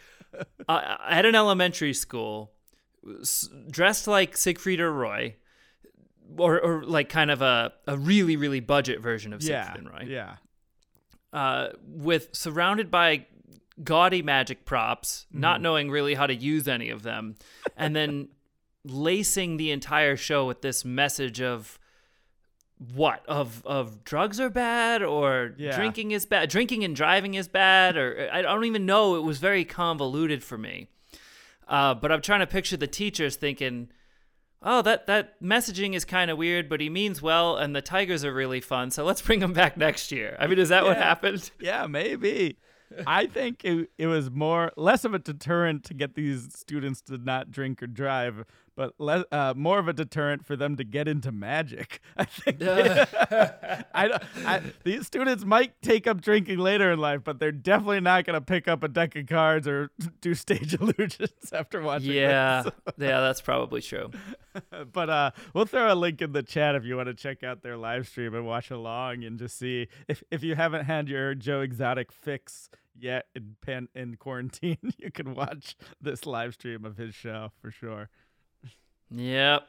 uh, 0.67 0.97
at 1.07 1.27
an 1.27 1.35
elementary 1.35 1.93
school, 1.93 2.53
s- 3.21 3.49
dressed 3.71 4.07
like 4.07 4.37
Siegfried 4.37 4.81
or 4.81 4.93
Roy, 4.93 5.37
or, 6.37 6.61
or 6.61 6.83
like 6.85 7.09
kind 7.09 7.31
of 7.31 7.43
a, 7.43 7.73
a 7.87 7.97
really, 7.97 8.37
really 8.37 8.61
budget 8.61 9.01
version 9.01 9.33
of 9.33 9.43
yeah. 9.43 9.65
Siegfried 9.65 9.85
and 9.85 9.93
Roy, 9.95 10.05
Yeah. 10.07 10.37
uh, 11.33 11.69
with 11.87 12.29
surrounded 12.33 12.91
by 12.91 13.27
gaudy 13.83 14.23
magic 14.23 14.65
props, 14.65 15.27
Mm-hmm. 15.31 15.41
not 15.41 15.61
knowing 15.61 15.91
really 15.91 16.15
how 16.15 16.27
to 16.27 16.35
use 16.35 16.67
any 16.69 16.91
of 16.91 17.03
them, 17.03 17.37
and 17.77 17.95
then 17.95 18.29
lacing 18.85 19.57
the 19.57 19.71
entire 19.71 20.17
show 20.17 20.47
with 20.47 20.63
this 20.63 20.85
message 20.85 21.41
of 21.41 21.79
what 22.95 23.25
of 23.27 23.65
of 23.67 24.05
drugs 24.05 24.39
are 24.39 24.51
bad 24.51 25.03
or 25.03 25.55
Yeah. 25.57 25.75
drinking 25.75 26.11
is 26.11 26.27
bad 26.27 26.51
drinking 26.51 26.85
and 26.85 26.95
driving 26.95 27.33
is 27.33 27.49
bad 27.49 27.97
or 27.97 28.29
i 28.31 28.43
don't 28.43 28.65
even 28.67 28.85
know 28.85 29.17
it 29.17 29.23
was 29.23 29.39
very 29.39 29.65
convoluted 29.65 30.45
for 30.45 30.59
me 30.59 30.89
uh, 31.69 31.95
but 31.95 32.11
i'm 32.13 32.23
trying 32.23 32.41
to 32.41 32.47
picture 32.47 32.77
the 32.77 32.87
teachers 32.87 33.37
thinking 33.37 33.89
oh 34.63 34.83
that 34.83 35.07
that 35.07 35.41
messaging 35.43 35.95
is 35.95 36.05
kind 36.05 36.31
of 36.31 36.39
weird 36.39 36.69
but 36.69 36.81
he 36.81 36.89
means 36.89 37.21
well 37.21 37.57
and 37.57 37.75
the 37.75 37.83
tigers 37.83 38.25
are 38.25 38.33
really 38.33 38.61
fun 38.61 38.91
so 38.91 39.05
let's 39.05 39.23
bring 39.23 39.41
them 39.41 39.53
back 39.53 39.77
next 39.77 40.11
year. 40.13 40.37
I 40.39 40.47
mean 40.47 40.59
is 40.59 40.71
that 40.71 40.85
what 40.85 40.97
happened? 40.97 41.51
Yeah, 41.61 41.87
maybe. 41.87 42.59
I 43.07 43.27
think 43.27 43.65
it, 43.65 43.91
it 43.99 44.07
was 44.07 44.31
more 44.31 44.73
less 44.77 45.05
of 45.05 45.15
a 45.15 45.19
deterrent 45.19 45.85
to 45.85 45.95
get 45.95 46.15
these 46.15 46.49
students 46.55 47.01
to 47.03 47.19
not 47.19 47.51
drink 47.51 47.83
or 47.83 47.87
drive, 47.87 48.45
but 48.77 48.93
le- 48.99 49.25
uh, 49.33 49.55
more 49.57 49.79
of 49.79 49.89
a 49.89 49.93
deterrent 49.93 50.45
for 50.47 50.55
them 50.55 50.77
to 50.77 50.85
get 50.85 51.09
into 51.09 51.33
magic. 51.33 52.01
I 52.17 52.25
think. 52.25 52.59
I, 52.63 54.21
I 54.45 54.63
these 54.85 55.07
students 55.07 55.45
might 55.45 55.81
take 55.83 56.07
up 56.07 56.21
drinking 56.21 56.59
later 56.59 56.93
in 56.93 56.99
life, 56.99 57.23
but 57.25 57.41
they're 57.41 57.53
definitely 57.53 58.01
not 58.01 58.25
going 58.25 58.35
to 58.35 58.41
pick 58.41 58.69
up 58.69 58.83
a 58.83 58.89
deck 58.89 59.17
of 59.17 59.27
cards 59.27 59.67
or 59.67 59.91
do 60.21 60.35
stage 60.35 60.75
illusions 60.75 61.53
after 61.53 61.81
watching. 61.81 62.13
yeah 62.13 62.63
this. 62.63 62.73
yeah 62.99 63.21
that's 63.21 63.41
probably 63.41 63.81
true 63.81 64.11
but 64.93 65.11
uh, 65.11 65.31
we'll 65.55 65.65
throw 65.67 65.93
a 65.93 65.95
link 65.95 66.21
in 66.23 66.33
the 66.33 66.43
chat 66.43 66.75
if 66.75 66.85
you 66.85 66.97
want 66.97 67.09
to 67.09 67.15
check 67.15 67.43
out 67.43 67.63
their 67.63 67.77
live 67.77 68.07
stream 68.07 68.35
and 68.35 68.47
watch 68.47 68.71
along 68.71 69.25
and 69.25 69.39
just 69.39 69.59
see 69.59 69.89
if 70.09 70.23
if 70.31 70.43
you 70.43 70.55
haven't 70.55 70.85
had 70.85 71.09
your 71.09 71.35
Joe 71.35 71.61
Exotic 71.61 72.13
fix 72.13 72.69
yet 72.99 73.27
in 73.35 73.57
pan 73.61 73.89
in 73.95 74.17
quarantine, 74.17 74.79
you 74.99 75.11
can 75.11 75.35
watch 75.35 75.77
this 76.01 76.27
live 76.27 76.55
stream 76.55 76.85
of 76.85 76.97
his 76.97 77.15
show 77.15 77.51
for 77.61 77.71
sure. 77.71 78.09
Yep 79.11 79.69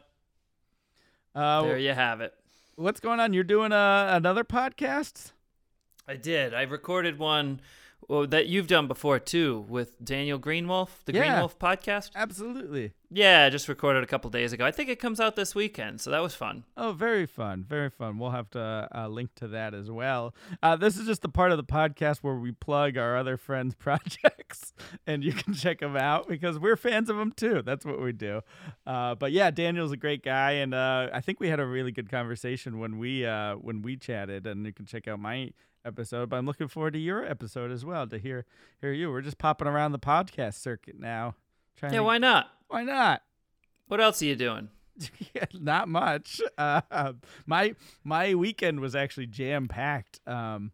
Uh, 1.35 1.61
there 1.63 1.77
you 1.77 1.93
have 1.93 2.21
it 2.21 2.33
what's 2.77 2.99
going 2.99 3.19
on? 3.19 3.33
You're 3.33 3.43
doing 3.43 3.71
uh, 3.73 4.09
another 4.13 4.43
podcast? 4.43 5.31
I 6.07 6.15
did. 6.15 6.53
I 6.53 6.61
recorded 6.61 7.19
one 7.19 7.59
well, 8.07 8.25
that 8.27 8.47
you've 8.47 8.67
done 8.67 8.87
before 8.87 9.19
too 9.19 9.65
with 9.67 10.03
Daniel 10.03 10.39
Greenwolf, 10.39 10.89
the 11.05 11.13
Yeah. 11.13 11.41
Greenwolf 11.41 11.57
podcast. 11.57 12.11
Absolutely. 12.15 12.93
Yeah, 13.09 13.47
just 13.49 13.69
recorded 13.69 14.03
a 14.03 14.07
couple 14.07 14.29
days 14.29 14.51
ago. 14.51 14.65
I 14.65 14.71
think 14.71 14.89
it 14.89 14.99
comes 14.99 15.21
out 15.21 15.37
this 15.37 15.55
weekend, 15.55 16.01
so 16.01 16.11
that 16.11 16.21
was 16.21 16.35
fun. 16.35 16.65
Oh, 16.75 16.91
very 16.91 17.25
fun, 17.25 17.63
very 17.67 17.89
fun. 17.89 18.17
We'll 18.19 18.31
have 18.31 18.49
to 18.51 18.89
uh, 18.93 19.07
link 19.07 19.33
to 19.35 19.47
that 19.49 19.73
as 19.73 19.89
well. 19.89 20.35
Uh, 20.61 20.75
this 20.75 20.97
is 20.97 21.05
just 21.07 21.21
the 21.21 21.29
part 21.29 21.51
of 21.51 21.57
the 21.57 21.63
podcast 21.63 22.17
where 22.17 22.35
we 22.35 22.51
plug 22.51 22.97
our 22.97 23.15
other 23.15 23.37
friends' 23.37 23.75
projects, 23.79 24.73
and 25.05 25.23
you 25.23 25.31
can 25.31 25.53
check 25.53 25.79
them 25.79 25.95
out 25.95 26.27
because 26.27 26.59
we're 26.59 26.75
fans 26.75 27.09
of 27.09 27.15
them 27.15 27.31
too. 27.31 27.61
That's 27.61 27.85
what 27.85 28.01
we 28.01 28.11
do. 28.11 28.41
Uh, 28.85 29.15
but 29.15 29.31
yeah, 29.31 29.51
Daniel's 29.51 29.93
a 29.93 29.97
great 29.97 30.21
guy, 30.21 30.51
and 30.53 30.73
uh, 30.73 31.07
I 31.13 31.21
think 31.21 31.39
we 31.39 31.47
had 31.47 31.61
a 31.61 31.65
really 31.65 31.91
good 31.93 32.09
conversation 32.11 32.77
when 32.77 32.97
we 32.97 33.25
uh, 33.25 33.55
when 33.55 33.81
we 33.81 33.95
chatted. 33.95 34.45
And 34.45 34.65
you 34.65 34.73
can 34.73 34.85
check 34.85 35.07
out 35.07 35.19
my 35.21 35.51
episode. 35.87 36.29
But 36.29 36.35
I'm 36.37 36.45
looking 36.45 36.67
forward 36.67 36.93
to 36.93 36.99
your 36.99 37.25
episode 37.25 37.71
as 37.71 37.83
well 37.85 38.05
to 38.07 38.19
hear 38.19 38.45
hear 38.81 38.91
you. 38.91 39.09
We're 39.09 39.21
just 39.21 39.37
popping 39.37 39.67
around 39.67 39.93
the 39.93 39.99
podcast 39.99 40.55
circuit 40.55 40.99
now. 40.99 41.35
Trying 41.77 41.93
Yeah, 41.93 41.99
to, 41.99 42.03
why 42.03 42.17
not? 42.17 42.47
why 42.67 42.83
not? 42.83 43.21
What 43.87 44.01
else 44.01 44.21
are 44.21 44.25
you 44.25 44.35
doing? 44.35 44.69
yeah, 45.33 45.45
not 45.53 45.87
much. 45.87 46.41
Uh, 46.57 47.13
my 47.45 47.73
my 48.03 48.35
weekend 48.35 48.79
was 48.81 48.95
actually 48.95 49.27
jam 49.27 49.67
packed 49.67 50.19
um, 50.27 50.71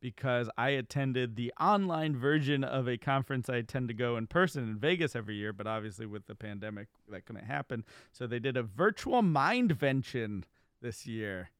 because 0.00 0.48
I 0.56 0.70
attended 0.70 1.36
the 1.36 1.52
online 1.60 2.16
version 2.16 2.62
of 2.64 2.88
a 2.88 2.96
conference 2.96 3.48
I 3.50 3.62
tend 3.62 3.88
to 3.88 3.94
go 3.94 4.16
in 4.16 4.28
person 4.28 4.62
in 4.64 4.78
Vegas 4.78 5.16
every 5.16 5.34
year, 5.36 5.52
but 5.52 5.66
obviously 5.66 6.06
with 6.06 6.26
the 6.26 6.34
pandemic 6.36 6.88
that 7.10 7.26
couldn't 7.26 7.44
happen. 7.44 7.84
So 8.12 8.26
they 8.26 8.38
did 8.38 8.56
a 8.56 8.62
virtual 8.62 9.22
mindvention 9.22 10.44
this 10.80 11.06
year. 11.06 11.50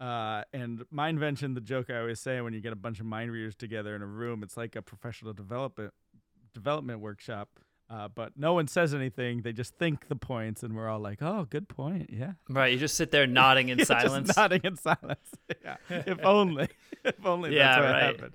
Uh, 0.00 0.42
and 0.52 0.84
mindvention, 0.92 1.54
the 1.54 1.60
joke 1.60 1.88
I 1.90 1.98
always 2.00 2.20
say 2.20 2.40
when 2.40 2.52
you 2.52 2.60
get 2.60 2.72
a 2.72 2.76
bunch 2.76 3.00
of 3.00 3.06
mind 3.06 3.30
readers 3.30 3.54
together 3.54 3.94
in 3.94 4.02
a 4.02 4.06
room, 4.06 4.42
it's 4.42 4.56
like 4.56 4.76
a 4.76 4.82
professional 4.82 5.32
development 5.32 5.92
development 6.52 7.00
workshop. 7.00 7.48
Uh, 7.90 8.08
but 8.08 8.32
no 8.36 8.54
one 8.54 8.66
says 8.66 8.94
anything. 8.94 9.42
They 9.42 9.52
just 9.52 9.74
think 9.76 10.08
the 10.08 10.16
points, 10.16 10.62
and 10.62 10.74
we're 10.74 10.88
all 10.88 11.00
like, 11.00 11.20
"Oh, 11.20 11.46
good 11.48 11.68
point. 11.68 12.08
Yeah." 12.10 12.32
Right, 12.48 12.72
you 12.72 12.78
just 12.78 12.94
sit 12.96 13.10
there 13.10 13.26
nodding 13.40 13.68
in 13.68 13.84
silence. 13.84 14.34
nodding 14.36 14.62
in 14.64 14.76
silence. 14.76 15.28
yeah. 15.64 15.76
If 15.90 16.24
only. 16.24 16.68
if 17.04 17.24
only 17.26 17.54
Yeah, 17.54 17.68
that's 17.76 17.78
what 17.80 17.92
right. 17.92 18.02
happened. 18.02 18.32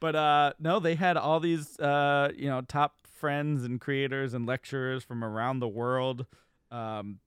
But 0.00 0.16
uh, 0.16 0.52
no, 0.58 0.80
they 0.80 0.94
had 0.94 1.16
all 1.18 1.40
these 1.40 1.78
uh, 1.78 2.30
you 2.34 2.48
know 2.48 2.62
top 2.62 2.94
friends 3.12 3.64
and 3.64 3.80
creators 3.80 4.32
and 4.34 4.46
lecturers 4.46 5.04
from 5.04 5.22
around 5.22 5.60
the 5.60 5.68
world 5.68 6.26
um, 6.70 7.18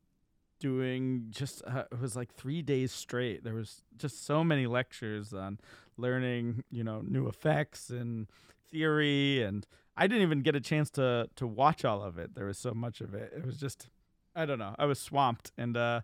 doing 0.60 1.28
just 1.30 1.64
uh, 1.66 1.86
it 1.92 2.00
was 2.00 2.16
like 2.16 2.34
three 2.34 2.62
days 2.62 2.92
straight. 2.92 3.44
There 3.44 3.56
was 3.56 3.84
just 3.98 4.26
so 4.26 4.44
many 4.44 4.68
lectures 4.68 5.34
on 5.34 5.60
learning 5.98 6.64
you 6.70 6.84
know 6.84 7.02
new 7.02 7.28
effects 7.28 7.90
and 7.90 8.28
theory 8.72 9.44
and 9.44 9.66
I 9.98 10.08
didn't 10.08 10.22
even 10.24 10.42
get 10.42 10.56
a 10.56 10.62
chance 10.62 10.90
to 10.92 11.30
to 11.36 11.48
watch 11.48 11.84
all 11.84 12.02
of 12.04 12.18
it. 12.18 12.36
There 12.36 12.46
was 12.46 12.58
so 12.58 12.74
much 12.74 13.02
of 13.02 13.14
it. 13.14 13.34
It 13.36 13.46
was 13.46 13.58
just 13.58 13.90
I 14.36 14.46
don't 14.46 14.60
know. 14.60 14.76
I 14.80 14.86
was 14.86 15.00
swamped 15.00 15.52
and 15.58 15.76
uh 15.76 16.02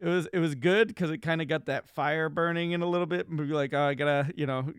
it 0.00 0.08
was 0.08 0.26
it 0.32 0.38
was 0.40 0.54
good 0.54 0.88
because 0.88 1.10
it 1.10 1.18
kind 1.18 1.40
of 1.40 1.48
got 1.48 1.66
that 1.66 1.88
fire 1.88 2.28
burning 2.28 2.72
in 2.72 2.82
a 2.82 2.86
little 2.86 3.06
bit 3.06 3.28
and 3.28 3.38
be 3.38 3.44
like 3.44 3.72
oh 3.72 3.82
i 3.84 3.94
gotta 3.94 4.32
you 4.36 4.44
know 4.44 4.72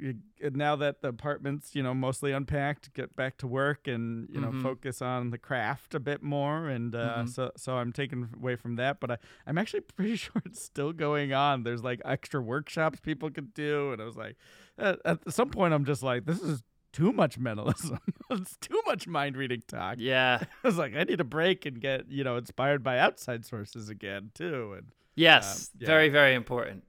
now 0.54 0.76
that 0.76 1.02
the 1.02 1.08
apartment's 1.08 1.74
you 1.74 1.82
know 1.82 1.94
mostly 1.94 2.32
unpacked 2.34 2.94
get 2.94 3.16
back 3.16 3.38
to 3.38 3.48
work 3.48 3.88
and 3.88 4.28
you 4.30 4.40
know 4.42 4.50
Mhm. 4.52 4.62
focus 4.62 5.02
on 5.02 5.30
the 5.32 5.38
craft 5.38 5.96
a 5.96 6.00
bit 6.00 6.22
more 6.22 6.68
and 6.68 6.94
uh, 6.94 7.24
Mhm. 7.24 7.30
so 7.30 7.52
so 7.56 7.78
i'm 7.78 7.92
taken 7.94 8.30
away 8.36 8.56
from 8.58 8.76
that 8.76 9.00
but 9.00 9.12
I, 9.12 9.18
i'm 9.48 9.58
actually 9.58 9.82
pretty 9.96 10.18
sure 10.18 10.42
it's 10.46 10.62
still 10.62 10.92
going 10.92 11.32
on 11.34 11.64
there's 11.64 11.84
like 11.84 12.02
extra 12.06 12.42
workshops 12.42 13.00
people 13.00 13.30
could 13.32 13.54
do 13.54 13.94
and 13.94 14.02
i 14.02 14.06
was 14.06 14.18
like 14.18 14.36
at, 14.78 15.00
at 15.06 15.32
some 15.34 15.50
point 15.50 15.74
i'm 15.74 15.86
just 15.86 16.04
like 16.04 16.26
this 16.26 16.42
is 16.42 16.62
too 16.92 17.12
much 17.14 17.38
mentalism 17.40 18.00
it's 18.32 18.58
too 18.58 18.82
much 18.86 19.08
mind 19.08 19.36
reading 19.38 19.62
talk 19.68 19.96
yeah. 19.98 20.40
i 20.64 20.68
was 20.68 20.78
like 20.78 20.94
i 20.96 21.04
need 21.04 21.20
a 21.22 21.26
break 21.26 21.66
and 21.66 21.80
get 21.82 22.10
you 22.12 22.24
know 22.24 22.36
inspired 22.38 22.84
by 22.84 23.00
outside 23.00 23.46
sources 23.46 23.90
again 23.90 24.30
too 24.34 24.74
and 24.78 24.88
Yes, 25.16 25.70
Um, 25.74 25.80
yeah. 25.82 25.88
very 25.88 26.10
very 26.10 26.36
important. 26.36 26.84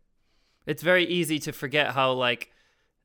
It's 0.67 0.83
very 0.83 1.05
easy 1.07 1.39
to 1.41 1.53
forget 1.53 1.93
how 1.93 2.13
like 2.13 2.51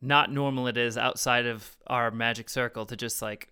not 0.01 0.31
normal 0.31 0.67
it 0.67 0.77
is 0.77 0.97
outside 0.97 1.45
of 1.45 1.77
our 1.87 2.09
magic 2.09 2.49
circle 2.49 2.85
to 2.87 2.95
just 2.95 3.21
like 3.21 3.50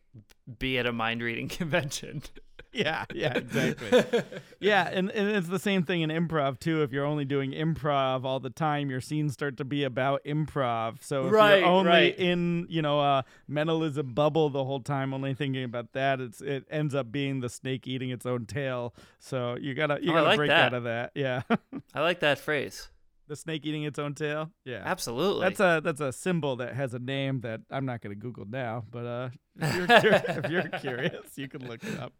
be 0.59 0.77
at 0.77 0.85
a 0.85 0.91
mind 0.93 1.21
reading 1.21 1.47
convention. 1.59 2.23
yeah, 2.71 3.05
yeah, 3.13 3.33
exactly. 3.35 4.03
yeah, 4.59 4.87
and, 4.91 5.09
and 5.09 5.29
it's 5.29 5.47
the 5.47 5.57
same 5.59 5.83
thing 5.83 6.01
in 6.01 6.09
improv 6.11 6.59
too. 6.59 6.83
If 6.83 6.91
you're 6.91 7.05
only 7.05 7.25
doing 7.25 7.51
improv 7.51 8.23
all 8.25 8.39
the 8.39 8.49
time, 8.51 8.89
your 8.91 9.01
scenes 9.01 9.33
start 9.33 9.57
to 9.57 9.65
be 9.65 9.83
about 9.83 10.23
improv. 10.23 11.01
So 11.03 11.25
if 11.27 11.31
Right, 11.33 11.59
you're 11.59 11.67
only 11.67 11.89
right. 11.89 12.19
in, 12.19 12.67
you 12.69 12.81
know, 12.83 12.99
a 12.99 13.25
mentalism 13.47 14.13
bubble 14.13 14.49
the 14.51 14.63
whole 14.63 14.81
time, 14.81 15.13
only 15.13 15.33
thinking 15.33 15.63
about 15.63 15.93
that, 15.93 16.19
it's 16.21 16.41
it 16.41 16.65
ends 16.69 16.93
up 16.93 17.11
being 17.11 17.39
the 17.39 17.49
snake 17.49 17.87
eating 17.87 18.11
its 18.11 18.25
own 18.25 18.45
tail. 18.45 18.93
So 19.19 19.57
you 19.59 19.73
gotta 19.73 19.97
you 20.01 20.11
Oh, 20.11 20.15
gotta 20.15 20.27
like 20.27 20.37
break 20.37 20.49
that. 20.49 20.65
out 20.65 20.73
of 20.75 20.83
that. 20.83 21.11
Yeah, 21.15 21.41
I 21.95 22.01
like 22.01 22.19
that 22.19 22.37
phrase. 22.39 22.89
The 23.29 23.35
snake 23.35 23.65
eating 23.65 23.83
its 23.83 23.97
own 23.99 24.15
tail. 24.15 24.49
Yeah. 24.65 24.81
Absolutely. 24.83 25.41
That's 25.45 25.59
a 25.59 25.81
that's 25.83 26.01
a 26.01 26.11
symbol 26.11 26.55
that 26.57 26.73
has 26.75 26.93
a 26.93 26.99
name 26.99 27.41
that 27.41 27.61
I'm 27.71 27.85
not 27.85 28.01
going 28.01 28.13
to 28.13 28.19
Google 28.19 28.45
now, 28.49 28.83
but 28.91 29.05
uh, 29.05 29.29
if 29.61 29.75
you're, 29.75 29.87
cur- 29.87 30.23
if 30.43 30.51
you're 30.51 30.69
curious, 30.81 31.37
you 31.37 31.47
can 31.47 31.65
look 31.67 31.83
it 31.83 31.97
up. 31.99 32.13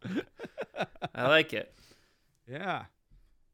I 1.14 1.26
like 1.28 1.52
it. 1.52 1.74
Yeah. 2.48 2.84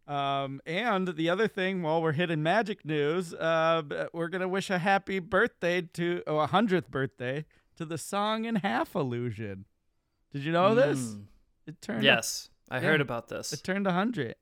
Um, 0.07 0.61
and 0.67 1.09
the 1.09 1.31
other 1.31 1.49
thing, 1.49 1.83
while 1.83 2.01
we're 2.01 2.13
hitting 2.13 2.43
magic 2.43 2.85
news, 2.85 3.35
uh, 3.35 3.83
we're 4.13 4.29
gonna 4.29 4.47
wish 4.49 4.71
a 4.71 4.79
happy 4.79 5.19
birthday 5.19 5.81
to 5.95 6.23
oh, 6.27 6.39
a 6.39 6.47
hundredth 6.47 6.91
birthday 6.91 7.45
to 7.77 7.85
the 7.85 7.99
sawing 7.99 8.45
in 8.45 8.57
half 8.57 8.95
illusion. 8.95 9.65
Did 10.33 10.45
you 10.45 10.53
know 10.53 10.75
this? 10.75 10.99
Mm. 11.01 11.23
It 11.67 11.81
turned 11.83 12.05
Yes, 12.05 12.51
I 12.71 12.77
Yeah. 12.77 12.83
heard 12.83 13.01
about 13.01 13.29
this. 13.29 13.53
it 13.53 13.65
turned 13.65 13.87
a 13.87 13.93
hundred. 13.93 14.35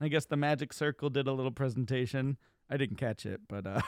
I 0.00 0.08
guess 0.08 0.24
the 0.24 0.36
Magic 0.36 0.72
Circle 0.72 1.10
did 1.10 1.28
a 1.28 1.32
little 1.32 1.52
presentation. 1.52 2.36
I 2.72 2.78
didn't 2.78 2.96
catch 2.96 3.26
it, 3.26 3.42
but 3.48 3.66
uh, 3.66 3.80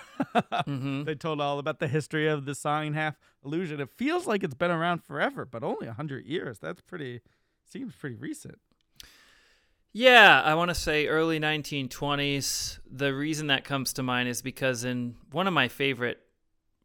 hmm 0.66 1.05
they 1.05 1.14
told 1.14 1.40
all 1.40 1.59
about 1.59 1.79
the 1.79 1.88
history 1.88 2.29
of 2.29 2.44
the 2.44 2.55
and 2.68 2.94
half 2.94 3.16
illusion. 3.42 3.81
It 3.81 3.88
feels 3.88 4.27
like 4.27 4.44
it's 4.44 4.55
been 4.55 4.70
around 4.70 5.03
forever, 5.03 5.47
but 5.47 5.62
only 5.64 5.87
a 5.87 5.94
hundred 5.94 6.27
years. 6.27 6.59
That's 6.59 6.83
pretty. 6.83 7.23
Seems 7.66 7.94
pretty 7.97 8.16
recent. 8.16 8.59
Yeah, 9.92 10.42
I 10.42 10.55
want 10.55 10.68
to 10.68 10.75
say 10.75 11.07
early 11.07 11.40
1920s. 11.40 12.81
The 12.90 13.14
reason 13.14 13.47
that 13.47 13.64
comes 13.64 13.92
to 13.94 14.03
mind 14.03 14.29
is 14.29 14.42
because 14.42 14.85
in 14.85 15.14
one 15.31 15.47
of 15.47 15.55
my 15.55 15.68
favorite 15.68 16.18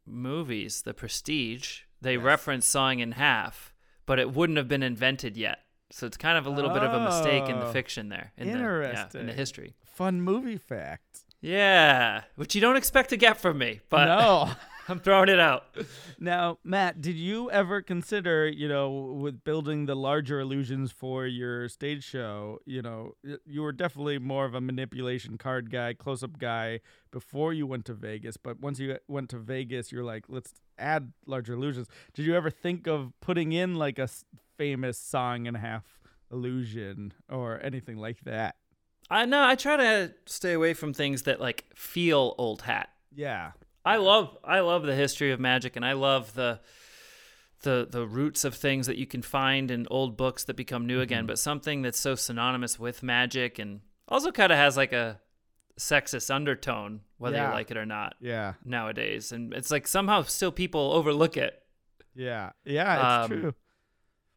movies, 0.06 0.82
The 0.82 0.94
Prestige, 0.94 1.80
they 2.00 2.14
Yes. 2.14 2.22
reference 2.22 2.66
sawing 2.66 3.00
in 3.00 3.12
half, 3.12 3.74
but 4.06 4.18
it 4.18 4.32
wouldn't 4.32 4.56
have 4.56 4.68
been 4.68 4.82
invented 4.82 5.36
yet. 5.36 5.58
So 5.90 6.06
it's 6.06 6.16
kind 6.16 6.38
of 6.38 6.46
a 6.46 6.50
little 6.50 6.70
bit 6.70 6.82
of 6.84 6.94
a 6.94 7.00
mistake 7.00 7.48
in 7.48 7.58
the 7.58 7.66
Oh, 7.66 7.72
fiction 7.72 8.08
there. 8.08 8.32
In 8.38 8.52
The, 8.52 8.58
yeah, 8.58 9.20
in 9.20 9.26
the 9.26 9.32
history. 9.32 9.74
Fun 9.84 10.22
movie 10.22 10.56
fact. 10.56 11.20
Yeah, 11.40 12.22
which 12.36 12.54
you 12.54 12.60
don't 12.60 12.76
expect 12.76 13.10
to 13.10 13.16
get 13.16 13.38
from 13.38 13.58
me, 13.58 13.80
but 13.88 14.06
no. 14.06 14.50
I'm 14.90 14.98
throwing 14.98 15.28
it 15.28 15.38
out. 15.38 15.66
Now, 16.18 16.58
Matt, 16.64 17.00
did 17.00 17.14
you 17.14 17.48
ever 17.52 17.80
consider, 17.80 18.48
you 18.48 18.66
know, 18.66 18.90
with 18.90 19.44
building 19.44 19.86
the 19.86 19.94
larger 19.94 20.40
illusions 20.40 20.90
for 20.90 21.26
your 21.26 21.68
stage 21.68 22.02
show, 22.02 22.58
you 22.66 22.82
know, 22.82 23.14
you 23.46 23.62
were 23.62 23.70
definitely 23.70 24.18
more 24.18 24.44
of 24.46 24.54
a 24.54 24.60
manipulation 24.60 25.38
card 25.38 25.70
guy, 25.70 25.94
close 25.94 26.24
up 26.24 26.38
guy 26.38 26.80
before 27.12 27.52
you 27.52 27.68
went 27.68 27.84
to 27.84 27.94
Vegas. 27.94 28.36
But 28.36 28.58
once 28.58 28.80
you 28.80 28.98
went 29.06 29.30
to 29.30 29.38
Vegas, 29.38 29.92
you're 29.92 30.02
like, 30.02 30.24
let's 30.28 30.54
add 30.76 31.12
larger 31.24 31.54
illusions. 31.54 31.86
Did 32.12 32.26
you 32.26 32.34
ever 32.34 32.50
think 32.50 32.88
of 32.88 33.12
putting 33.20 33.52
in 33.52 33.76
like 33.76 34.00
a 34.00 34.08
famous 34.58 34.98
song 34.98 35.46
and 35.46 35.56
a 35.56 35.60
half 35.60 35.84
illusion 36.32 37.12
or 37.28 37.60
anything 37.62 37.96
like 37.96 38.22
that? 38.24 38.56
I 39.10 39.24
know 39.26 39.42
I 39.44 39.54
try 39.56 39.76
to 39.76 40.14
stay 40.26 40.52
away 40.52 40.72
from 40.74 40.92
things 40.94 41.22
that 41.22 41.40
like 41.40 41.64
feel 41.74 42.34
old 42.38 42.62
hat. 42.62 42.90
Yeah. 43.14 43.52
I 43.84 43.96
love 43.96 44.36
I 44.44 44.60
love 44.60 44.82
the 44.84 44.94
history 44.94 45.32
of 45.32 45.40
magic 45.40 45.74
and 45.76 45.84
I 45.84 45.92
love 45.92 46.34
the 46.34 46.60
the 47.62 47.86
the 47.90 48.06
roots 48.06 48.44
of 48.44 48.54
things 48.54 48.86
that 48.86 48.96
you 48.96 49.06
can 49.06 49.22
find 49.22 49.70
in 49.70 49.86
old 49.90 50.16
books 50.16 50.44
that 50.44 50.54
become 50.56 50.86
new 50.86 51.00
again, 51.00 51.24
Mhm. 51.24 51.28
but 51.28 51.38
something 51.38 51.82
that's 51.82 51.98
so 51.98 52.14
synonymous 52.14 52.78
with 52.78 53.02
magic 53.02 53.58
and 53.58 53.80
also 54.08 54.30
kind 54.32 54.52
of 54.52 54.58
has 54.58 54.76
like 54.76 54.92
a 54.92 55.20
sexist 55.78 56.32
undertone 56.34 57.00
whether 57.18 57.36
Yeah. 57.36 57.48
you 57.48 57.54
like 57.54 57.70
it 57.70 57.76
or 57.76 57.86
not 57.86 58.14
Yeah. 58.20 58.54
nowadays. 58.64 59.32
And 59.32 59.52
it's 59.54 59.70
like 59.70 59.86
somehow 59.86 60.22
still 60.22 60.52
people 60.52 60.92
overlook 60.92 61.36
it. 61.36 61.62
Yeah, 62.14 62.50
yeah, 62.64 62.94
it's 63.24 63.32
Um, 63.32 63.40
true. 63.40 63.54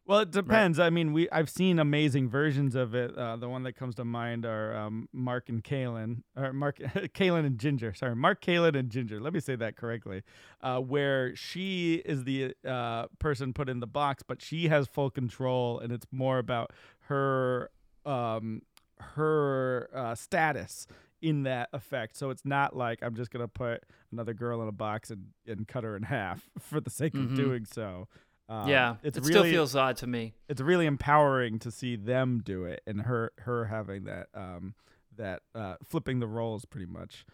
Well, 0.06 0.18
it 0.20 0.30
depends. 0.30 0.78
I 0.78 0.90
mean, 0.90 1.14
we 1.14 1.30
I've 1.30 1.48
seen 1.48 1.78
amazing 1.78 2.28
versions 2.28 2.74
of 2.74 2.94
it. 2.94 3.16
Uh, 3.16 3.36
the 3.36 3.48
one 3.48 3.62
that 3.62 3.72
comes 3.72 3.94
to 3.94 4.04
mind 4.04 4.44
are 4.44 4.76
um, 4.76 5.08
Mark 5.14 5.48
and 5.48 5.64
Kalin, 5.64 6.22
or 6.36 6.52
Mark, 6.52 6.78
Kalin 7.14 7.46
and 7.46 7.58
Jinger. 7.58 7.96
Sorry, 7.96 8.14
Mark, 8.14 8.42
Kalin, 8.42 8.76
and 8.78 8.90
Jinger. 8.90 9.18
Let 9.18 9.32
me 9.32 9.40
say 9.40 9.56
that 9.56 9.76
correctly. 9.76 10.22
Uh, 10.60 10.80
where 10.80 11.34
she 11.34 12.02
is 12.04 12.24
the 12.24 12.54
uh, 12.68 13.06
person 13.18 13.54
put 13.54 13.70
in 13.70 13.80
the 13.80 13.86
box, 13.86 14.22
but 14.22 14.42
she 14.42 14.68
has 14.68 14.86
full 14.86 15.08
control, 15.08 15.78
and 15.78 15.90
it's 15.90 16.06
more 16.12 16.36
about 16.38 16.72
her 17.08 17.70
um, 18.04 18.60
her 19.00 19.88
uh, 19.94 20.14
status 20.14 20.86
in 21.22 21.44
that 21.44 21.70
effect. 21.72 22.14
So 22.18 22.28
it's 22.28 22.44
not 22.44 22.76
like 22.76 22.98
I'm 23.02 23.14
just 23.14 23.30
gonna 23.30 23.48
put 23.48 23.82
another 24.12 24.34
girl 24.34 24.60
in 24.60 24.68
a 24.68 24.72
box 24.72 25.10
and, 25.10 25.28
and 25.46 25.66
cut 25.66 25.82
her 25.82 25.96
in 25.96 26.02
half 26.02 26.50
for 26.58 26.78
the 26.80 26.90
sake 26.90 27.14
Mhm. 27.14 27.30
of 27.30 27.36
doing 27.36 27.64
so. 27.64 28.06
Um, 28.48 28.68
yeah, 28.68 28.96
it 29.02 29.16
really 29.16 29.30
still 29.30 29.44
feels 29.44 29.74
odd 29.76 29.96
to 29.98 30.06
me. 30.06 30.34
it's 30.48 30.60
really 30.60 30.86
empowering 30.86 31.58
to 31.60 31.70
see 31.70 31.96
them 31.96 32.42
do 32.44 32.64
it 32.64 32.82
and 32.86 33.00
her 33.02 33.32
her 33.38 33.64
having 33.64 34.04
that 34.04 34.28
um 34.34 34.74
that 35.16 35.40
uh 35.54 35.76
flipping 35.82 36.20
the 36.20 36.26
roles 36.26 36.64
pretty 36.64 36.86
much. 36.86 37.24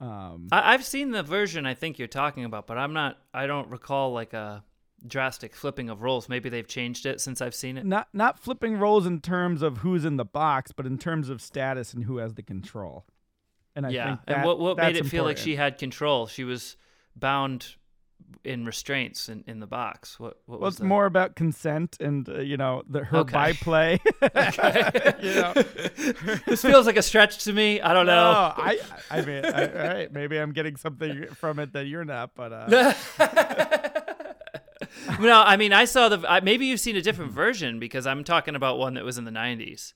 Um, 0.00 0.48
I, 0.52 0.74
I've 0.74 0.84
seen 0.84 1.10
the 1.12 1.22
version 1.22 1.64
I 1.66 1.74
think 1.74 1.98
you're 1.98 2.08
talking 2.08 2.44
about, 2.44 2.66
but 2.66 2.76
I'm 2.76 2.92
not. 2.92 3.18
I 3.32 3.46
don't 3.46 3.68
recall 3.70 4.12
like 4.12 4.32
a 4.32 4.64
drastic 5.06 5.54
flipping 5.54 5.90
of 5.90 6.02
roles. 6.02 6.28
Maybe 6.28 6.48
they've 6.48 6.66
changed 6.66 7.06
it 7.06 7.20
since 7.20 7.40
I've 7.40 7.54
seen 7.54 7.76
it. 7.76 7.84
not 7.86 8.08
not 8.12 8.38
flipping 8.38 8.78
roles 8.78 9.06
in 9.06 9.20
terms 9.20 9.62
of 9.62 9.78
who's 9.78 10.04
in 10.04 10.16
the 10.16 10.24
box, 10.24 10.72
but 10.72 10.86
in 10.86 10.98
terms 10.98 11.28
of 11.28 11.40
status 11.40 11.92
and 11.94 12.04
who 12.04 12.18
has 12.18 12.34
the 12.34 12.42
control. 12.42 13.04
And 13.74 13.86
I 13.86 13.90
yeah, 13.90 14.06
think 14.06 14.20
and 14.26 14.44
what 14.44 14.58
what 14.58 14.76
made 14.76 14.96
it 14.96 15.06
feel 15.06 15.24
like 15.24 15.38
she 15.38 15.56
had 15.56 15.78
control? 15.78 16.26
She 16.26 16.44
was 16.44 16.76
bound 17.16 17.76
in 18.44 18.64
restraints 18.66 19.28
in, 19.28 19.44
in 19.46 19.60
the 19.60 19.66
box. 19.66 20.18
What 20.18 20.38
what 20.46 20.60
Well, 20.60 20.68
was 20.68 20.74
it's 20.74 20.80
the- 20.80 20.86
more 20.86 21.06
about 21.06 21.36
consent 21.36 21.96
and 22.00 22.28
uh, 22.28 22.40
you 22.40 22.56
know 22.56 22.82
the 22.88 23.04
her 23.04 23.18
Okay. 23.18 23.32
byplay. 23.32 24.00
you 25.22 25.34
know, 25.34 25.52
this 26.46 26.62
feels 26.62 26.86
like 26.86 26.96
a 26.96 27.02
stretch 27.02 27.44
to 27.44 27.52
me. 27.52 27.80
I 27.80 27.92
don't 27.94 28.06
know. 28.06 28.52
I 28.56 28.78
I 29.10 29.22
mean, 29.22 29.44
I, 29.44 29.66
all 29.66 29.88
right, 29.94 30.12
maybe 30.12 30.38
I'm 30.38 30.52
getting 30.52 30.76
something 30.76 31.26
from 31.34 31.58
it 31.58 31.72
that 31.74 31.86
you're 31.86 32.04
not, 32.04 32.34
but 32.34 32.52
uh, 32.52 32.94
no, 35.20 35.42
I 35.42 35.56
mean 35.56 35.72
I 35.72 35.84
saw 35.84 36.08
the. 36.08 36.24
I, 36.28 36.40
maybe 36.40 36.66
you've 36.66 36.80
seen 36.80 36.96
a 36.96 37.02
different 37.02 37.32
version 37.32 37.78
because 37.78 38.06
I'm 38.06 38.24
talking 38.24 38.54
about 38.56 38.78
one 38.78 38.94
that 38.94 39.04
was 39.04 39.18
in 39.18 39.24
the 39.24 39.30
90s. 39.30 39.94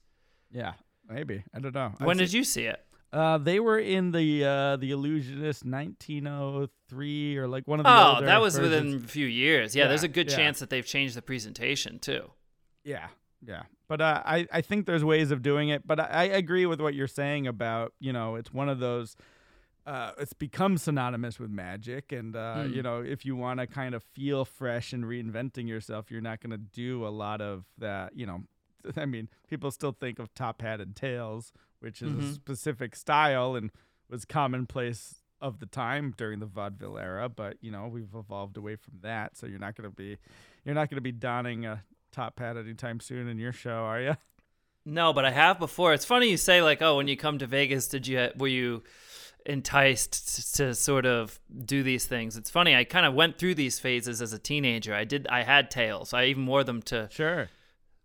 yeah, 0.51 0.73
maybe 1.07 1.43
I 1.53 1.59
don't 1.59 1.75
know. 1.75 1.93
I've 1.99 2.07
When 2.07 2.17
seen- 2.17 2.25
did 2.25 2.33
you 2.33 2.43
see 2.43 2.63
it? 2.65 2.79
Uh, 3.13 3.37
they 3.37 3.59
were 3.59 3.79
in 3.79 4.11
the 4.11 4.43
uh, 4.43 4.75
the 4.77 4.91
Illusionist 4.91 5.63
1903 5.65 7.37
or 7.37 7.47
like 7.47 7.67
one 7.67 7.79
of 7.79 7.85
the 7.85 7.89
Oh, 7.89 8.21
that 8.25 8.41
was 8.41 8.57
versions. 8.57 8.83
within 8.93 9.03
a 9.05 9.07
few 9.07 9.25
years. 9.25 9.75
Yeah, 9.75 9.87
there's 9.87 10.03
a 10.03 10.07
good 10.07 10.29
yeah. 10.29 10.35
chance 10.35 10.59
that 10.59 10.69
they've 10.69 10.85
changed 10.85 11.15
the 11.15 11.21
presentation 11.21 11.99
too. 11.99 12.31
Yeah, 12.83 13.07
yeah. 13.45 13.63
But 13.87 14.01
uh, 14.01 14.21
I 14.25 14.47
I 14.51 14.61
think 14.61 14.85
there's 14.85 15.03
ways 15.05 15.31
of 15.31 15.41
doing 15.41 15.69
it. 15.69 15.85
But 15.87 15.99
I, 15.99 16.05
I 16.05 16.23
agree 16.25 16.65
with 16.65 16.81
what 16.81 16.93
you're 16.93 17.07
saying 17.07 17.47
about 17.47 17.93
you 17.99 18.13
know 18.13 18.35
it's 18.35 18.53
one 18.53 18.69
of 18.69 18.79
those. 18.79 19.15
Uh, 19.85 20.11
it's 20.19 20.33
become 20.33 20.77
synonymous 20.77 21.39
with 21.39 21.49
magic, 21.49 22.11
and 22.11 22.35
uh, 22.35 22.63
Hmm. 22.63 22.73
you 22.73 22.83
know 22.83 23.01
if 23.01 23.25
you 23.25 23.37
want 23.37 23.61
to 23.61 23.67
kind 23.67 23.95
of 23.95 24.03
feel 24.03 24.43
fresh 24.43 24.91
and 24.91 25.05
reinventing 25.05 25.67
yourself, 25.67 26.11
you're 26.11 26.19
not 26.19 26.41
going 26.41 26.51
to 26.51 26.57
do 26.57 27.07
a 27.07 27.09
lot 27.09 27.39
of 27.39 27.63
that. 27.77 28.11
You 28.17 28.25
know, 28.25 28.43
I 28.97 29.05
mean, 29.05 29.29
people 29.49 29.71
still 29.71 29.91
think 29.91 30.19
of 30.19 30.33
top 30.33 30.61
hat 30.61 30.79
and 30.81 30.95
tails, 30.95 31.53
which 31.79 32.01
is 32.01 32.11
a 32.11 32.15
Mhm. 32.15 32.33
specific 32.33 32.95
style 32.95 33.55
and 33.55 33.71
was 34.09 34.25
commonplace 34.25 35.21
of 35.39 35.59
the 35.59 35.65
time 35.67 36.13
during 36.17 36.39
the 36.39 36.45
vaudeville 36.45 36.97
era. 36.97 37.29
But 37.29 37.57
you 37.61 37.69
know, 37.71 37.87
we've 37.87 38.13
evolved 38.15 38.57
away 38.57 38.75
from 38.75 38.99
that, 39.01 39.37
so 39.37 39.45
you're 39.45 39.59
not 39.59 39.75
going 39.75 39.89
to 39.89 39.95
be, 39.95 40.17
you're 40.65 40.75
not 40.75 40.89
going 40.89 40.97
to 40.97 41.01
be 41.01 41.11
donning 41.11 41.65
a 41.65 41.83
top 42.11 42.39
hat 42.39 42.57
anytime 42.57 42.99
soon 42.99 43.27
in 43.27 43.37
your 43.37 43.51
show, 43.53 43.83
are 43.83 44.01
you? 44.01 44.17
No, 44.85 45.11
but 45.13 45.25
I 45.25 45.31
have 45.31 45.59
before. 45.59 45.93
It's 45.93 46.05
funny 46.05 46.29
you 46.29 46.37
say 46.37 46.61
like, 46.61 46.81
"Oh, 46.81 46.95
when 46.97 47.07
you 47.09 47.17
come 47.17 47.37
to 47.39 47.45
Vegas, 47.45 47.87
did 47.89 48.07
you 48.07 48.29
were 48.37 48.47
you 48.47 48.83
enticed 49.45 50.55
to 50.55 50.73
sort 50.75 51.05
of 51.05 51.39
do 51.65 51.83
these 51.83 52.05
things?" 52.05 52.37
It's 52.37 52.49
funny. 52.49 52.75
I 52.75 52.83
kind 52.83 53.05
of 53.05 53.13
went 53.13 53.37
through 53.37 53.55
these 53.55 53.79
phases 53.79 54.21
as 54.21 54.33
a 54.33 54.39
teenager. 54.39 54.93
I 54.93 55.03
did. 55.03 55.27
I 55.27 55.43
had 55.43 55.69
tails. 55.71 56.13
I 56.13 56.25
even 56.25 56.45
wore 56.45 56.63
them 56.63 56.81
to 56.83 57.07
Sure. 57.11 57.49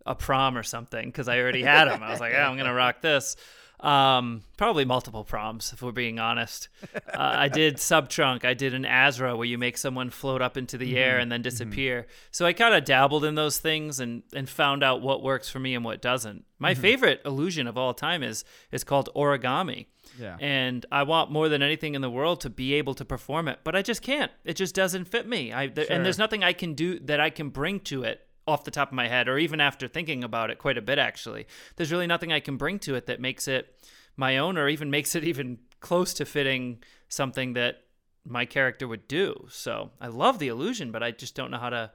A 0.07 0.15
prom 0.15 0.57
or 0.59 0.63
something 0.63 1.07
because 1.07 1.29
I 1.29 1.39
already 1.39 1.63
had 1.63 1.87
them. 1.87 2.03
I 2.03 2.11
was 2.11 2.21
like, 2.21 2.33
"Yeah, 2.33 2.49
I'm 2.49 2.57
gonna 2.57 2.75
rock 2.75 3.01
this." 3.03 3.37
Um, 3.81 4.43
probably 4.57 4.85
multiple 4.85 5.25
proms, 5.25 5.73
if 5.73 5.83
we're 5.83 5.91
being 5.91 6.21
honest. 6.21 6.69
Uh, 6.95 6.99
I 7.19 7.49
did 7.49 7.81
sub 7.81 8.09
trunk. 8.09 8.45
I 8.45 8.55
did 8.55 8.75
an 8.75 8.85
Asrah 8.85 9.37
where 9.37 9.45
you 9.47 9.59
make 9.59 9.77
someone 9.77 10.09
float 10.09 10.41
up 10.41 10.57
into 10.57 10.79
the 10.79 10.97
air 10.97 11.19
and 11.19 11.33
then 11.33 11.43
disappear. 11.43 12.07
So 12.31 12.47
I 12.47 12.53
kind 12.53 12.75
of 12.77 12.85
dabbled 12.85 13.25
in 13.25 13.35
those 13.35 13.59
things 13.59 13.99
and 13.99 14.23
and 14.35 14.49
found 14.49 14.85
out 14.85 15.03
what 15.03 15.23
works 15.23 15.49
for 15.49 15.59
me 15.59 15.75
and 15.75 15.85
what 15.85 16.01
doesn't. 16.01 16.45
My 16.61 16.75
favorite 16.75 17.23
illusion 17.25 17.67
of 17.67 17.77
all 17.77 17.93
time 17.93 18.23
is 18.23 18.45
is 18.71 18.85
called 18.85 19.09
origami. 19.17 19.87
Yeah. 20.19 20.37
And 20.41 20.87
I 20.93 21.03
want 21.03 21.31
more 21.33 21.49
than 21.49 21.61
anything 21.63 21.95
in 21.97 22.03
the 22.03 22.11
world 22.11 22.41
to 22.43 22.51
be 22.51 22.75
able 22.75 22.95
to 22.95 23.05
perform 23.05 23.49
it, 23.49 23.61
but 23.65 23.75
I 23.75 23.83
just 23.83 24.03
can't. 24.03 24.31
It 24.45 24.55
just 24.55 24.75
doesn't 24.77 25.07
fit 25.07 25.27
me. 25.27 25.53
I 25.53 25.67
th- 25.67 25.89
Sure. 25.89 25.97
and 25.97 26.05
there's 26.05 26.19
nothing 26.19 26.45
I 26.45 26.53
can 26.53 26.75
do 26.75 26.99
that 27.01 27.19
I 27.19 27.31
can 27.31 27.49
bring 27.49 27.81
to 27.81 28.05
it 28.05 28.21
off 28.47 28.65
the 28.65 28.71
top 28.71 28.89
of 28.89 28.95
my 28.95 29.09
head 29.09 29.29
or 29.29 29.39
even 29.39 29.61
after 29.61 29.87
thinking 29.87 30.25
about 30.25 30.51
it 30.51 30.59
quite 30.59 30.77
a 30.79 30.83
bit 30.83 30.99
actually. 30.99 31.47
There's 31.77 31.93
really 31.93 32.07
nothing 32.07 32.33
I 32.33 32.41
can 32.41 32.57
bring 32.57 32.79
to 32.81 32.95
it 32.95 33.07
that 33.07 33.21
makes 33.21 33.47
it 33.47 33.79
my 34.17 34.37
own 34.39 34.59
or 34.59 34.69
even 34.69 34.91
makes 34.99 35.15
it 35.15 35.25
even 35.25 35.59
close 35.81 36.13
to 36.15 36.25
fitting 36.25 36.83
something 37.09 37.53
that 37.55 37.85
my 38.25 38.45
character 38.45 38.87
would 38.87 39.09
do. 39.09 39.47
So, 39.51 39.91
I 40.01 40.07
love 40.09 40.39
the 40.39 40.49
illusion, 40.49 40.93
but 40.93 41.03
I 41.03 41.11
just 41.11 41.35
don't 41.35 41.51
know 41.51 41.59
how 41.59 41.71
to 41.71 41.91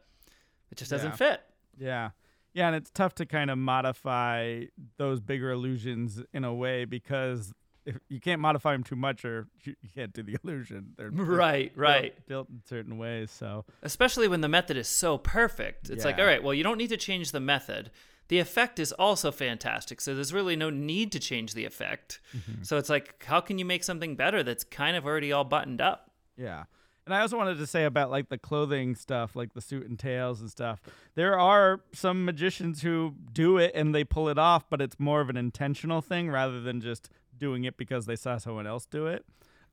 it 0.72 0.78
just 0.78 0.92
doesn't 0.92 1.12
Yeah. 1.12 1.16
fit. 1.16 1.42
Yeah. 1.78 2.10
Yeah, 2.54 2.68
and 2.68 2.76
it's 2.76 2.90
tough 2.90 3.14
to 3.16 3.26
kind 3.26 3.52
of 3.52 3.58
modify 3.58 4.64
those 4.98 5.20
bigger 5.22 5.52
illusions 5.52 6.24
in 6.34 6.44
a 6.44 6.54
way 6.54 6.86
because 6.86 7.54
if 7.88 7.97
you 8.10 8.19
can't 8.19 8.39
modify 8.41 8.73
them 8.73 8.84
too 8.84 8.95
much 8.95 9.26
or 9.26 9.47
you, 9.63 9.76
you 9.82 9.89
can't 9.95 10.13
do 10.13 10.21
the 10.21 10.38
illusion. 10.43 10.93
They're 10.97 11.10
Right, 11.10 11.73
built- 11.73 11.78
right. 11.89 12.28
Built 12.28 12.50
in 12.50 12.62
certain 12.67 12.97
ways, 13.00 13.32
so 13.32 13.65
especially 13.82 14.28
when 14.28 14.41
the 14.41 14.47
method 14.50 14.78
is 14.78 14.88
so 14.88 15.17
perfect. 15.17 15.89
It's 15.89 16.06
like, 16.06 16.19
all 16.19 16.26
right, 16.26 16.43
well, 16.43 16.54
you 16.54 16.63
don't 16.63 16.78
need 16.78 16.89
to 16.89 16.97
change 16.97 17.32
the 17.32 17.39
method. 17.39 17.89
The 18.28 18.39
effect 18.39 18.78
is 18.78 18.91
also 18.91 19.32
fantastic, 19.32 20.02
so 20.02 20.13
there's 20.13 20.34
really 20.34 20.58
no 20.58 20.69
need 20.69 21.13
to 21.13 21.19
change 21.19 21.54
the 21.54 21.63
effect. 21.63 22.19
Mm-hmm. 22.38 22.63
So 22.63 22.78
it's 22.78 22.89
like, 22.89 23.23
how 23.26 23.39
can 23.39 23.58
you 23.58 23.63
make 23.63 23.86
something 23.86 24.17
better 24.17 24.43
that's 24.43 24.65
kind 24.65 24.97
of 24.97 25.06
already 25.06 25.32
all 25.32 25.45
buttoned 25.45 25.80
up? 25.80 26.12
Yeah. 26.36 26.65
And 27.06 27.13
I 27.15 27.21
also 27.21 27.38
wanted 27.38 27.58
to 27.60 27.65
say 27.65 27.86
about 27.86 28.12
like 28.12 28.28
the 28.28 28.38
clothing 28.38 28.93
stuff, 28.93 29.34
like 29.34 29.54
the 29.54 29.62
suit 29.62 29.88
and 29.88 29.97
tails 29.97 30.41
and 30.41 30.52
stuff. 30.52 30.82
There 31.15 31.39
are 31.39 31.80
some 31.93 32.26
magicians 32.26 32.82
who 32.82 33.15
do 33.32 33.58
it 33.58 33.71
and 33.73 33.95
they 33.95 34.04
pull 34.04 34.28
it 34.28 34.38
off, 34.38 34.69
but 34.69 34.82
it's 34.82 35.00
more 35.00 35.21
of 35.21 35.30
an 35.30 35.38
intentional 35.38 36.02
thing 36.02 36.30
rather 36.30 36.60
than 36.60 36.82
just 36.82 37.10
doing 37.39 37.63
it 37.63 37.78
because 37.78 38.06
they 38.06 38.15
saw 38.15 38.38
someone 38.38 38.67
else 38.67 38.86
do 38.86 39.08
it. 39.08 39.26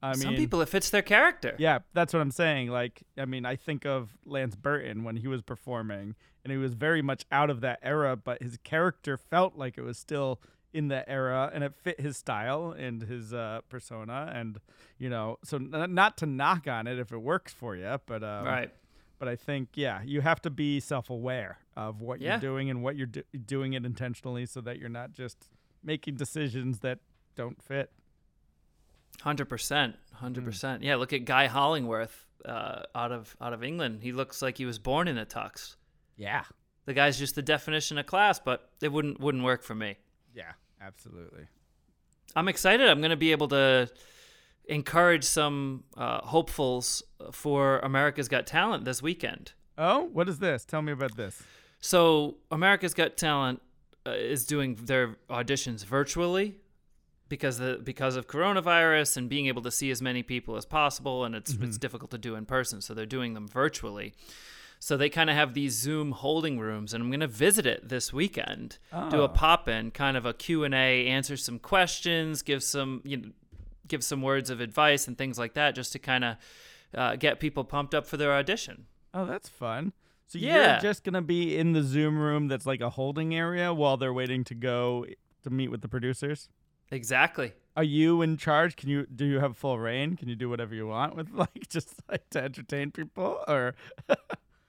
I 0.02 0.10
mean, 0.12 0.22
Some 0.22 0.34
people, 0.36 0.60
it 0.60 0.68
fits 0.68 0.90
their 0.90 1.00
character. 1.02 1.54
Yeah, 1.58 1.78
that's 1.94 2.12
what 2.12 2.20
I'm 2.20 2.30
saying. 2.30 2.68
Like, 2.68 3.02
I 3.16 3.24
mean, 3.24 3.46
I 3.46 3.56
think 3.56 3.86
of 3.86 4.18
Lance 4.26 4.54
Burton 4.54 5.02
when 5.02 5.16
he 5.16 5.28
was 5.28 5.40
performing, 5.40 6.14
and 6.44 6.50
he 6.50 6.58
was 6.58 6.74
very 6.74 7.00
much 7.00 7.24
out 7.32 7.48
of 7.48 7.62
that 7.62 7.78
era, 7.82 8.14
but 8.16 8.42
his 8.42 8.58
character 8.64 9.16
felt 9.16 9.56
like 9.56 9.78
it 9.78 9.82
was 9.82 9.96
still 9.96 10.40
in 10.74 10.88
that 10.88 11.04
era, 11.08 11.50
and 11.54 11.64
it 11.64 11.72
fit 11.74 12.00
his 12.00 12.18
style 12.18 12.72
and 12.76 13.02
his 13.02 13.32
uh, 13.32 13.60
persona, 13.70 14.30
and 14.34 14.58
you 14.98 15.08
know, 15.08 15.38
so 15.42 15.56
n- 15.56 15.94
not 15.94 16.18
to 16.18 16.26
knock 16.26 16.66
on 16.68 16.86
it 16.86 16.98
if 16.98 17.10
it 17.12 17.18
works 17.22 17.54
for 17.54 17.74
you, 17.76 17.96
but 18.06 18.22
um, 18.22 18.44
Right. 18.44 18.70
But 19.20 19.28
I 19.28 19.36
think, 19.36 19.68
yeah, 19.74 20.02
you 20.04 20.20
have 20.20 20.42
to 20.42 20.50
be 20.50 20.80
self-aware 20.80 21.58
of 21.76 22.00
what 22.02 22.20
Yeah. 22.20 22.32
you're 22.32 22.40
doing 22.40 22.68
and 22.68 22.82
what 22.82 22.96
you're 22.96 23.06
do- 23.06 23.22
doing 23.46 23.72
it 23.72 23.86
intentionally, 23.86 24.44
so 24.44 24.60
that 24.62 24.78
you're 24.78 24.88
not 24.90 25.12
just 25.12 25.48
making 25.82 26.16
decisions 26.16 26.80
that 26.80 26.98
don't 27.36 27.62
fit. 27.62 27.90
Hundred 29.20 29.46
percent, 29.48 29.96
Hmm. 30.10 30.16
hundred 30.16 30.44
percent. 30.44 30.82
Yeah, 30.82 30.96
look 30.96 31.12
at 31.12 31.24
Guy 31.24 31.48
Hollingworth 31.48 32.26
uh, 32.44 32.82
out 32.94 33.12
of 33.12 33.36
out 33.40 33.52
of 33.52 33.62
England. 33.62 34.00
He 34.02 34.12
looks 34.12 34.42
like 34.42 34.58
he 34.58 34.64
was 34.66 34.78
born 34.78 35.08
in 35.08 35.16
a 35.18 35.24
tux. 35.26 35.76
Yeah. 36.16 36.44
The 36.86 36.92
guy's 36.94 37.18
just 37.18 37.34
the 37.34 37.42
definition 37.42 37.96
of 37.96 38.04
class, 38.06 38.38
but 38.38 38.70
it 38.82 38.88
wouldn't 38.92 39.20
wouldn't 39.20 39.44
work 39.44 39.62
for 39.62 39.74
me. 39.74 39.96
Yeah. 40.34 40.52
Absolutely. 40.80 41.46
I'm 42.36 42.48
excited. 42.48 42.88
I'm 42.88 42.98
going 42.98 43.10
to 43.10 43.16
be 43.16 43.32
able 43.32 43.48
to 43.48 43.88
encourage 44.66 45.24
some 45.24 45.84
uh, 45.96 46.20
hopefuls 46.20 47.02
for 47.32 47.78
America's 47.78 48.28
Got 48.28 48.46
Talent 48.46 48.84
this 48.84 49.00
weekend. 49.00 49.52
Oh, 49.78 50.10
what 50.12 50.28
is 50.28 50.40
this? 50.40 50.64
Tell 50.64 50.82
me 50.82 50.92
about 50.92 51.16
this. 51.16 51.42
So, 51.80 52.36
America's 52.50 52.92
Got 52.94 53.16
Talent 53.16 53.62
uh, 54.06 54.10
is 54.10 54.44
doing 54.44 54.74
their 54.74 55.16
auditions 55.30 55.84
virtually 55.84 56.56
because 57.28 57.58
the 57.58 57.80
because 57.82 58.16
of 58.16 58.26
coronavirus 58.26 59.16
and 59.16 59.28
being 59.28 59.46
able 59.46 59.62
to 59.62 59.70
see 59.70 59.90
as 59.90 60.00
many 60.02 60.22
people 60.22 60.56
as 60.56 60.64
possible, 60.66 61.24
and 61.24 61.34
it's 61.34 61.52
it's 61.60 61.78
difficult 61.78 62.10
to 62.12 62.18
do 62.18 62.34
in 62.34 62.44
person. 62.46 62.80
So 62.80 62.94
they're 62.94 63.06
doing 63.06 63.34
them 63.34 63.48
virtually. 63.48 64.14
So 64.80 64.98
they 64.98 65.08
kind 65.08 65.30
of 65.30 65.36
have 65.36 65.54
these 65.54 65.72
Zoom 65.72 66.12
holding 66.12 66.58
rooms, 66.58 66.92
and 66.92 67.02
I'm 67.02 67.08
going 67.08 67.20
to 67.20 67.26
visit 67.26 67.64
it 67.64 67.88
this 67.88 68.12
weekend. 68.12 68.76
Do 68.92 69.20
Oh. 69.20 69.22
a 69.24 69.28
pop 69.30 69.66
in, 69.66 69.90
kind 69.92 70.14
of 70.16 70.26
a 70.26 70.34
Q 70.34 70.62
and 70.64 70.74
A, 70.74 71.06
answer 71.06 71.38
some 71.38 71.58
questions, 71.58 72.42
give 72.42 72.62
some 72.62 73.00
you 73.04 73.16
know, 73.16 73.28
give 73.88 74.04
some 74.04 74.20
words 74.20 74.50
of 74.50 74.60
advice 74.60 75.08
and 75.08 75.16
things 75.16 75.38
like 75.38 75.54
that, 75.54 75.74
just 75.74 75.92
to 75.92 75.98
kind 75.98 76.24
of 76.24 76.36
uh, 76.94 77.16
get 77.16 77.40
people 77.40 77.64
pumped 77.64 77.94
up 77.94 78.06
for 78.06 78.16
their 78.18 78.32
audition. 78.34 78.86
Oh, 79.14 79.24
that's 79.24 79.48
fun. 79.48 79.92
So 80.26 80.38
Yeah. 80.38 80.72
you're 80.72 80.80
just 80.82 81.02
gonna 81.04 81.22
be 81.22 81.56
in 81.56 81.72
the 81.72 81.82
Zoom 81.82 82.18
room 82.18 82.48
that's 82.48 82.66
like 82.66 82.80
a 82.82 82.90
holding 82.90 83.34
area 83.34 83.72
while 83.72 83.96
they're 83.96 84.12
waiting 84.12 84.44
to 84.44 84.54
go 84.54 85.06
to 85.44 85.50
meet 85.50 85.68
with 85.70 85.80
the 85.80 85.88
producers. 85.88 86.48
Exactly. 86.90 87.52
Are 87.76 87.84
you 87.84 88.22
in 88.22 88.36
charge? 88.36 88.76
Can 88.76 88.88
you 88.88 89.06
do 89.06 89.24
you 89.24 89.40
have 89.40 89.56
full 89.56 89.78
reign? 89.78 90.16
Can 90.16 90.28
you 90.28 90.36
do 90.36 90.48
whatever 90.48 90.74
you 90.74 90.86
want 90.86 91.16
with 91.16 91.30
like 91.32 91.68
just 91.68 91.94
like 92.10 92.28
to 92.30 92.42
entertain 92.42 92.90
people, 92.90 93.38
or 93.48 93.74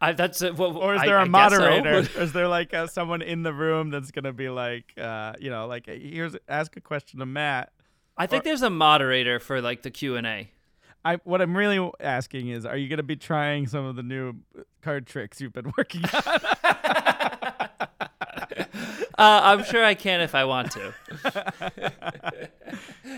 I, 0.02 0.14
that's 0.14 0.42
uh, 0.42 0.54
well, 0.58 0.76
or 0.78 0.96
is 0.96 1.02
there 1.02 1.20
a 1.20 1.26
guess 1.26 1.28
so. 1.28 1.32
moderator? 1.32 1.98
is 2.22 2.34
there 2.34 2.48
like 2.48 2.74
uh, 2.74 2.88
someone 2.88 3.22
in 3.22 3.44
the 3.44 3.54
room 3.54 3.92
that's 3.92 4.12
gonna 4.12 4.34
be 4.34 4.50
like, 4.50 4.94
uh, 4.98 5.34
you 5.40 5.50
know, 5.50 5.68
like 5.68 5.86
here's 5.86 6.36
ask 6.50 6.76
a 6.78 6.82
question 6.82 7.20
to 7.20 7.26
Matt, 7.26 7.72
I 8.18 8.28
think 8.28 8.44
there's 8.44 8.62
a 8.62 8.70
moderator 8.70 9.40
for 9.40 9.62
like 9.62 9.84
the 9.84 9.92
Q 9.92 10.16
and 10.16 10.26
A. 10.26 10.50
I 11.04 11.20
what 11.24 11.42
I'm 11.42 11.56
really 11.56 11.92
asking 12.00 12.48
is, 12.50 12.66
are 12.66 12.78
you 12.78 12.88
going 12.90 12.98
to 12.98 13.04
be 13.04 13.16
trying 13.16 13.68
some 13.68 13.86
of 13.86 13.96
the 13.96 14.04
new 14.04 14.36
card 14.82 15.06
tricks 15.06 15.40
you've 15.40 15.54
been 15.54 15.72
working 15.78 16.04
on? 16.06 17.35
Uh, 19.18 19.40
I'm 19.44 19.64
sure 19.64 19.84
I 19.84 19.94
can 19.94 20.20
if 20.20 20.36
I 20.36 20.44
want 20.44 20.72
to. 20.72 20.94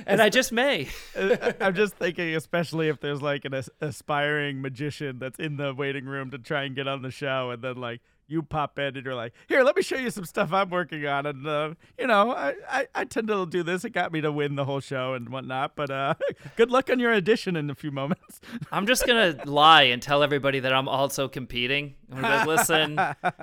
and 0.05 0.21
I 0.21 0.29
just 0.29 0.51
may. 0.51 0.89
I'm 1.59 1.73
just 1.73 1.95
thinking, 1.95 2.35
especially 2.35 2.89
if 2.89 2.99
there's 2.99 3.21
like 3.21 3.45
an 3.45 3.55
as- 3.55 3.69
aspiring 3.81 4.61
magician 4.61 5.17
that's 5.17 5.39
in 5.39 5.57
the 5.57 5.73
waiting 5.73 6.05
room 6.05 6.29
to 6.31 6.37
try 6.37 6.63
and 6.63 6.75
get 6.75 6.87
on 6.87 7.01
the 7.01 7.09
show, 7.09 7.49
and 7.49 7.63
then 7.63 7.77
like 7.77 8.01
you 8.27 8.43
pop 8.43 8.77
in 8.77 8.95
and 8.97 9.05
you're 9.05 9.15
like, 9.15 9.33
here, 9.47 9.63
let 9.63 9.75
me 9.75 9.81
show 9.81 9.95
you 9.97 10.09
some 10.09 10.25
stuff 10.25 10.51
I'm 10.51 10.69
working 10.69 11.05
on. 11.05 11.25
And, 11.25 11.47
uh, 11.47 11.73
you 11.97 12.07
know, 12.07 12.31
I, 12.31 12.53
I, 12.69 12.87
I, 12.93 13.05
tend 13.05 13.27
to 13.29 13.45
do 13.45 13.63
this. 13.63 13.85
It 13.85 13.91
got 13.91 14.11
me 14.11 14.21
to 14.21 14.31
win 14.31 14.55
the 14.55 14.65
whole 14.65 14.79
show 14.79 15.13
and 15.13 15.29
whatnot. 15.29 15.75
But 15.75 15.89
uh, 15.89 16.15
good 16.55 16.69
luck 16.69 16.89
on 16.89 16.99
your 16.99 17.13
audition 17.13 17.55
in 17.55 17.69
a 17.69 17.75
few 17.75 17.91
moments. 17.91 18.41
I'm 18.71 18.85
just 18.85 19.05
going 19.05 19.37
to 19.37 19.49
lie 19.49 19.83
and 19.83 20.01
tell 20.01 20.23
everybody 20.23 20.59
that 20.59 20.73
I'm 20.73 20.89
also 20.89 21.27
competing. 21.27 21.95
I'm 22.11 22.21
like, 22.21 22.47
listen, 22.47 22.99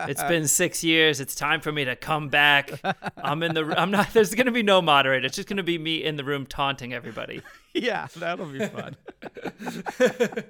it's 0.08 0.22
been 0.28 0.46
six 0.46 0.84
years. 0.84 1.20
It's 1.20 1.34
time 1.34 1.60
for 1.60 1.72
me 1.72 1.84
to 1.86 1.96
come 1.96 2.28
back. 2.28 2.72
I'm 3.16 3.42
in 3.42 3.54
the, 3.54 3.74
I'm 3.78 3.90
not, 3.90 4.12
there's 4.12 4.34
going 4.34 4.46
to 4.46 4.52
be 4.52 4.62
no 4.62 4.82
moderator. 4.82 5.26
It's 5.26 5.36
just 5.36 5.48
going 5.48 5.56
to 5.56 5.62
be 5.62 5.78
me 5.78 6.04
in 6.04 6.16
the 6.16 6.24
room 6.24 6.46
taunting 6.46 6.92
everybody. 6.92 7.42
Yeah, 7.74 8.06
that'll 8.16 8.46
be 8.46 8.64
fun. 8.66 8.96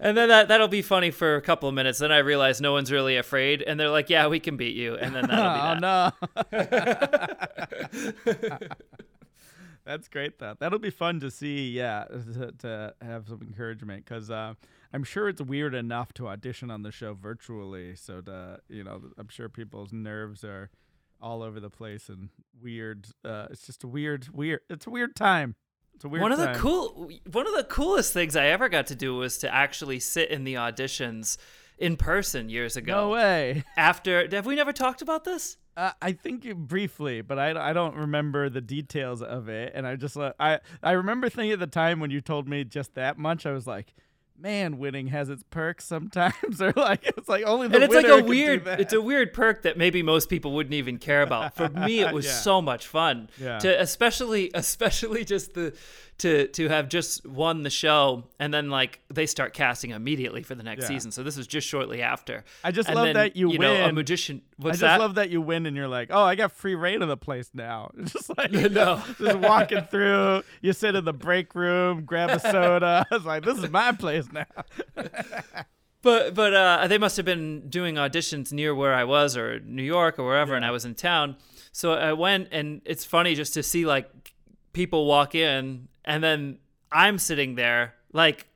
and 0.00 0.16
then 0.16 0.28
that 0.28 0.48
that'll 0.48 0.68
be 0.68 0.82
funny 0.82 1.10
for 1.10 1.36
a 1.36 1.42
couple 1.42 1.68
of 1.68 1.74
minutes. 1.74 1.98
Then 1.98 2.10
I 2.10 2.18
realize 2.18 2.60
no 2.60 2.72
one's 2.72 2.90
really 2.90 3.16
afraid, 3.16 3.62
and 3.62 3.78
they're 3.78 3.90
like, 3.90 4.08
"Yeah, 4.08 4.26
we 4.28 4.40
can 4.40 4.56
beat 4.56 4.74
you." 4.74 4.96
And 4.96 5.14
then 5.14 5.26
that'll 5.26 5.74
be 5.74 5.80
that. 6.50 6.60
Oh 8.22 8.58
no. 8.60 8.68
That's 9.84 10.08
great. 10.08 10.38
Though 10.38 10.54
that'll 10.58 10.78
be 10.78 10.90
fun 10.90 11.20
to 11.20 11.30
see. 11.30 11.70
Yeah, 11.70 12.04
to, 12.04 12.52
to 12.58 12.94
have 13.02 13.28
some 13.28 13.42
encouragement 13.42 14.04
because 14.04 14.30
uh, 14.30 14.54
I'm 14.92 15.04
sure 15.04 15.28
it's 15.28 15.42
weird 15.42 15.74
enough 15.74 16.12
to 16.14 16.28
audition 16.28 16.70
on 16.70 16.82
the 16.82 16.92
show 16.92 17.14
virtually. 17.14 17.96
So 17.96 18.20
to 18.22 18.60
you 18.68 18.84
know, 18.84 19.02
I'm 19.18 19.28
sure 19.28 19.48
people's 19.48 19.92
nerves 19.92 20.44
are 20.44 20.70
all 21.20 21.42
over 21.42 21.60
the 21.60 21.70
place 21.70 22.08
and 22.08 22.30
weird. 22.62 23.08
Uh, 23.24 23.48
it's 23.50 23.66
just 23.66 23.84
a 23.84 23.88
weird, 23.88 24.28
weird. 24.32 24.60
It's 24.70 24.86
a 24.86 24.90
weird 24.90 25.14
time. 25.14 25.56
It's 26.00 26.06
a 26.06 26.08
weird 26.08 26.22
one 26.22 26.30
time. 26.30 26.48
of 26.48 26.54
the 26.54 26.58
cool 26.58 27.10
one 27.30 27.46
of 27.46 27.54
the 27.54 27.64
coolest 27.64 28.14
things 28.14 28.34
I 28.34 28.46
ever 28.46 28.70
got 28.70 28.86
to 28.86 28.94
do 28.94 29.16
was 29.16 29.36
to 29.38 29.54
actually 29.54 30.00
sit 30.00 30.30
in 30.30 30.44
the 30.44 30.54
auditions 30.54 31.36
in 31.76 31.98
person 31.98 32.48
years 32.48 32.74
ago. 32.74 32.94
No 32.94 33.08
way. 33.10 33.64
After 33.76 34.26
have 34.34 34.46
we 34.46 34.54
never 34.54 34.72
talked 34.72 35.02
about 35.02 35.24
this? 35.24 35.58
Uh, 35.76 35.92
I 36.00 36.12
think 36.12 36.56
briefly, 36.56 37.20
but 37.20 37.38
I, 37.38 37.70
I 37.70 37.74
don't 37.74 37.96
remember 37.96 38.48
the 38.48 38.62
details 38.62 39.20
of 39.20 39.50
it. 39.50 39.72
And 39.74 39.86
I 39.86 39.96
just 39.96 40.16
uh, 40.16 40.32
I 40.40 40.60
I 40.82 40.92
remember 40.92 41.28
thinking 41.28 41.52
at 41.52 41.58
the 41.58 41.66
time 41.66 42.00
when 42.00 42.10
you 42.10 42.22
told 42.22 42.48
me 42.48 42.64
just 42.64 42.94
that 42.94 43.18
much, 43.18 43.44
I 43.44 43.52
was 43.52 43.66
like, 43.66 43.92
man, 44.40 44.78
winning 44.78 45.08
has 45.08 45.28
its 45.28 45.42
perks 45.50 45.84
sometimes, 45.84 46.60
or 46.62 46.72
like 46.76 47.04
it's 47.04 47.28
like 47.28 47.44
only 47.44 47.68
the 47.68 47.74
and 47.76 47.84
it's 47.84 47.94
like 47.94 48.06
a 48.06 48.22
weird, 48.22 48.66
it's 48.66 48.92
a 48.92 49.00
weird 49.00 49.32
perk 49.32 49.62
that 49.62 49.76
maybe 49.76 50.02
most 50.02 50.28
people 50.28 50.52
wouldn't 50.52 50.74
even 50.74 50.98
care 50.98 51.22
about. 51.22 51.54
For 51.54 51.68
me, 51.68 52.00
it 52.00 52.12
was 52.14 52.26
Yeah. 52.26 52.32
so 52.32 52.62
much 52.62 52.86
fun 52.86 53.28
Yeah. 53.38 53.58
to, 53.58 53.80
especially, 53.80 54.50
especially 54.54 55.24
just 55.24 55.54
the 55.54 55.74
to 56.20 56.46
to 56.48 56.68
have 56.68 56.88
just 56.88 57.26
won 57.26 57.62
the 57.62 57.70
show, 57.70 58.24
and 58.38 58.54
then 58.54 58.70
like 58.70 59.00
they 59.12 59.26
start 59.26 59.52
casting 59.52 59.90
immediately 59.90 60.42
for 60.42 60.54
the 60.54 60.62
next 60.62 60.82
Yeah. 60.82 60.88
season. 60.88 61.10
So 61.12 61.22
this 61.22 61.36
was 61.36 61.46
just 61.46 61.66
shortly 61.66 62.00
after. 62.02 62.44
I 62.64 62.70
just 62.70 62.88
And 62.88 62.96
love 62.96 63.06
then, 63.06 63.14
that 63.16 63.36
you 63.36 63.58
know 63.58 63.74
a 63.74 63.86
win. 63.86 63.94
magician. 63.94 64.42
I 64.62 64.68
just 64.68 64.80
that? 64.80 65.00
love 65.00 65.16
that 65.16 65.30
you 65.30 65.40
win 65.40 65.66
and 65.66 65.76
you're 65.76 65.88
like, 65.88 66.08
oh, 66.12 66.22
I 66.22 66.34
got 66.34 66.52
free 66.52 66.74
reign 66.74 67.02
of 67.02 67.08
the 67.08 67.16
place 67.16 67.50
now. 67.54 67.90
Just 68.04 68.36
like 68.38 68.50
No. 68.52 69.02
just 69.18 69.38
walking 69.38 69.82
through. 69.90 70.42
You 70.62 70.72
sit 70.72 70.94
in 70.94 71.04
the 71.04 71.12
break 71.12 71.54
room, 71.54 72.04
grab 72.04 72.30
a 72.30 72.38
soda. 72.40 73.06
I 73.10 73.14
was 73.14 73.24
like, 73.24 73.44
this 73.44 73.58
is 73.58 73.70
my 73.70 73.92
place 73.92 74.26
now. 74.32 74.44
But 76.02 76.34
but 76.34 76.54
uh, 76.54 76.86
they 76.88 76.96
must 76.96 77.18
have 77.18 77.26
been 77.26 77.68
doing 77.68 77.96
auditions 77.96 78.52
near 78.52 78.74
where 78.74 78.94
I 78.94 79.04
was, 79.04 79.36
or 79.36 79.60
New 79.60 79.82
York, 79.82 80.18
or 80.18 80.24
wherever, 80.24 80.54
and 80.54 80.64
I 80.64 80.70
was 80.70 80.86
in 80.86 80.94
town. 80.94 81.36
So 81.72 81.92
I 81.92 82.14
went, 82.14 82.48
and 82.52 82.80
it's 82.86 83.04
funny 83.04 83.34
just 83.34 83.52
to 83.54 83.62
see 83.62 83.84
like 83.84 84.08
people 84.72 85.04
walk 85.06 85.34
in, 85.34 85.88
and 86.04 86.22
then 86.22 86.58
I'm 86.92 87.18
sitting 87.18 87.54
there, 87.54 87.94
like 88.12 88.46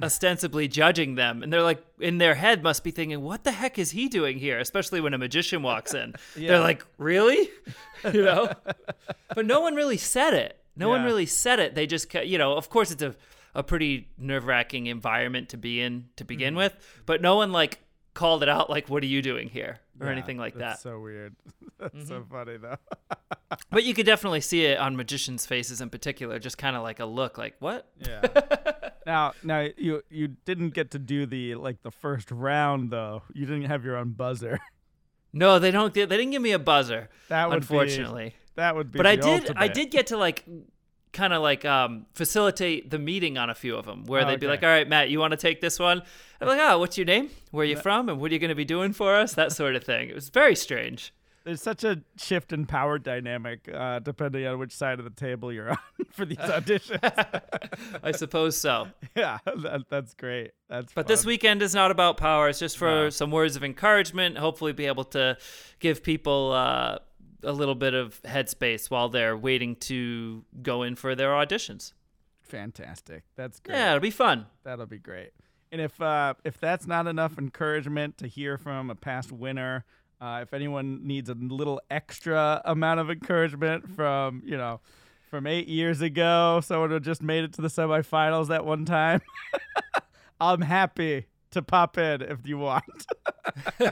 ostensibly 0.00 0.68
judging 0.68 1.16
them, 1.16 1.42
and 1.42 1.52
they're 1.52 1.62
like 1.62 1.84
in 1.98 2.18
their 2.18 2.34
head 2.34 2.62
must 2.62 2.84
be 2.84 2.90
thinking, 2.90 3.20
"What 3.22 3.44
the 3.44 3.52
heck 3.52 3.78
is 3.78 3.90
he 3.92 4.08
doing 4.08 4.38
here?" 4.38 4.58
Especially 4.58 5.00
when 5.00 5.14
a 5.14 5.18
magician 5.18 5.62
walks 5.62 5.94
in, 5.94 6.14
Yeah. 6.36 6.48
they're 6.52 6.60
like, 6.60 6.84
"Really?" 6.98 7.48
you 8.12 8.22
know. 8.22 8.52
but 9.34 9.46
no 9.46 9.60
one 9.60 9.74
really 9.74 9.96
said 9.96 10.34
it. 10.34 10.58
No 10.76 10.88
one 10.88 11.02
really 11.02 11.26
said 11.26 11.58
it. 11.58 11.74
They 11.74 11.88
just, 11.88 12.14
you 12.14 12.38
know, 12.38 12.52
of 12.56 12.70
course 12.70 12.90
it's 12.90 13.02
a 13.02 13.14
a 13.54 13.62
pretty 13.64 14.06
nerve 14.18 14.46
wracking 14.46 14.86
environment 14.86 15.48
to 15.48 15.56
be 15.56 15.80
in 15.80 16.04
to 16.16 16.24
begin 16.24 16.50
Mm-hmm. 16.52 16.58
with, 16.58 17.02
but 17.06 17.20
no 17.20 17.34
one 17.36 17.50
like 17.50 17.80
called 18.14 18.42
it 18.44 18.48
out 18.48 18.70
like, 18.70 18.88
"What 18.88 19.02
are 19.02 19.06
you 19.06 19.20
doing 19.22 19.48
here?" 19.48 19.80
Or 20.00 20.06
Yeah, 20.06 20.12
anything 20.12 20.38
like 20.38 20.54
that. 20.54 20.58
that's. 20.60 20.82
So 20.82 21.00
weird. 21.00 21.34
That's 21.78 22.08
so 22.08 22.20
Mm-hmm. 22.20 22.32
funny 22.34 22.56
though. 22.56 22.76
But 23.70 23.84
you 23.84 23.94
could 23.94 24.04
definitely 24.06 24.40
see 24.42 24.64
it 24.66 24.78
on 24.78 24.94
magicians' 24.96 25.46
faces 25.46 25.80
in 25.80 25.88
particular, 25.90 26.38
just 26.38 26.58
kind 26.58 26.76
of 26.76 26.82
like 26.82 27.00
a 27.00 27.06
look, 27.06 27.38
like, 27.38 27.54
"What?" 27.60 27.88
Yeah. 27.98 28.20
now, 29.06 29.32
now 29.42 29.66
you 29.76 30.02
you 30.10 30.28
didn't 30.44 30.70
get 30.70 30.90
to 30.92 30.98
do 30.98 31.24
the 31.26 31.54
like 31.54 31.82
the 31.82 31.90
first 31.90 32.30
round 32.30 32.90
though. 32.90 33.22
You 33.32 33.46
didn't 33.46 33.64
have 33.64 33.84
your 33.84 33.96
own 33.96 34.10
buzzer. 34.10 34.58
No, 35.32 35.58
they 35.58 35.70
don't. 35.70 35.92
They 35.94 36.06
didn't 36.06 36.30
give 36.30 36.42
me 36.42 36.52
a 36.52 36.58
buzzer, 36.58 37.08
That 37.28 37.48
would 37.48 37.56
unfortunately. 37.58 38.30
Be, 38.30 38.34
that 38.56 38.74
would 38.76 38.90
be. 38.92 38.96
but 38.98 39.06
I 39.06 39.16
did. 39.16 39.52
I 39.56 39.68
did 39.68 39.90
get 39.90 40.08
to 40.08 40.16
like 40.16 40.44
kind 41.12 41.32
of 41.32 41.42
like 41.42 41.64
um, 41.64 42.06
facilitate 42.14 42.90
the 42.90 42.98
meeting 42.98 43.38
on 43.38 43.50
a 43.50 43.54
few 43.54 43.76
of 43.76 43.86
them, 43.86 44.04
where 44.06 44.22
Oh, 44.24 44.26
they'd 44.26 44.40
be 44.40 44.46
like, 44.46 44.62
"All 44.62 44.68
right, 44.68 44.88
Matt, 44.88 45.10
you 45.10 45.18
want 45.20 45.32
to 45.32 45.36
take 45.36 45.60
this 45.60 45.78
one?" 45.78 46.02
I'm 46.40 46.48
like, 46.48 46.60
"Oh, 46.60 46.78
what's 46.78 46.96
your 46.98 47.06
name? 47.06 47.30
Where 47.50 47.62
are 47.62 47.68
you 47.68 47.76
from? 47.76 48.08
And 48.08 48.20
what 48.20 48.30
are 48.30 48.34
you 48.34 48.40
going 48.40 48.50
to 48.50 48.54
be 48.54 48.64
doing 48.64 48.92
for 48.92 49.14
us?" 49.14 49.34
That 49.34 49.52
sort 49.52 49.74
of 49.76 49.84
thing. 49.84 50.08
It 50.08 50.14
was 50.14 50.28
very 50.28 50.54
strange. 50.56 51.12
There's 51.44 51.62
such 51.62 51.82
a 51.82 52.02
shift 52.18 52.52
in 52.52 52.66
power 52.66 52.98
dynamic 52.98 53.70
uh, 53.72 54.00
depending 54.00 54.46
on 54.46 54.58
which 54.58 54.74
side 54.76 54.98
of 54.98 55.04
the 55.04 55.10
table 55.10 55.50
you're 55.50 55.70
on 55.70 55.78
for 56.12 56.26
these 56.26 56.36
auditions. 56.36 57.00
I 58.02 58.12
suppose 58.12 58.60
so. 58.60 58.88
yeah, 59.16 59.38
that, 59.46 59.84
that's 59.88 60.12
great. 60.12 60.50
That's 60.68 60.92
But 60.92 61.06
this 61.06 61.24
weekend 61.24 61.62
is 61.62 61.74
not 61.74 61.90
about 61.90 62.18
power. 62.18 62.50
It's 62.50 62.58
just 62.58 62.76
for 62.76 62.88
No. 63.04 63.08
some 63.10 63.30
words 63.30 63.56
of 63.56 63.64
encouragement. 63.64 64.36
Hopefully, 64.36 64.72
be 64.74 64.84
able 64.86 65.04
to 65.04 65.38
give 65.78 66.02
people 66.02 66.52
uh, 66.52 66.98
a 67.42 67.52
little 67.52 67.74
bit 67.74 67.94
of 67.94 68.20
headspace 68.22 68.90
while 68.90 69.08
they're 69.08 69.36
waiting 69.36 69.76
to 69.76 70.44
go 70.62 70.82
in 70.82 70.96
for 70.96 71.14
their 71.14 71.30
auditions. 71.30 71.92
fantastic. 72.42 73.24
That's 73.36 73.60
great. 73.60 73.76
Yeah, 73.76 73.90
it'll 73.90 74.00
be 74.00 74.10
fun. 74.10 74.46
That'll 74.64 74.86
be 74.86 74.98
great. 74.98 75.32
And 75.70 75.80
if 75.80 76.00
uh, 76.00 76.34
if 76.44 76.58
that's 76.58 76.86
not 76.86 77.06
enough 77.06 77.38
encouragement 77.38 78.16
to 78.18 78.26
hear 78.26 78.56
from 78.56 78.90
a 78.90 78.94
past 78.94 79.30
winner, 79.30 79.84
uh, 80.20 80.40
if 80.42 80.54
anyone 80.54 81.06
needs 81.06 81.28
a 81.28 81.34
little 81.34 81.80
extra 81.90 82.62
amount 82.64 83.00
of 83.00 83.10
encouragement 83.10 83.88
from 83.94 84.42
you 84.46 84.56
know 84.56 84.80
from 85.28 85.46
eight 85.46 85.68
years 85.68 86.00
ago, 86.00 86.60
someone 86.64 86.88
who 86.90 87.00
just 87.00 87.22
made 87.22 87.44
it 87.44 87.52
to 87.54 87.60
the 87.60 87.68
semifinals 87.68 88.48
that 88.48 88.64
one 88.64 88.86
time, 88.86 89.20
I'm 90.40 90.62
happy 90.62 91.26
to 91.50 91.60
pop 91.62 91.98
in 91.98 92.22
if 92.22 92.46
you 92.46 92.56
want. 92.58 92.84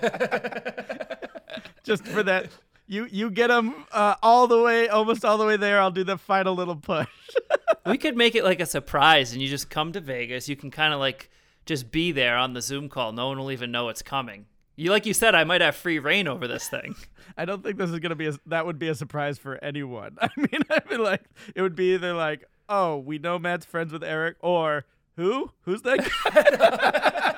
just 1.84 2.06
for 2.06 2.22
that. 2.22 2.48
You 2.88 3.08
you 3.10 3.30
get 3.30 3.48
them 3.48 3.86
uh, 3.90 4.14
all 4.22 4.46
the 4.46 4.62
way, 4.62 4.88
almost 4.88 5.24
all 5.24 5.38
the 5.38 5.46
way 5.46 5.56
there. 5.56 5.80
I'll 5.80 5.90
do 5.90 6.04
the 6.04 6.16
final 6.16 6.54
little 6.54 6.76
push. 6.76 7.08
we 7.86 7.98
could 7.98 8.16
make 8.16 8.34
it 8.34 8.44
like 8.44 8.60
a 8.60 8.66
surprise 8.66 9.32
and 9.32 9.42
you 9.42 9.48
just 9.48 9.70
come 9.70 9.92
to 9.92 10.00
Vegas. 10.00 10.48
You 10.48 10.56
can 10.56 10.70
kind 10.70 10.94
of 10.94 11.00
like 11.00 11.28
just 11.64 11.90
be 11.90 12.12
there 12.12 12.36
on 12.36 12.52
the 12.52 12.62
Zoom 12.62 12.88
call. 12.88 13.12
No 13.12 13.28
one 13.28 13.38
will 13.38 13.50
even 13.50 13.72
know 13.72 13.88
it's 13.88 14.02
coming. 14.02 14.46
You 14.76 14.90
like 14.90 15.06
you 15.06 15.14
said, 15.14 15.34
I 15.34 15.44
might 15.44 15.62
have 15.62 15.74
free 15.74 15.98
reign 15.98 16.28
over 16.28 16.46
this 16.46 16.68
thing. 16.68 16.94
I 17.36 17.44
don't 17.44 17.62
think 17.62 17.76
this 17.76 17.90
is 17.90 17.98
gonna 17.98 18.14
be 18.14 18.28
a, 18.28 18.34
that 18.46 18.66
would 18.66 18.78
be 18.78 18.88
a 18.88 18.94
surprise 18.94 19.38
for 19.38 19.62
anyone. 19.64 20.16
I 20.20 20.28
mean, 20.36 20.62
I'd 20.70 20.88
be 20.88 20.96
like 20.96 21.22
it 21.54 21.62
would 21.62 21.74
be 21.74 21.94
either 21.94 22.12
like, 22.12 22.44
oh, 22.68 22.98
we 22.98 23.18
know 23.18 23.38
Matt's 23.38 23.66
friends 23.66 23.92
with 23.92 24.04
Eric, 24.04 24.36
or 24.40 24.84
who? 25.16 25.50
Who's 25.62 25.82
that 25.82 25.98
guy? 25.98 27.32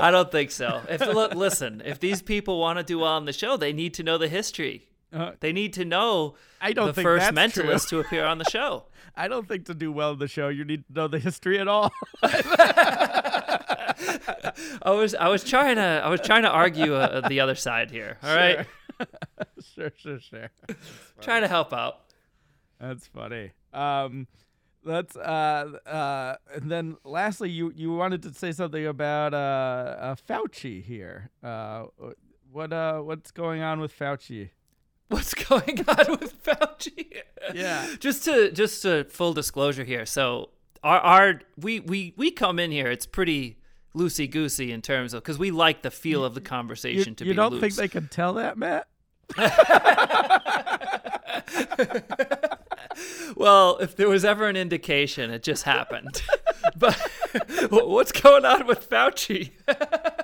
I 0.00 0.10
don't 0.10 0.30
think 0.30 0.50
so. 0.50 0.82
If 0.88 1.00
look, 1.00 1.34
listen, 1.34 1.82
if 1.84 1.98
these 2.00 2.22
people 2.22 2.58
want 2.60 2.78
to 2.78 2.84
do 2.84 2.98
well 3.00 3.12
on 3.12 3.24
the 3.24 3.32
show, 3.32 3.56
they 3.56 3.72
need 3.72 3.94
to 3.94 4.02
know 4.02 4.18
the 4.18 4.28
history. 4.28 4.88
Uh, 5.12 5.32
They 5.40 5.52
need 5.52 5.72
to 5.74 5.84
know 5.84 6.34
I 6.60 6.72
don't 6.72 6.88
the 6.88 6.92
think 6.94 7.06
first 7.06 7.30
mentalist 7.30 7.88
to 7.90 8.00
appear 8.00 8.24
on 8.24 8.38
the 8.38 8.44
show. 8.50 8.86
I 9.16 9.28
don't 9.28 9.46
think 9.46 9.66
to 9.66 9.74
do 9.74 9.92
well 9.92 10.12
in 10.14 10.18
the 10.18 10.26
show, 10.26 10.48
you 10.48 10.64
need 10.64 10.84
to 10.88 10.92
know 10.92 11.06
the 11.06 11.20
history 11.20 11.60
at 11.60 11.68
all. 11.68 11.92
I 14.82 14.90
was 14.90 15.14
I 15.14 15.28
was 15.28 15.44
trying 15.44 15.76
to 15.76 15.82
I 16.04 16.08
was 16.08 16.20
trying 16.20 16.42
to 16.42 16.50
argue 16.50 16.94
uh, 16.94 17.26
the 17.28 17.40
other 17.40 17.54
side 17.54 17.90
here. 17.90 18.18
All 18.22 18.34
right, 18.34 18.66
sure, 19.74 19.92
sure, 19.96 20.18
sure. 20.20 20.50
trying 21.20 21.42
to 21.42 21.48
help 21.48 21.72
out. 21.72 22.00
That's 22.80 23.06
funny. 23.06 23.52
Um, 23.72 24.26
let's 24.84 25.16
uh 25.16 25.78
uh 25.86 26.36
and 26.54 26.70
then 26.70 26.96
lastly, 27.04 27.50
you 27.50 27.72
you 27.74 27.92
wanted 27.92 28.22
to 28.22 28.32
say 28.34 28.52
something 28.52 28.86
about 28.86 29.34
uh, 29.34 29.36
uh 29.36 30.14
Fauci 30.28 30.82
here. 30.82 31.30
Uh, 31.42 31.84
what 32.52 32.72
uh 32.72 33.00
what's 33.00 33.30
going 33.30 33.62
on 33.62 33.80
with 33.80 33.96
Fauci? 33.98 34.50
what's 35.08 35.34
going 35.34 35.84
on 35.88 36.18
with 36.20 36.42
Fauci. 36.42 37.22
Yeah. 37.54 37.86
just 38.00 38.24
to 38.24 38.50
just 38.52 38.82
to 38.82 39.04
full 39.04 39.32
disclosure 39.34 39.84
here. 39.84 40.06
So 40.06 40.50
our 40.82 41.00
our 41.00 41.40
we 41.56 41.80
we 41.80 42.12
we 42.16 42.30
come 42.30 42.58
in 42.58 42.70
here. 42.70 42.90
It's 42.90 43.06
pretty 43.06 43.58
loosey 43.94 44.30
goosey 44.30 44.72
in 44.72 44.82
terms 44.82 45.14
of 45.14 45.22
because 45.22 45.38
we 45.38 45.50
like 45.50 45.82
the 45.82 45.90
feel 45.90 46.24
of 46.24 46.34
the 46.34 46.40
You, 46.40 46.46
conversation 46.46 47.14
to 47.16 47.24
you 47.24 47.30
be 47.30 47.30
You 47.30 47.34
don't 47.36 47.52
loose. 47.52 47.60
think 47.60 47.74
they 47.74 47.88
can 47.88 48.08
tell 48.08 48.34
that, 48.34 48.58
Matt? 48.58 48.88
well, 53.36 53.78
if 53.78 53.96
there 53.96 54.08
was 54.08 54.24
ever 54.24 54.48
an 54.48 54.56
indication, 54.56 55.30
it 55.30 55.42
just 55.42 55.64
happened. 55.64 56.22
but 56.76 56.96
what's 57.70 58.12
going 58.12 58.44
on 58.44 58.66
with 58.66 58.88
Fauci? 58.88 59.50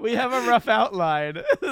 We 0.00 0.14
have 0.14 0.32
a 0.32 0.42
rough 0.48 0.68
outline. 0.68 1.42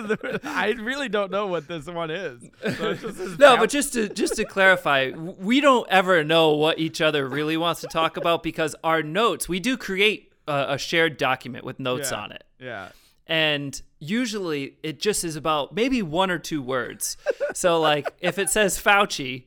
I 0.45 0.74
really 0.81 1.09
don't 1.09 1.31
know 1.31 1.47
what 1.47 1.68
this 1.68 1.87
one 1.87 2.11
is. 2.11 2.43
So 2.77 2.93
just 2.95 3.39
No, 3.39 3.57
but 3.57 3.70
just 3.70 3.93
to 3.93 4.09
just 4.09 4.35
to 4.35 4.45
clarify, 4.45 5.12
we 5.12 5.61
don't 5.61 5.89
ever 5.89 6.24
know 6.24 6.51
what 6.55 6.81
each 6.81 7.01
other 7.01 7.29
really 7.29 7.57
wants 7.57 7.83
to 7.83 7.87
talk 7.87 8.16
about 8.16 8.43
because 8.43 8.74
our 8.83 9.01
notes, 9.01 9.49
we 9.49 9.61
do 9.61 9.77
create 9.77 10.33
a, 10.49 10.66
a 10.70 10.77
shared 10.79 11.18
document 11.18 11.64
with 11.64 11.79
notes 11.79 12.11
Yeah. 12.11 12.18
on 12.20 12.33
it. 12.33 12.43
yeah. 12.59 12.89
And 13.29 13.81
usually 14.01 14.77
it 14.83 14.99
just 15.01 15.22
is 15.24 15.37
about 15.37 15.72
maybe 15.74 16.03
one 16.03 16.29
or 16.33 16.41
two 16.41 16.61
words. 16.61 17.16
So 17.55 17.81
like 17.81 18.12
if 18.20 18.41
it 18.41 18.51
says 18.51 18.77
Fauci, 18.77 19.45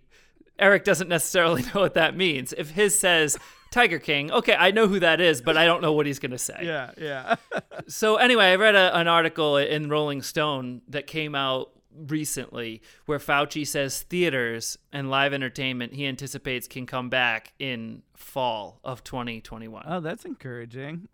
Eric 0.60 0.84
doesn't 0.84 1.08
necessarily 1.08 1.62
know 1.74 1.82
what 1.82 1.94
that 1.96 2.16
means. 2.16 2.54
If 2.54 2.72
his 2.72 2.98
says 3.00 3.38
Tiger 3.72 4.00
King, 4.00 4.32
okay, 4.32 4.56
I 4.56 4.72
know 4.72 4.88
who 4.88 5.00
that 5.00 5.22
is, 5.22 5.42
but 5.42 5.58
I 5.58 5.66
don't 5.66 5.82
know 5.82 5.94
what 5.94 6.06
he's 6.06 6.20
going 6.20 6.32
to 6.32 6.38
say. 6.38 6.60
Yeah, 6.64 6.92
yeah. 6.98 7.36
So 7.88 8.18
anyway, 8.18 8.52
I 8.52 8.56
read 8.56 8.76
a, 8.76 8.96
an 8.96 9.08
article 9.08 9.58
in 9.58 9.90
Rolling 9.90 10.22
Stone 10.22 10.82
that 10.90 11.08
came 11.08 11.34
out 11.34 11.72
recently 12.08 12.82
where 13.08 13.18
Fauci 13.18 13.66
says 13.66 14.04
theaters 14.04 14.78
and 14.94 15.10
live 15.10 15.34
entertainment 15.34 15.94
he 15.94 16.06
anticipates 16.06 16.68
can 16.68 16.86
come 16.86 17.10
back 17.10 17.54
in 17.58 18.04
fall 18.16 18.80
of 18.84 19.04
2021. 19.04 19.84
oh, 19.88 20.00
that's 20.00 20.24
encouraging. 20.24 21.08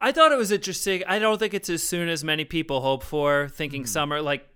I 0.00 0.10
thought 0.10 0.32
it 0.32 0.38
was 0.38 0.50
interesting. 0.50 1.04
I 1.06 1.20
don't 1.20 1.38
think 1.38 1.54
it's 1.54 1.70
as 1.70 1.82
soon 1.82 2.08
as 2.08 2.24
many 2.24 2.44
people 2.44 2.80
hope 2.80 3.04
for, 3.04 3.48
thinking 3.48 3.82
hmm. 3.82 3.86
summer. 3.86 4.20
Like 4.20 4.46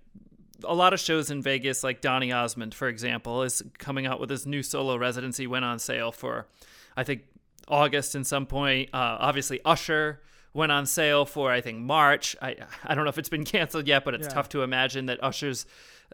a 0.63 0.73
lot 0.75 0.93
of 0.93 0.99
shows 0.99 1.29
in 1.31 1.41
Vegas, 1.41 1.83
like 1.83 2.01
Donny 2.01 2.31
Osmond, 2.31 2.73
for 2.73 2.87
example, 2.87 3.43
is 3.43 3.63
coming 3.77 4.05
out 4.05 4.19
with 4.19 4.29
his 4.29 4.45
new 4.45 4.63
solo 4.63 4.97
residency, 4.97 5.47
went 5.47 5.65
on 5.65 5.79
sale 5.79 6.11
for, 6.11 6.47
I 6.95 7.03
think, 7.03 7.23
August 7.67 8.15
and 8.15 8.25
some 8.25 8.45
point. 8.45 8.89
Uh, 8.93 9.17
obviously, 9.19 9.59
Usher 9.65 10.21
went 10.53 10.71
on 10.71 10.85
sale 10.85 11.25
for, 11.25 11.51
I 11.51 11.61
think, 11.61 11.79
March. 11.79 12.35
I, 12.41 12.55
I 12.85 12.95
don't 12.95 13.03
know 13.03 13.09
if 13.09 13.17
it's 13.17 13.29
been 13.29 13.45
canceled 13.55 13.87
yet, 13.87 14.03
but 14.05 14.13
it's 14.13 14.27
Yeah. 14.27 14.33
tough 14.33 14.49
to 14.49 14.63
imagine 14.63 15.05
that 15.07 15.23
Usher's 15.23 15.65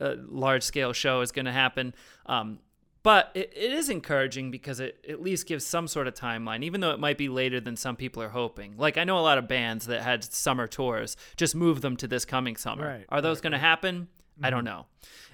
uh, 0.01 0.15
large 0.27 0.63
scale 0.63 0.91
show 0.93 1.21
is 1.21 1.31
going 1.31 1.45
to 1.45 1.51
happen. 1.51 1.93
Um, 2.25 2.59
but 3.03 3.31
it, 3.35 3.51
it 3.55 3.71
is 3.73 3.89
encouraging 3.89 4.49
because 4.49 4.79
it 4.79 5.03
at 5.07 5.21
least 5.21 5.45
gives 5.45 5.65
some 5.65 5.87
sort 5.87 6.07
of 6.07 6.13
timeline, 6.15 6.63
even 6.63 6.79
though 6.81 6.91
it 6.91 6.99
might 6.99 7.17
be 7.17 7.27
later 7.29 7.59
than 7.59 7.75
some 7.75 7.95
people 7.97 8.23
are 8.23 8.29
hoping. 8.29 8.75
Like 8.77 8.97
I 8.97 9.03
know 9.03 9.17
a 9.17 9.21
lot 9.21 9.37
of 9.37 9.47
bands 9.47 9.85
that 9.87 10.01
had 10.01 10.23
summer 10.23 10.67
tours, 10.67 11.15
just 11.35 11.53
move 11.53 11.81
them 11.81 11.97
to 11.97 12.07
this 12.07 12.23
coming 12.25 12.55
summer. 12.55 12.87
Right, 12.87 13.05
are 13.09 13.21
those 13.21 13.41
going 13.41 13.51
to 13.51 13.59
happen? 13.59 14.07
I 14.41 14.49
don't 14.49 14.59
mm-hmm. 14.59 14.65
know. 14.65 14.85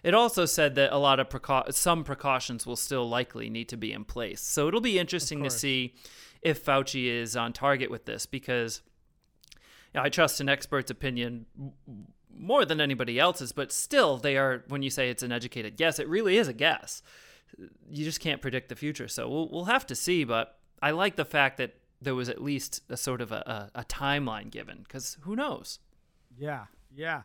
It 0.04 0.14
also 0.14 0.45
said 0.45 0.76
that 0.76 0.93
a 0.93 0.97
lot 0.97 1.20
of 1.20 1.30
precau- 1.30 1.74
some 1.74 2.04
precautions 2.04 2.66
will 2.66 2.76
still 2.76 3.08
likely 3.08 3.50
need 3.50 3.70
to 3.70 3.78
be 3.78 3.93
in 3.93 4.04
place. 4.04 4.41
So 4.41 4.68
it'll 4.68 4.82
be 4.82 5.00
interesting 5.00 5.43
to 5.43 5.50
see 5.50 5.95
if 6.41 6.64
Fauci 6.64 7.06
is 7.06 7.36
on 7.36 7.54
target 7.54 7.89
with 7.89 8.06
this 8.06 8.26
because 8.26 8.82
yeah, 9.93 10.04
I 10.04 10.10
trust 10.10 10.39
an 10.39 10.50
expert's 10.50 10.91
opinion 10.91 11.45
more 12.39 12.66
than 12.66 12.80
anybody 12.80 13.20
else's, 13.20 13.52
but 13.52 13.72
still, 13.72 14.18
they 14.18 14.38
are. 14.38 14.64
When 14.68 14.82
you 14.84 14.89
say 14.89 15.10
it's 15.10 15.24
an 15.24 15.32
educated 15.32 15.78
guess, 15.78 16.00
it 16.00 16.08
really 16.08 16.38
is 16.38 16.47
a 16.47 16.54
guess. 16.54 17.02
You 17.89 18.06
just 18.06 18.20
can't 18.20 18.41
predict 18.41 18.70
the 18.70 18.76
future, 18.76 19.08
so 19.08 19.28
we'll 19.28 19.50
we'll 19.50 19.66
have 19.66 19.86
to 19.88 19.95
see. 19.95 20.24
But 20.24 20.58
I 20.82 20.91
like 20.91 21.16
the 21.16 21.26
fact 21.26 21.58
that 21.58 21.76
there 22.02 22.16
was 22.16 22.30
at 22.30 22.41
least 22.41 22.82
a 22.89 22.95
sort 22.95 23.20
of 23.20 23.32
a, 23.32 23.70
a, 23.76 23.80
a 23.82 23.84
timeline 23.84 24.52
given, 24.52 24.80
because 24.84 25.18
who 25.22 25.36
knows? 25.36 25.80
Yeah, 26.38 26.66
yeah. 26.95 27.24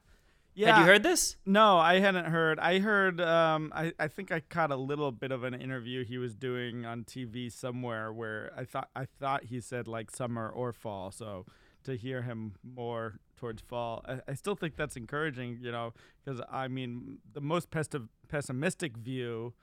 Yeah. 0.55 0.75
Had 0.77 0.81
you 0.81 0.87
heard 0.87 1.03
this? 1.03 1.37
No, 1.45 1.79
I 1.79 1.99
hadn't 1.99 2.27
heard. 2.27 2.59
I 2.59 2.79
heard. 2.79 3.21
Um, 3.21 3.73
I 3.75 3.93
I 3.99 4.09
think 4.09 4.31
I 4.31 4.41
caught 4.41 4.71
a 4.71 4.77
little 4.77 5.11
bit 5.11 5.33
of 5.33 5.43
an 5.45 5.55
interview 5.55 6.05
he 6.05 6.19
was 6.19 6.35
doing 6.35 6.85
on 6.87 7.05
TV 7.05 7.51
somewhere 7.51 8.13
where 8.13 8.53
I 8.57 8.65
thought 8.65 8.89
I 8.95 9.07
thought 9.07 9.45
he 9.45 9.61
said 9.61 9.89
like 9.89 10.11
summer 10.11 10.49
or 10.49 10.73
fall. 10.73 11.11
So 11.11 11.45
to 11.85 11.97
hear 11.97 12.23
him 12.23 12.55
more 12.63 13.19
towards 13.37 13.63
fall, 13.63 14.05
I, 14.09 14.21
I 14.29 14.35
still 14.35 14.55
think 14.55 14.77
that's 14.77 14.97
encouraging. 14.97 15.59
You 15.61 15.73
know, 15.73 15.93
because 16.25 16.41
I 16.51 16.69
mean 16.69 17.19
the 17.33 17.41
most 17.41 17.71
pesti- 17.71 18.09
pessimistic 18.29 18.97
view 18.97 19.55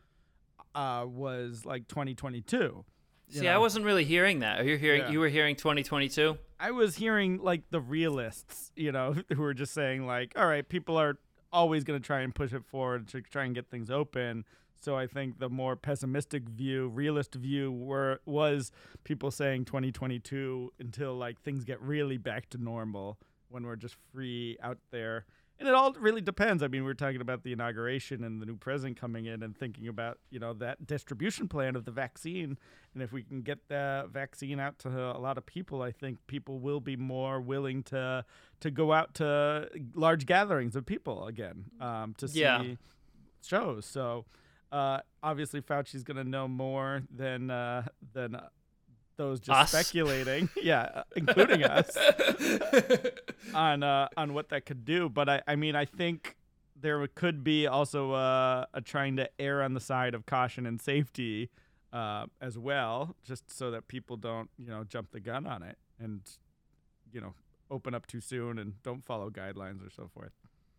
uh, 0.76 1.06
was 1.08 1.66
like 1.66 1.88
2022. 1.88 2.84
See, 3.32 3.48
I 3.48 3.58
wasn't 3.58 3.86
really 3.86 4.04
hearing 4.04 4.40
that. 4.40 4.60
Are 4.60 4.64
you 4.64 4.78
hearing? 4.78 5.02
Yeah. 5.02 5.12
You 5.12 5.20
were 5.20 5.30
hearing 5.30 5.56
2022. 5.56 6.38
I 6.60 6.72
was 6.72 6.96
hearing 6.96 7.40
like 7.42 7.64
the 7.72 7.80
realists, 7.80 8.72
you 8.76 8.92
know, 8.92 9.16
who 9.34 9.42
were 9.42 9.54
just 9.54 9.74
saying 9.74 10.06
like, 10.06 10.34
all 10.36 10.46
right, 10.48 10.68
people 10.68 10.98
are 10.98 11.18
always 11.52 11.84
going 11.84 12.00
to 12.00 12.06
try 12.06 12.22
and 12.22 12.34
push 12.34 12.54
it 12.54 12.64
forward 12.66 13.08
to 13.10 13.22
try 13.22 13.46
and 13.46 13.56
get 13.56 13.70
things 13.70 13.90
open. 13.90 14.46
So 14.82 14.96
I 14.96 15.06
think 15.06 15.40
the 15.40 15.50
more 15.50 15.76
pessimistic 15.76 16.50
view, 16.50 16.88
realist 16.88 17.36
view, 17.36 17.72
were 17.72 18.20
was 18.26 18.72
people 19.04 19.30
saying 19.30 19.66
2022 19.66 20.74
until 20.80 21.16
like 21.16 21.40
things 21.42 21.64
get 21.64 21.80
really 21.82 22.18
back 22.18 22.50
to 22.50 22.58
normal 22.58 23.20
when 23.50 23.64
we're 23.64 23.76
just 23.76 23.96
free 24.12 24.58
out 24.62 24.80
there. 24.92 25.26
And 25.62 25.70
it 25.70 25.76
all 25.76 25.94
really 25.94 26.22
depends. 26.22 26.64
I 26.64 26.68
mean, 26.68 26.84
we're 26.84 26.96
talking 26.96 27.22
about 27.22 27.44
the 27.44 27.52
inauguration 27.54 28.24
and 28.24 28.42
the 28.42 28.48
new 28.48 28.56
president 28.58 29.00
coming 29.00 29.28
in 29.28 29.44
and 29.44 29.56
thinking 29.56 29.88
about, 29.88 30.18
you 30.32 30.40
know, 30.40 30.54
that 30.54 30.88
distribution 30.88 31.48
plan 31.48 31.76
of 31.76 31.86
the 31.86 31.92
vaccine. 31.92 32.58
And 32.96 33.04
if 33.04 33.12
we 33.12 33.22
can 33.22 33.44
get 33.44 33.68
the 33.68 34.10
vaccine 34.12 34.60
out 34.60 34.80
to 34.80 34.90
a 34.90 35.20
lot 35.20 35.38
of 35.38 35.46
people, 35.46 35.84
I 35.84 35.92
think 35.92 36.18
people 36.26 36.58
will 36.58 36.80
be 36.80 36.96
more 36.96 37.40
willing 37.40 37.84
to 37.84 38.26
to 38.62 38.72
go 38.72 38.92
out 38.92 39.14
to 39.16 39.70
large 39.94 40.26
gatherings 40.26 40.76
of 40.76 40.88
people 40.88 41.28
again 41.28 41.66
um, 41.80 42.16
to 42.18 42.28
see 42.28 42.40
Yeah. 42.42 42.64
shows. 43.46 43.86
So 43.86 44.26
uh, 44.72 45.02
obviously, 45.22 45.62
Fauci's 45.62 46.04
going 46.04 46.18
to 46.18 46.24
know 46.24 46.48
more 46.48 47.04
than 47.16 47.52
uh, 47.52 47.84
than 48.14 48.36
those 49.22 49.40
just 49.40 49.60
Us? 49.60 49.72
speculating. 49.72 50.50
yeah, 50.64 51.04
including 51.16 51.64
us 51.64 51.96
on 53.54 53.84
uh, 53.84 54.08
on 54.18 54.34
what 54.34 54.50
that 54.50 54.66
could 54.66 54.84
do. 54.84 55.10
But 55.10 55.30
I, 55.30 55.42
I 55.48 55.56
mean, 55.56 55.76
I 55.76 55.86
think 55.86 56.36
there 56.80 57.06
could 57.08 57.44
be 57.44 57.68
also 57.68 58.14
uh, 58.14 58.66
a 58.74 58.82
trying 58.82 59.18
to 59.18 59.30
err 59.40 59.62
on 59.62 59.74
the 59.74 59.80
side 59.80 60.16
of 60.16 60.26
caution 60.26 60.66
and 60.66 60.82
safety 60.82 61.50
uh, 61.94 62.26
as 62.42 62.58
well, 62.58 63.16
just 63.24 63.56
so 63.56 63.72
that 63.72 63.88
people 63.88 64.18
don't, 64.18 64.50
you 64.58 64.68
know, 64.68 64.84
jump 64.84 65.12
the 65.12 65.20
gun 65.20 65.46
on 65.46 65.62
it 65.62 65.78
and, 66.00 66.22
you 67.12 67.22
know, 67.22 67.34
open 67.70 67.94
up 67.94 68.08
too 68.08 68.22
soon 68.22 68.58
and 68.58 68.82
don't 68.84 69.06
follow 69.06 69.30
guidelines 69.30 69.86
or 69.86 69.90
so 69.90 70.10
forth. 70.14 70.32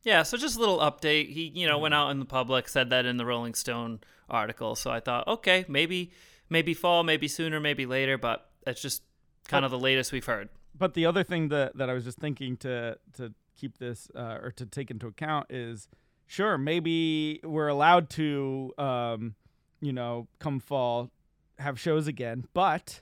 Yeah, 0.03 0.25
so 0.25 0.37
just 0.37 0.57
a 0.57 0.59
little 0.59 0.79
update. 0.79 1.31
He, 1.31 1.53
you 1.55 1.67
know, 1.67 1.79
went 1.79 1.95
out 1.95 2.11
in 2.11 2.19
the 2.19 2.25
public, 2.25 2.69
said 2.69 2.91
that 2.91 3.07
in 3.07 3.19
the 3.19 3.25
Rolling 3.25 3.55
Stone 3.55 4.01
article. 4.29 4.75
So 4.75 4.91
I 4.91 4.99
thought, 4.99 5.29
okay, 5.29 5.65
maybe, 5.69 6.11
maybe 6.53 6.75
fall, 6.75 7.03
maybe 7.03 7.27
sooner, 7.27 7.59
maybe 7.59 7.87
later, 7.87 8.17
but 8.17 8.49
that's 8.65 8.81
just 8.81 9.03
kind 9.49 9.65
of 9.65 9.71
the 9.71 9.79
latest 9.79 10.13
we've 10.13 10.25
heard. 10.25 10.49
But 10.79 10.95
the 10.95 11.07
other 11.07 11.25
thing 11.25 11.49
that, 11.49 11.77
that 11.77 11.91
I 11.91 11.95
was 11.95 12.05
just 12.05 12.19
thinking 12.19 12.57
to 12.59 12.99
to 13.15 13.35
keep 13.57 13.79
this 13.79 14.09
uh, 14.15 14.39
or 14.43 14.53
to 14.57 14.67
take 14.67 14.91
into 14.91 15.07
account 15.07 15.47
is, 15.51 15.89
sure, 16.27 16.57
maybe 16.57 17.41
we're 17.43 17.69
allowed 17.69 18.09
to, 18.11 18.73
um, 18.79 19.35
you 19.81 19.93
know, 19.93 20.29
come 20.39 20.61
fall, 20.61 21.11
have 21.59 21.79
shows 21.79 22.07
again, 22.07 22.45
but 22.55 23.01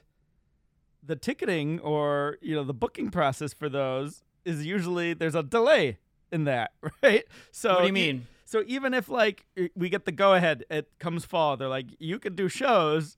the 1.03 1.15
ticketing 1.15 1.79
or 1.79 2.37
you 2.41 2.55
know 2.55 2.63
the 2.63 2.73
booking 2.73 3.09
process 3.09 3.53
for 3.53 3.69
those 3.69 4.23
is 4.45 4.65
usually 4.65 5.13
there's 5.13 5.35
a 5.35 5.43
delay 5.43 5.97
in 6.31 6.45
that, 6.45 6.71
right? 7.03 7.25
So 7.51 7.73
what 7.73 7.81
do 7.81 7.87
you 7.87 7.93
mean? 7.93 8.27
so 8.45 8.63
even 8.67 8.93
if 8.93 9.07
like 9.09 9.45
we 9.75 9.89
get 9.89 10.05
the 10.05 10.11
go 10.11 10.33
ahead, 10.33 10.65
it 10.69 10.89
comes 10.99 11.25
fall. 11.25 11.57
They're 11.57 11.69
like, 11.69 11.87
you 11.99 12.19
can 12.19 12.35
do 12.35 12.49
shows 12.49 13.17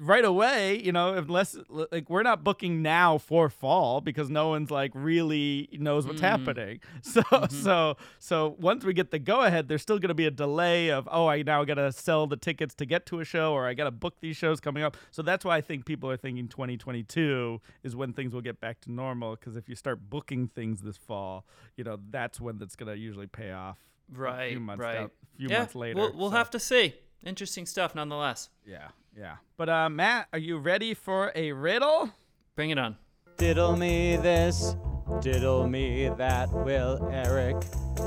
right 0.00 0.24
away. 0.24 0.80
You 0.82 0.92
know, 0.92 1.14
unless 1.14 1.56
like 1.68 2.08
we're 2.08 2.22
not 2.22 2.42
booking 2.42 2.80
now 2.82 3.18
for 3.18 3.48
fall 3.50 4.00
because 4.00 4.30
no 4.30 4.48
one's 4.48 4.70
like 4.70 4.90
really 4.94 5.68
knows 5.72 6.06
what's 6.06 6.20
Mhm. 6.20 6.24
happening. 6.24 6.80
So 7.02 7.22
so 7.48 7.96
so 8.18 8.56
once 8.58 8.84
we 8.84 8.92
get 8.94 9.10
the 9.10 9.18
go 9.18 9.42
ahead, 9.42 9.68
there's 9.68 9.82
still 9.82 9.98
gonna 9.98 10.14
be 10.14 10.26
a 10.26 10.30
delay 10.30 10.90
of 10.90 11.08
oh 11.12 11.26
I 11.26 11.42
now 11.42 11.64
gotta 11.64 11.92
sell 11.92 12.26
the 12.26 12.36
tickets 12.36 12.74
to 12.76 12.86
get 12.86 13.04
to 13.06 13.20
a 13.20 13.24
show 13.24 13.52
or 13.52 13.66
I 13.66 13.74
gotta 13.74 13.90
book 13.90 14.14
these 14.20 14.36
shows 14.36 14.58
coming 14.60 14.82
up. 14.82 14.96
So 15.10 15.22
that's 15.22 15.44
why 15.44 15.56
I 15.56 15.60
think 15.60 15.84
people 15.86 16.10
are 16.10 16.16
thinking 16.16 16.48
2022 16.48 17.60
is 17.82 17.94
when 17.96 18.12
things 18.12 18.32
will 18.34 18.40
get 18.40 18.60
back 18.60 18.80
to 18.82 18.92
normal. 18.92 19.36
Because 19.36 19.56
if 19.56 19.68
you 19.68 19.74
start 19.74 20.08
booking 20.10 20.48
things 20.48 20.80
this 20.82 20.96
fall, 20.96 21.46
you 21.76 21.84
know 21.84 21.98
that's 22.10 22.40
when 22.40 22.58
that's 22.58 22.76
gonna 22.76 22.94
usually 22.94 23.26
pay 23.26 23.52
off 23.52 23.78
a 24.14 24.18
Right, 24.18 24.50
few 24.50 24.60
months 24.60 24.80
right. 24.82 24.94
down, 24.94 25.04
a 25.04 25.36
few 25.38 25.48
yeah, 25.48 25.58
months 25.58 25.74
later. 25.74 25.96
we'll, 26.00 26.12
we'll 26.16 26.30
so- 26.30 26.36
have 26.36 26.50
to 26.50 26.58
see. 26.58 26.94
Interesting 27.24 27.66
stuff, 27.66 27.94
nonetheless. 27.94 28.48
Yeah, 28.66 28.88
yeah. 29.16 29.36
But 29.56 29.68
uh, 29.68 29.88
Matt, 29.90 30.28
are 30.32 30.38
you 30.38 30.58
ready 30.58 30.94
for 30.94 31.32
a 31.34 31.52
riddle? 31.52 32.10
Bring 32.56 32.70
it 32.70 32.78
on. 32.78 32.96
Diddle 33.36 33.76
me 33.76 34.16
this, 34.16 34.74
Diddle 35.20 35.66
me 35.66 36.08
that 36.16 36.50
will 36.52 37.08
Eric 37.12 37.62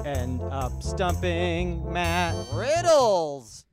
end 0.06 0.42
up 0.44 0.82
stumping 0.82 1.92
Matt 1.92 2.36
Riddles. 2.54 3.66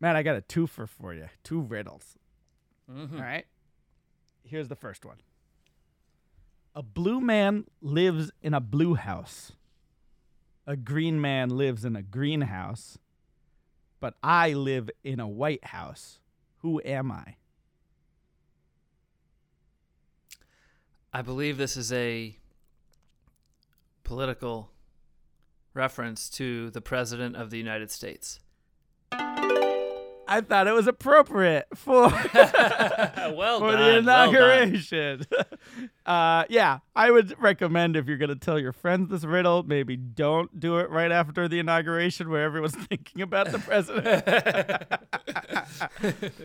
Matt, 0.00 0.16
I 0.16 0.22
got 0.22 0.36
a 0.36 0.40
twofer 0.40 0.88
for 0.88 1.14
you. 1.14 1.28
Two 1.42 1.60
riddles. 1.60 2.16
All 2.88 3.06
right. 3.20 3.46
Here's 4.44 4.68
the 4.68 4.76
first 4.76 5.04
one. 5.04 5.16
A 6.74 6.82
blue 6.82 7.20
man 7.20 7.64
lives 7.80 8.30
in 8.42 8.54
a 8.54 8.60
blue 8.60 8.94
house. 8.94 9.52
A 10.66 10.76
green 10.76 11.20
man 11.20 11.50
lives 11.50 11.84
in 11.84 11.94
a 11.94 12.02
green 12.02 12.42
house. 12.42 12.98
But 14.00 14.14
I 14.22 14.52
live 14.52 14.90
in 15.02 15.20
a 15.20 15.28
white 15.28 15.64
house. 15.64 16.18
Who 16.58 16.80
am 16.84 17.10
I? 17.10 17.36
I 21.12 21.22
believe 21.22 21.56
this 21.56 21.76
is 21.76 21.92
a 21.92 22.36
political 24.02 24.70
reference 25.72 26.28
to 26.30 26.70
the 26.70 26.80
President 26.80 27.36
of 27.36 27.50
the 27.50 27.58
United 27.58 27.90
States. 27.90 28.40
I 30.26 30.40
thought 30.40 30.66
it 30.66 30.72
was 30.72 30.86
appropriate 30.86 31.66
for 31.74 32.02
well 32.34 33.58
for 33.60 33.72
done. 33.72 33.72
the 33.72 33.76
well 33.78 33.98
inauguration. 33.98 35.22
uh, 36.06 36.44
yeah, 36.48 36.78
I 36.96 37.10
would 37.10 37.34
recommend 37.40 37.96
if 37.96 38.06
you're 38.06 38.16
going 38.16 38.30
to 38.30 38.36
tell 38.36 38.58
your 38.58 38.72
friends 38.72 39.10
this 39.10 39.24
riddle, 39.24 39.62
maybe 39.62 39.96
don't 39.96 40.58
do 40.58 40.78
it 40.78 40.88
right 40.90 41.12
after 41.12 41.46
the 41.48 41.58
inauguration 41.58 42.30
where 42.30 42.42
everyone's 42.44 42.74
thinking 42.74 43.22
about 43.22 43.52
the 43.52 43.58
president. 43.58 44.24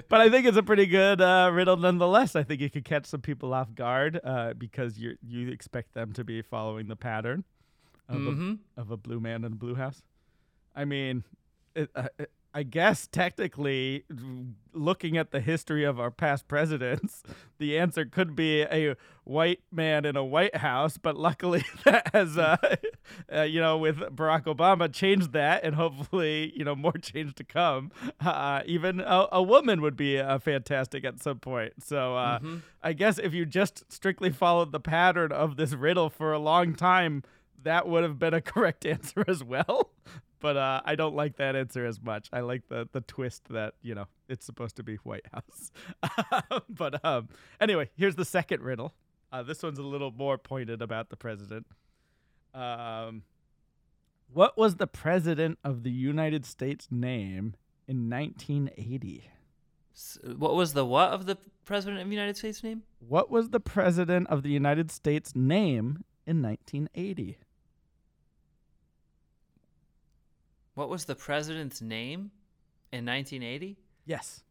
but 0.09 0.21
I 0.21 0.29
think 0.29 0.45
it's 0.45 0.57
a 0.57 0.63
pretty 0.63 0.85
good 0.85 1.21
uh, 1.21 1.49
riddle 1.53 1.77
nonetheless. 1.77 2.35
I 2.35 2.43
think 2.43 2.61
it 2.61 2.73
could 2.73 2.85
catch 2.85 3.05
some 3.05 3.21
people 3.21 3.53
off 3.53 3.73
guard 3.75 4.19
uh, 4.23 4.53
because 4.53 4.97
you 4.99 5.17
you 5.27 5.49
expect 5.49 5.93
them 5.93 6.13
to 6.13 6.23
be 6.23 6.41
following 6.41 6.87
the 6.87 6.95
pattern 6.95 7.43
of, 8.07 8.17
Mhm. 8.17 8.59
a, 8.77 8.81
of 8.81 8.91
a 8.91 8.97
blue 8.97 9.19
man 9.19 9.43
in 9.43 9.53
a 9.53 9.55
blue 9.55 9.75
house. 9.75 10.01
I 10.75 10.85
mean, 10.85 11.23
it, 11.75 11.89
uh, 11.95 12.07
it, 12.17 12.31
I 12.51 12.63
guess 12.63 13.07
technically, 13.07 14.05
looking 14.73 15.17
at 15.17 15.31
the 15.31 15.39
history 15.39 15.83
of 15.83 15.99
our 15.99 16.09
past 16.09 16.47
presidents, 16.47 17.21
the 17.59 17.77
answer 17.77 18.05
could 18.05 18.35
be 18.35 18.61
a 18.63 18.95
white 19.23 19.61
man 19.71 20.03
in 20.03 20.15
a 20.15 20.25
White 20.25 20.55
House. 20.57 20.97
But 20.97 21.15
luckily, 21.15 21.63
that 21.85 22.09
has, 22.13 22.37
uh, 22.37 22.57
uh, 23.33 23.41
you 23.43 23.61
know, 23.61 23.77
with 23.77 23.97
Barack 23.97 24.45
Obama, 24.45 24.91
changed 24.91 25.31
that, 25.33 25.63
and 25.63 25.75
hopefully, 25.75 26.51
you 26.55 26.63
know, 26.65 26.75
more 26.75 26.93
change 26.93 27.35
to 27.35 27.43
come. 27.43 27.91
Uh, 28.19 28.63
even 28.65 28.99
a, 28.99 29.27
a 29.31 29.43
woman 29.43 29.81
would 29.81 29.95
be 29.95 30.17
uh, 30.17 30.39
fantastic 30.39 31.05
at 31.05 31.21
some 31.21 31.39
point. 31.39 31.73
So 31.83 32.15
uh, 32.15 32.39
I 32.81 32.93
guess 32.93 33.19
if 33.19 33.33
you 33.33 33.45
just 33.45 33.91
strictly 33.91 34.31
followed 34.31 34.71
the 34.71 34.79
pattern 34.79 35.31
of 35.31 35.55
this 35.55 35.73
riddle 35.73 36.09
for 36.09 36.33
a 36.33 36.39
long 36.39 36.73
time, 36.73 37.23
that 37.61 37.87
would 37.87 38.03
have 38.03 38.17
been 38.17 38.33
a 38.33 38.41
correct 38.41 38.85
answer 38.85 39.23
as 39.27 39.43
well. 39.43 39.91
But 40.41 40.55
uh, 40.57 40.81
I 40.85 40.95
don't 40.95 41.15
like 41.15 41.35
that 41.37 41.55
answer 41.55 41.85
as 41.85 42.01
much. 42.01 42.29
I 42.31 42.39
like 42.41 42.67
the 42.69 42.87
the 42.91 43.01
twist 43.01 43.49
that 43.49 43.73
you 43.81 43.93
know 43.95 44.05
it's 44.29 44.45
supposed 44.45 44.75
to 44.77 44.83
be 44.83 44.95
White 44.97 45.25
House. 45.33 45.71
but 46.69 47.03
um, 47.03 47.27
anyway, 47.59 47.89
here's 47.95 48.15
the 48.15 48.25
second 48.25 48.61
riddle. 48.61 48.93
Uh, 49.31 49.43
this 49.43 49.61
one's 49.61 49.79
a 49.79 49.83
little 49.83 50.11
more 50.11 50.37
pointed 50.37 50.81
about 50.81 51.09
the 51.09 51.15
president. 51.17 51.67
Um, 52.53 53.23
what 54.33 54.57
was 54.57 54.75
the 54.77 54.87
president 54.87 55.59
of 55.63 55.83
the 55.83 55.91
United 55.91 56.45
States 56.45 56.87
name 56.89 57.55
in 57.87 58.09
1980? 58.09 59.29
S- 59.93 60.19
What 60.37 60.55
was 60.55 60.73
the 60.73 60.85
what 60.85 61.11
of 61.11 61.25
the 61.25 61.37
President 61.65 62.01
of 62.01 62.07
the 62.09 62.15
United 62.15 62.37
States 62.37 62.63
name? 62.63 62.81
What 62.99 63.29
was 63.29 63.49
the 63.49 63.59
president 63.59 64.27
of 64.29 64.41
the 64.41 64.49
United 64.49 64.89
States 64.89 65.35
name 65.35 66.03
in 66.25 66.41
1980? 66.41 67.37
What 70.79 70.87
was 70.87 71.03
the 71.03 71.13
president's 71.15 71.81
name 71.81 72.31
in 72.93 73.05
1980? 73.05 73.75
Yes. 74.05 74.43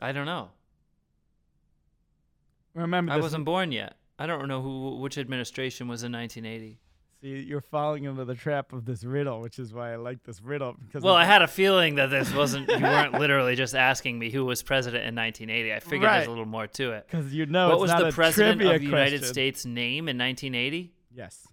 I 0.00 0.10
don't 0.10 0.26
know. 0.26 0.48
Remember, 2.74 3.12
I 3.12 3.18
wasn't 3.18 3.44
born 3.44 3.70
yet. 3.70 3.94
I 4.18 4.26
don't 4.26 4.48
know 4.48 4.60
who 4.60 4.96
which 4.96 5.16
administration 5.18 5.86
was 5.86 6.02
in 6.02 6.10
1980. 6.10 6.80
See, 7.22 7.28
you're 7.48 7.60
falling 7.60 8.02
into 8.02 8.24
the 8.24 8.34
trap 8.34 8.72
of 8.72 8.86
this 8.86 9.04
riddle, 9.04 9.40
which 9.40 9.60
is 9.60 9.72
why 9.72 9.92
I 9.92 9.96
like 9.96 10.24
this 10.24 10.42
riddle. 10.42 10.74
Because 10.84 11.04
Well, 11.04 11.14
I 11.14 11.24
had 11.24 11.42
a 11.42 11.48
feeling 11.48 11.94
that 11.94 12.10
this 12.10 12.34
wasn't. 12.34 12.68
You 12.68 12.80
weren't 12.80 13.12
literally 13.20 13.54
just 13.54 13.76
asking 13.76 14.18
me 14.18 14.30
who 14.32 14.44
was 14.44 14.64
president 14.64 15.04
in 15.06 15.14
1980. 15.14 15.72
I 15.72 15.78
figured 15.78 16.02
there's 16.02 16.22
Right. 16.22 16.26
a 16.26 16.30
little 16.30 16.44
more 16.44 16.66
to 16.66 16.90
it. 16.90 17.06
Because 17.08 17.32
you 17.32 17.46
know 17.46 17.68
what 17.68 17.78
was 17.78 17.92
the 17.92 18.10
president 18.10 18.62
of 18.62 18.80
the 18.80 18.84
United. 18.84 19.24
States 19.24 19.64
name 19.64 20.08
in 20.08 20.18
1980? 20.18 20.92
Yes, 21.14 21.46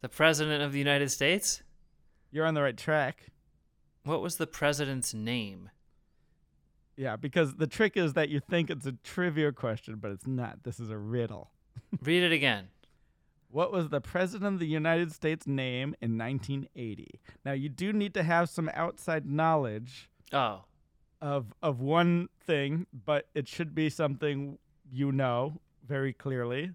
The 0.00 0.08
president 0.08 0.62
of 0.62 0.72
the 0.72 0.78
United 0.78 1.10
States? 1.10 1.62
you're 2.32 2.46
on 2.46 2.54
the 2.54 2.62
right 2.62 2.76
track. 2.76 3.26
What 4.04 4.22
was 4.22 4.36
the 4.36 4.46
president's 4.46 5.12
name? 5.12 5.70
Yeah, 6.96 7.16
because 7.16 7.56
the 7.56 7.66
trick 7.66 7.96
is 7.96 8.12
that 8.12 8.28
you 8.28 8.38
think 8.40 8.70
it's 8.70 8.86
a 8.86 8.92
trivia 8.92 9.50
question, 9.52 9.96
but 9.96 10.12
it's 10.12 10.26
not. 10.28 10.62
This 10.62 10.78
is 10.78 10.90
a 10.90 10.96
riddle. 10.96 11.50
Read 12.02 12.22
it 12.22 12.30
again. 12.32 12.68
What 13.50 13.72
was 13.72 13.88
the 13.88 14.00
president 14.00 14.54
of 14.54 14.60
the 14.60 14.66
United 14.66 15.10
States 15.12 15.46
name 15.46 15.96
in 16.00 16.16
1980? 16.16 17.20
Now 17.44 17.52
you 17.52 17.68
do 17.68 17.92
need 17.92 18.14
to 18.14 18.22
have 18.22 18.48
some 18.48 18.70
outside 18.74 19.26
knowledge 19.26 20.08
Oh, 20.32 20.64
of 21.20 21.52
of 21.60 21.80
one 21.80 22.28
thing, 22.46 22.86
but 22.92 23.26
it 23.34 23.48
should 23.48 23.74
be 23.74 23.90
something 23.90 24.58
you 24.92 25.10
know 25.10 25.60
very 25.84 26.12
clearly, 26.12 26.70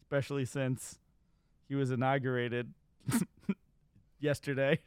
especially 0.00 0.44
since 0.44 1.00
he 1.72 1.76
was 1.76 1.90
inaugurated 1.90 2.70
yesterday 4.20 4.78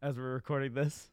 as 0.00 0.16
we're 0.16 0.32
recording 0.32 0.72
this. 0.72 1.10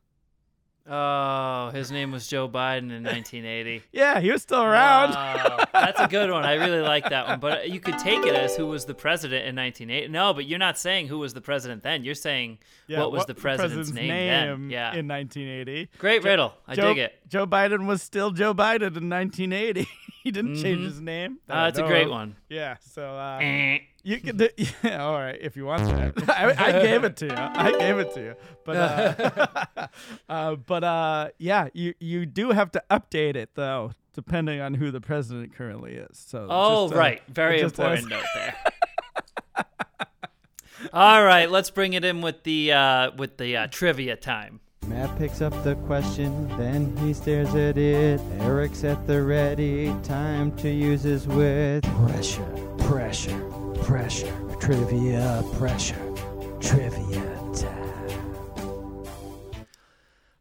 oh, 0.90 1.72
his 1.74 1.92
name 1.92 2.10
was 2.14 2.26
Joe 2.26 2.48
Biden 2.48 2.90
in 2.90 3.04
1980. 3.04 3.82
Yeah, 3.92 4.22
he 4.22 4.32
was 4.32 4.42
still 4.42 4.64
around. 4.64 5.10
Wow, 5.10 5.66
that's 5.74 6.00
a 6.00 6.08
good 6.08 6.32
one. 6.32 6.46
I 6.46 6.54
really 6.54 6.80
like 6.80 7.10
that 7.10 7.28
one. 7.28 7.42
But 7.42 7.70
you 7.70 7.82
could 7.82 8.00
take 8.00 8.26
it 8.26 8.34
as 8.34 8.56
who 8.56 8.66
was 8.68 8.86
the 8.86 8.94
president 8.94 9.46
in 9.46 9.58
1980. 9.58 10.08
No, 10.08 10.34
but 10.34 10.46
you're 10.46 10.58
not 10.58 10.78
saying 10.78 11.10
who 11.10 11.20
was 11.20 11.34
the 11.34 11.42
president 11.42 11.84
then. 11.84 12.06
You're 12.06 12.16
saying 12.16 12.60
Yeah, 12.88 13.02
what 13.02 13.12
was 13.12 13.26
the 13.26 13.36
president's, 13.36 13.92
name, 13.92 14.08
then. 14.08 14.70
Yeah. 14.70 14.96
in 14.96 15.06
1980. 15.10 15.90
Great 15.98 16.24
riddle. 16.24 16.54
I 16.66 16.76
Joe, 16.76 16.94
dig 16.94 17.00
it. 17.00 17.14
Joe 17.28 17.46
Biden 17.46 17.88
was 17.88 18.02
still 18.02 18.32
Joe 18.32 18.54
Biden 18.54 18.96
in 18.96 19.10
1980. 19.10 19.86
he 20.26 20.32
didn't 20.32 20.56
change 20.62 20.82
his 20.84 21.02
name. 21.02 21.40
Uh, 21.50 21.72
a 21.74 21.82
great 21.84 22.10
one. 22.10 22.36
Yeah, 22.50 22.78
so 22.80 23.04
uh, 23.06 23.40
Eh. 23.42 23.80
you 24.04 24.20
can 24.20 24.38
do. 24.38 24.50
Yeah, 24.84 25.04
all 25.04 25.14
right, 25.20 25.38
if 25.42 25.56
you 25.58 25.66
want 25.66 25.84
that. 25.86 26.30
I, 26.30 26.68
I 26.68 26.72
gave 26.72 27.04
it 27.04 27.18
to 27.18 27.26
you. 27.26 27.36
I 27.36 27.72
gave 27.78 28.00
it 28.00 28.14
to 28.14 28.22
you. 28.22 28.36
But 28.66 28.76
uh, 28.78 29.88
uh, 30.30 30.56
but 30.56 30.84
uh, 30.84 31.30
yeah, 31.38 31.68
you 31.74 31.94
you 32.00 32.26
do 32.26 32.52
have 32.52 32.72
to 32.72 32.84
update 32.90 33.36
it 33.36 33.50
though, 33.56 33.92
depending 34.14 34.62
on 34.62 34.74
who 34.76 34.92
the 34.92 35.02
president 35.02 35.54
currently 35.56 35.94
is. 35.96 36.18
So 36.18 36.48
Oh, 36.50 36.86
just, 36.86 36.96
uh, 36.96 37.00
right. 37.00 37.22
Very 37.28 37.60
important 37.62 38.10
note 38.10 38.24
there. 38.36 38.56
All 40.92 41.24
right, 41.24 41.50
let's 41.50 41.70
bring 41.70 41.94
it 41.94 42.04
in 42.04 42.20
with 42.22 42.44
the 42.44 42.74
uh, 42.74 43.12
with 43.18 43.38
the 43.38 43.56
uh, 43.58 43.68
trivia 43.68 44.16
time. 44.18 44.60
Matt 44.94 45.18
picks 45.18 45.42
up 45.42 45.52
the 45.64 45.74
question, 45.88 46.48
then 46.56 46.96
he 46.98 47.16
stares 47.16 47.56
at 47.56 47.80
it. 47.80 48.22
Eric's 48.40 48.84
at 48.84 49.08
the 49.08 49.24
ready, 49.24 49.92
time 50.04 50.56
to 50.58 50.70
use 50.70 51.02
his 51.02 51.26
wit. 51.26 51.84
Pressure, 52.06 52.46
pressure, 52.78 53.40
pressure, 53.82 54.32
trivia, 54.60 55.44
pressure, 55.56 55.96
trivia 56.62 57.24
time. 57.56 59.04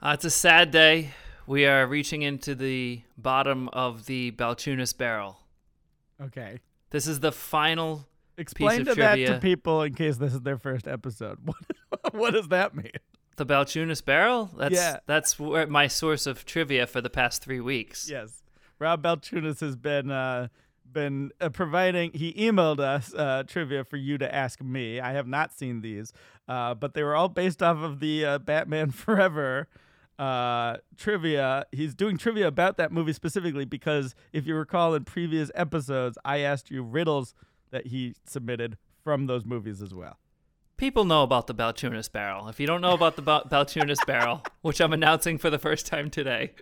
Uh, 0.02 0.10
it's 0.12 0.26
a 0.26 0.30
sad 0.30 0.70
day. 0.70 1.12
We 1.46 1.64
are 1.64 1.86
reaching 1.86 2.20
into 2.20 2.54
the 2.54 3.00
bottom 3.16 3.70
of 3.70 4.04
the 4.04 4.32
Balchunas 4.32 4.94
barrel. 4.94 5.38
Okay. 6.20 6.60
This 6.90 7.06
is 7.06 7.20
the 7.20 7.32
final. 7.32 8.06
Explain 8.36 8.82
of 8.82 8.88
to 8.88 8.94
that 8.96 9.16
to 9.16 9.38
people 9.38 9.82
in 9.82 9.94
case 9.94 10.18
this 10.18 10.34
is 10.34 10.42
their 10.42 10.58
first 10.58 10.86
episode. 10.86 11.38
What 11.46 12.14
what 12.14 12.30
does 12.32 12.48
that 12.48 12.74
mean? 12.74 12.90
The 13.36 13.46
Balchunas 13.46 14.04
barrel. 14.04 14.50
That's 14.56 14.74
Yeah. 14.74 14.98
that's 15.06 15.38
where 15.38 15.66
my 15.66 15.86
source 15.86 16.26
of 16.26 16.44
trivia 16.44 16.86
for 16.86 17.00
the 17.00 17.10
past 17.10 17.42
three 17.42 17.60
weeks. 17.60 18.08
Yes, 18.10 18.42
Rob 18.78 19.02
Balchunas 19.02 19.60
has 19.60 19.76
been 19.76 20.10
uh, 20.10 20.48
been 20.90 21.30
uh, 21.40 21.48
providing. 21.48 22.12
He 22.12 22.32
emailed 22.34 22.78
us 22.78 23.14
uh, 23.14 23.44
trivia 23.46 23.84
for 23.84 23.96
you 23.96 24.18
to 24.18 24.34
ask 24.34 24.60
me. 24.62 25.00
I 25.00 25.12
have 25.12 25.26
not 25.26 25.52
seen 25.52 25.80
these, 25.80 26.12
uh, 26.48 26.74
but 26.74 26.92
they 26.94 27.02
were 27.02 27.14
all 27.14 27.28
based 27.30 27.62
off 27.62 27.78
of 27.78 28.00
the 28.00 28.24
uh, 28.24 28.38
Batman 28.38 28.90
Forever 29.04 29.68
uh, 30.18 30.76
trivia. 30.98 31.64
He's 31.72 31.94
doing 31.94 32.18
trivia 32.18 32.46
about 32.46 32.76
that 32.76 32.92
movie 32.92 33.14
specifically 33.14 33.64
because 33.64 34.14
if 34.34 34.46
you 34.46 34.54
recall 34.54 34.94
in 34.94 35.04
previous 35.04 35.50
episodes, 35.54 36.18
I 36.24 36.38
asked 36.40 36.70
you 36.70 36.82
riddles 36.82 37.34
that 37.70 37.86
he 37.86 38.14
submitted 38.26 38.76
from 39.02 39.26
those 39.26 39.44
movies 39.46 39.80
as 39.80 39.94
well. 39.94 40.18
People 40.76 41.04
know 41.04 41.22
about 41.22 41.46
the 41.46 41.54
Balchunas 41.54 42.10
barrel. 42.10 42.48
If 42.48 42.58
you 42.58 42.66
don't 42.66 42.80
know 42.80 42.92
about 42.94 43.14
the 43.16 43.22
Balchunas 43.22 44.04
barrel, 44.06 44.42
which 44.62 44.80
I'm 44.80 44.92
announcing 44.92 45.38
for 45.38 45.48
the 45.48 45.58
first 45.58 45.86
time 45.86 46.10
today, 46.10 46.52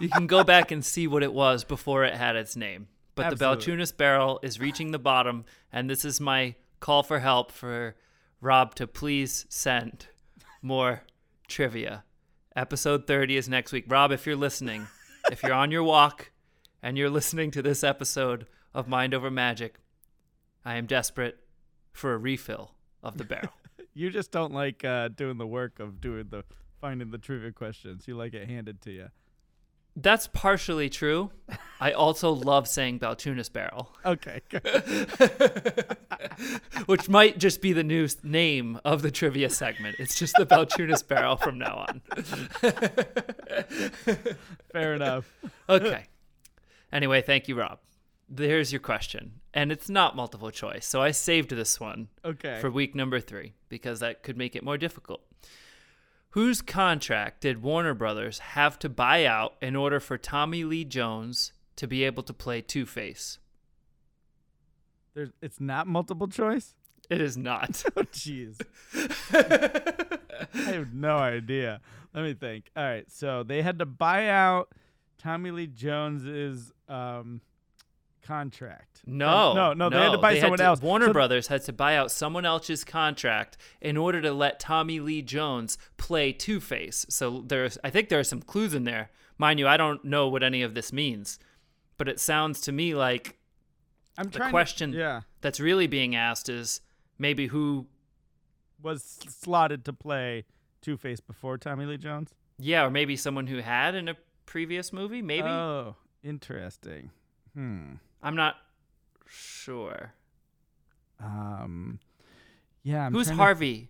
you 0.00 0.08
can 0.08 0.26
go 0.26 0.42
back 0.42 0.70
and 0.70 0.84
see 0.84 1.06
what 1.06 1.22
it 1.22 1.32
was 1.34 1.62
before 1.62 2.04
it 2.04 2.14
had 2.14 2.34
its 2.36 2.56
name. 2.56 2.88
but 3.14 3.26
Absolutely. 3.26 3.56
the 3.56 3.72
Balchunas 3.72 3.96
barrel 3.96 4.40
is 4.42 4.58
reaching 4.60 4.90
the 4.90 4.98
bottom, 4.98 5.44
and 5.70 5.90
this 5.90 6.04
is 6.04 6.20
my 6.20 6.54
call 6.80 7.02
for 7.02 7.18
help 7.18 7.52
for 7.52 7.96
Rob 8.40 8.74
to 8.76 8.86
please 8.86 9.44
send 9.50 10.06
more 10.62 11.02
trivia. 11.46 12.04
Episode 12.54 13.06
30 13.06 13.36
is 13.36 13.48
next 13.50 13.70
week. 13.72 13.84
Rob, 13.86 14.12
if 14.12 14.24
you're 14.26 14.34
listening, 14.36 14.86
if 15.30 15.42
you're 15.42 15.52
on 15.52 15.70
your 15.70 15.82
walk 15.82 16.30
and 16.82 16.96
you're 16.96 17.10
listening 17.10 17.50
to 17.50 17.60
this 17.60 17.84
episode 17.84 18.46
of 18.72 18.88
Mind 18.88 19.12
Over 19.12 19.30
Magic, 19.30 19.74
I 20.64 20.76
am 20.76 20.86
desperate 20.86 21.38
for 21.92 22.14
a 22.14 22.18
refill 22.18 22.72
of 23.06 23.18
the 23.18 23.24
barrel. 23.24 23.50
You 23.98 24.10
just 24.10 24.30
don't 24.30 24.52
like 24.52 24.84
uh, 24.84 25.08
doing 25.08 25.38
the 25.38 25.46
work 25.46 25.80
of 25.80 26.02
doing 26.02 26.26
the 26.28 26.44
finding 26.82 27.10
the 27.10 27.16
trivia 27.16 27.50
questions. 27.50 28.06
You 28.06 28.14
like 28.14 28.34
it 28.34 28.46
handed 28.46 28.82
to 28.82 28.90
you. 28.90 29.08
That's 29.96 30.26
partially 30.26 30.90
true. 30.90 31.30
I 31.80 31.92
also 31.92 32.30
love 32.30 32.68
saying 32.68 33.00
Balchunas 33.00 33.50
barrel. 33.50 33.90
Okay. 34.04 34.42
which 36.86 37.08
might 37.08 37.38
just 37.38 37.62
be 37.62 37.72
the 37.72 37.82
new 37.82 38.06
name 38.22 38.78
of 38.84 39.00
the 39.00 39.10
trivia 39.10 39.48
segment. 39.48 39.96
It's 39.98 40.18
just 40.18 40.34
the 40.36 40.44
Balchunas 40.44 41.06
barrel 41.06 41.36
from 41.36 41.56
now 41.56 41.86
on. 41.88 42.02
Fair 44.72 44.94
enough. 44.94 45.32
Okay. 45.68 46.04
Anyway, 46.92 47.22
thank 47.22 47.48
you, 47.48 47.58
Rob. 47.58 47.80
There's 48.28 48.70
your 48.70 48.80
question. 48.80 49.32
And 49.56 49.72
it's 49.72 49.88
not 49.88 50.14
multiple 50.14 50.50
choice. 50.50 50.86
So 50.86 51.00
I 51.00 51.10
saved 51.12 51.48
this 51.50 51.80
one 51.80 52.08
Okay. 52.24 52.58
for 52.60 52.70
week 52.70 52.94
number 52.94 53.18
three 53.20 53.54
because 53.70 54.00
that 54.00 54.22
could 54.22 54.36
make 54.36 54.54
it 54.54 54.62
more 54.62 54.76
difficult. 54.76 55.22
Whose 56.30 56.60
contract 56.60 57.40
did 57.40 57.62
Warner 57.62 57.94
Brothers 57.94 58.38
have 58.40 58.78
to 58.80 58.90
buy 58.90 59.24
out 59.24 59.54
in 59.62 59.74
order 59.74 59.98
for 59.98 60.18
Tommy 60.18 60.62
Lee 60.64 60.84
Jones 60.84 61.54
to 61.76 61.86
be 61.86 62.04
able 62.04 62.22
to 62.24 62.34
play 62.34 62.60
Two 62.60 62.84
Face? 62.84 63.38
There's, 65.14 65.30
it's 65.40 65.58
not 65.60 65.86
multiple 65.86 66.28
choice. 66.28 66.74
It 67.08 67.22
is 67.22 67.36
not. 67.38 67.82
Oh, 67.96 68.02
jeez. 68.02 68.60
I 70.52 70.58
have 70.72 70.92
no 70.92 71.16
idea. 71.16 71.80
Let 72.14 72.24
me 72.24 72.34
think. 72.34 72.70
All 72.76 72.84
right, 72.84 73.10
so 73.10 73.42
they 73.42 73.62
had 73.62 73.78
to 73.78 73.86
buy 73.86 74.28
out 74.28 74.68
Tommy 75.18 75.50
Lee 75.50 75.66
Jones's 75.66 76.72
um, 76.88 77.40
contract. 78.26 79.02
No, 79.06 79.52
no, 79.54 79.72
no, 79.72 79.88
They 79.88 79.98
had 79.98 80.12
to 80.12 80.18
buy 80.18 80.38
someone 80.40 80.58
to- 80.58 80.64
else. 80.64 80.80
Warner 80.82 81.06
So- 81.06 81.12
Brothers 81.12 81.46
had 81.46 81.62
to 81.64 81.72
buy 81.72 81.96
out 81.96 82.10
someone 82.10 82.44
else's 82.44 82.82
contract 82.84 83.56
in 83.80 83.96
order 83.96 84.20
to 84.22 84.32
let 84.32 84.58
Tommy 84.58 84.98
Lee 85.00 85.22
Jones 85.22 85.78
play 85.96 86.32
Two 86.32 86.60
Face. 86.60 87.06
So 87.08 87.42
there's, 87.46 87.78
I 87.84 87.90
think 87.90 88.08
there 88.08 88.18
are 88.18 88.24
some 88.24 88.42
clues 88.42 88.74
in 88.74 88.84
there. 88.84 89.10
Mind 89.38 89.58
you, 89.60 89.68
I 89.68 89.76
don't 89.76 90.04
know 90.04 90.28
what 90.28 90.42
any 90.42 90.62
of 90.62 90.74
this 90.74 90.92
means, 90.92 91.38
but 91.98 92.08
it 92.08 92.18
sounds 92.18 92.60
to 92.62 92.72
me 92.72 92.94
like 92.94 93.38
I'm 94.18 94.26
the 94.26 94.38
trying 94.38 94.48
to- 94.48 94.52
question 94.52 94.92
yeah, 94.92 95.20
that's 95.40 95.60
really 95.60 95.86
being 95.86 96.16
asked 96.16 96.48
is 96.48 96.80
maybe 97.18 97.46
who, 97.48 97.86
was 98.82 99.02
slotted 99.28 99.84
to 99.86 99.92
play 99.92 100.44
Two 100.82 100.96
Face 100.96 101.20
before 101.20 101.58
Tommy 101.58 101.86
Lee 101.86 101.96
Jones. 101.96 102.34
yeah, 102.58 102.84
or 102.84 102.90
maybe 102.90 103.16
someone 103.16 103.46
who 103.46 103.58
had 103.58 103.94
in 103.94 104.08
a 104.08 104.16
previous 104.46 104.92
movie. 104.92 105.22
Maybe 105.22 105.48
Oh, 105.48 105.96
interesting. 106.22 107.10
Hmm. 107.54 107.94
I'm 108.26 108.34
not 108.36 108.56
sure. 109.28 110.12
Um. 111.22 111.98
Yeah. 112.82 113.06
I'm 113.06 113.12
Who's 113.12 113.26
trying 113.26 113.38
to- 113.38 113.42
Harvey? 113.42 113.88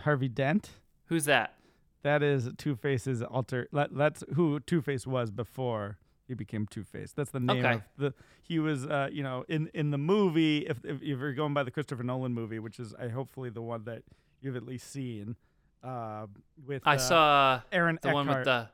Harvey 0.00 0.28
Dent. 0.28 0.70
Who's 1.06 1.24
that? 1.26 1.54
That 2.02 2.22
is 2.22 2.50
Two 2.58 2.76
Face's 2.76 3.22
alter. 3.22 3.68
That, 3.72 3.90
that's 3.96 4.22
who 4.34 4.60
Two 4.60 4.80
Face 4.80 5.06
was 5.06 5.30
before 5.30 5.98
he 6.28 6.34
became 6.34 6.66
Two 6.66 6.84
Face. 6.84 7.12
That's 7.12 7.30
the 7.30 7.40
name 7.40 7.64
Okay. 7.64 7.74
of 7.74 7.82
the. 7.98 8.14
He 8.42 8.58
was, 8.60 8.86
uh, 8.86 9.08
you 9.10 9.22
know, 9.22 9.44
in 9.48 9.68
in 9.74 9.90
the 9.90 9.98
movie. 9.98 10.58
If, 10.66 10.78
if 10.84 11.02
if 11.02 11.18
you're 11.18 11.32
going 11.34 11.54
by 11.54 11.62
the 11.64 11.70
Christopher 11.70 12.02
Nolan 12.02 12.32
movie, 12.32 12.58
which 12.58 12.78
is 12.78 12.94
I 12.94 13.08
hopefully 13.08 13.50
the 13.50 13.62
one 13.62 13.84
that 13.84 14.02
you've 14.40 14.54
at 14.56 14.64
least 14.64 14.90
seen, 14.92 15.36
uh, 15.82 16.26
with 16.64 16.82
I 16.86 16.94
uh, 16.94 16.98
saw 16.98 17.60
Aaron 17.72 17.98
the 18.02 18.10
one 18.12 18.26
with 18.28 18.38
Eckhart. 18.38 18.44
the 18.44 18.68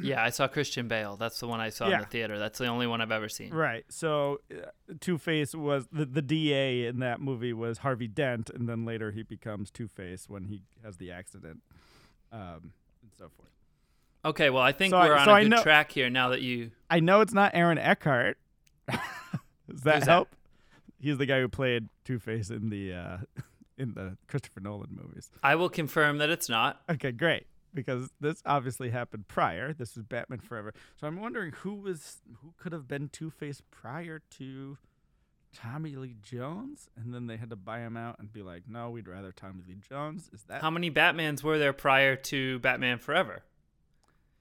yeah 0.00 0.22
i 0.22 0.30
saw 0.30 0.46
christian 0.48 0.86
bale 0.88 1.16
that's 1.16 1.40
the 1.40 1.46
one 1.46 1.60
i 1.60 1.68
saw 1.68 1.86
in 1.90 1.98
the 2.00 2.06
theater 2.06 2.38
that's 2.38 2.58
the 2.58 2.66
only 2.66 2.86
one 2.86 3.00
i've 3.00 3.10
ever 3.12 3.28
seen 3.28 3.52
Right. 3.52 3.84
So 3.88 4.40
uh, 4.52 4.66
Two 5.00 5.18
Face 5.18 5.54
was 5.54 5.86
the 5.92 6.04
the 6.06 6.22
DA 6.22 6.86
in 6.86 7.00
that 7.00 7.20
movie 7.20 7.52
was 7.52 7.78
Harvey 7.78 8.08
Dent, 8.08 8.50
and 8.50 8.68
then 8.68 8.84
later 8.84 9.10
he 9.10 9.22
becomes 9.22 9.70
Two 9.70 9.88
Face 9.88 10.28
when 10.28 10.44
he 10.44 10.62
has 10.84 10.96
the 10.98 11.10
accident, 11.10 11.60
um, 12.32 12.72
and 13.02 13.10
so 13.16 13.28
forth. 13.36 13.50
okay 14.24 14.50
well 14.50 14.62
i 14.62 14.72
think 14.72 14.90
So 14.92 14.98
we're 15.00 15.14
on 15.16 15.24
so 15.24 15.30
a 15.30 15.34
I 15.34 15.42
good 15.42 15.50
know- 15.50 15.62
track 15.62 15.90
here 15.92 16.08
now 16.10 16.28
that 16.30 16.42
you 16.42 16.70
I 16.90 17.00
know 17.00 17.20
it's 17.20 17.32
not 17.34 17.52
Aaron 17.54 17.78
Eckhart. 17.78 18.38
Does 18.90 18.96
that 18.96 19.00
Who's 19.66 19.82
that? 19.82 20.04
help? 20.06 20.28
He's 21.00 21.18
the 21.18 21.26
guy 21.26 21.40
who 21.40 21.48
played 21.48 21.88
Two 22.04 22.18
Face 22.18 22.50
in 22.50 22.70
the 22.70 22.92
uh, 22.94 23.16
in 23.78 23.94
the 23.94 24.16
Christopher 24.26 24.60
Nolan 24.60 24.90
movies. 24.90 25.30
i 25.42 25.54
will 25.54 25.68
confirm 25.68 26.18
that 26.18 26.30
it's 26.30 26.48
not 26.48 26.80
Okay, 26.90 27.12
great. 27.12 27.46
Because 27.74 28.10
this 28.20 28.42
obviously 28.46 28.90
happened 28.90 29.28
prior. 29.28 29.72
This 29.72 29.94
was 29.94 30.04
Batman 30.04 30.40
Forever. 30.40 30.72
So 30.96 31.06
I'm 31.06 31.20
wondering 31.20 31.52
who 31.52 31.74
was 31.74 32.18
who 32.42 32.54
could 32.56 32.72
have 32.72 32.88
been 32.88 33.08
Two 33.08 33.30
Face 33.30 33.62
prior 33.70 34.22
to 34.38 34.78
Tommy 35.54 35.96
Lee 35.96 36.16
Jones, 36.22 36.88
and 36.96 37.12
then 37.14 37.26
they 37.26 37.36
had 37.36 37.50
to 37.50 37.56
buy 37.56 37.80
him 37.80 37.96
out 37.96 38.18
and 38.18 38.32
be 38.32 38.42
like, 38.42 38.62
"No, 38.68 38.90
we'd 38.90 39.08
rather 39.08 39.32
Tommy 39.32 39.62
Lee 39.66 39.78
Jones." 39.88 40.30
Is 40.32 40.42
that 40.44 40.60
how 40.62 40.70
many 40.70 40.90
batmans 40.90 41.42
were 41.42 41.58
there 41.58 41.72
prior 41.72 42.16
to 42.16 42.58
batman 42.60 42.98
forever 42.98 43.42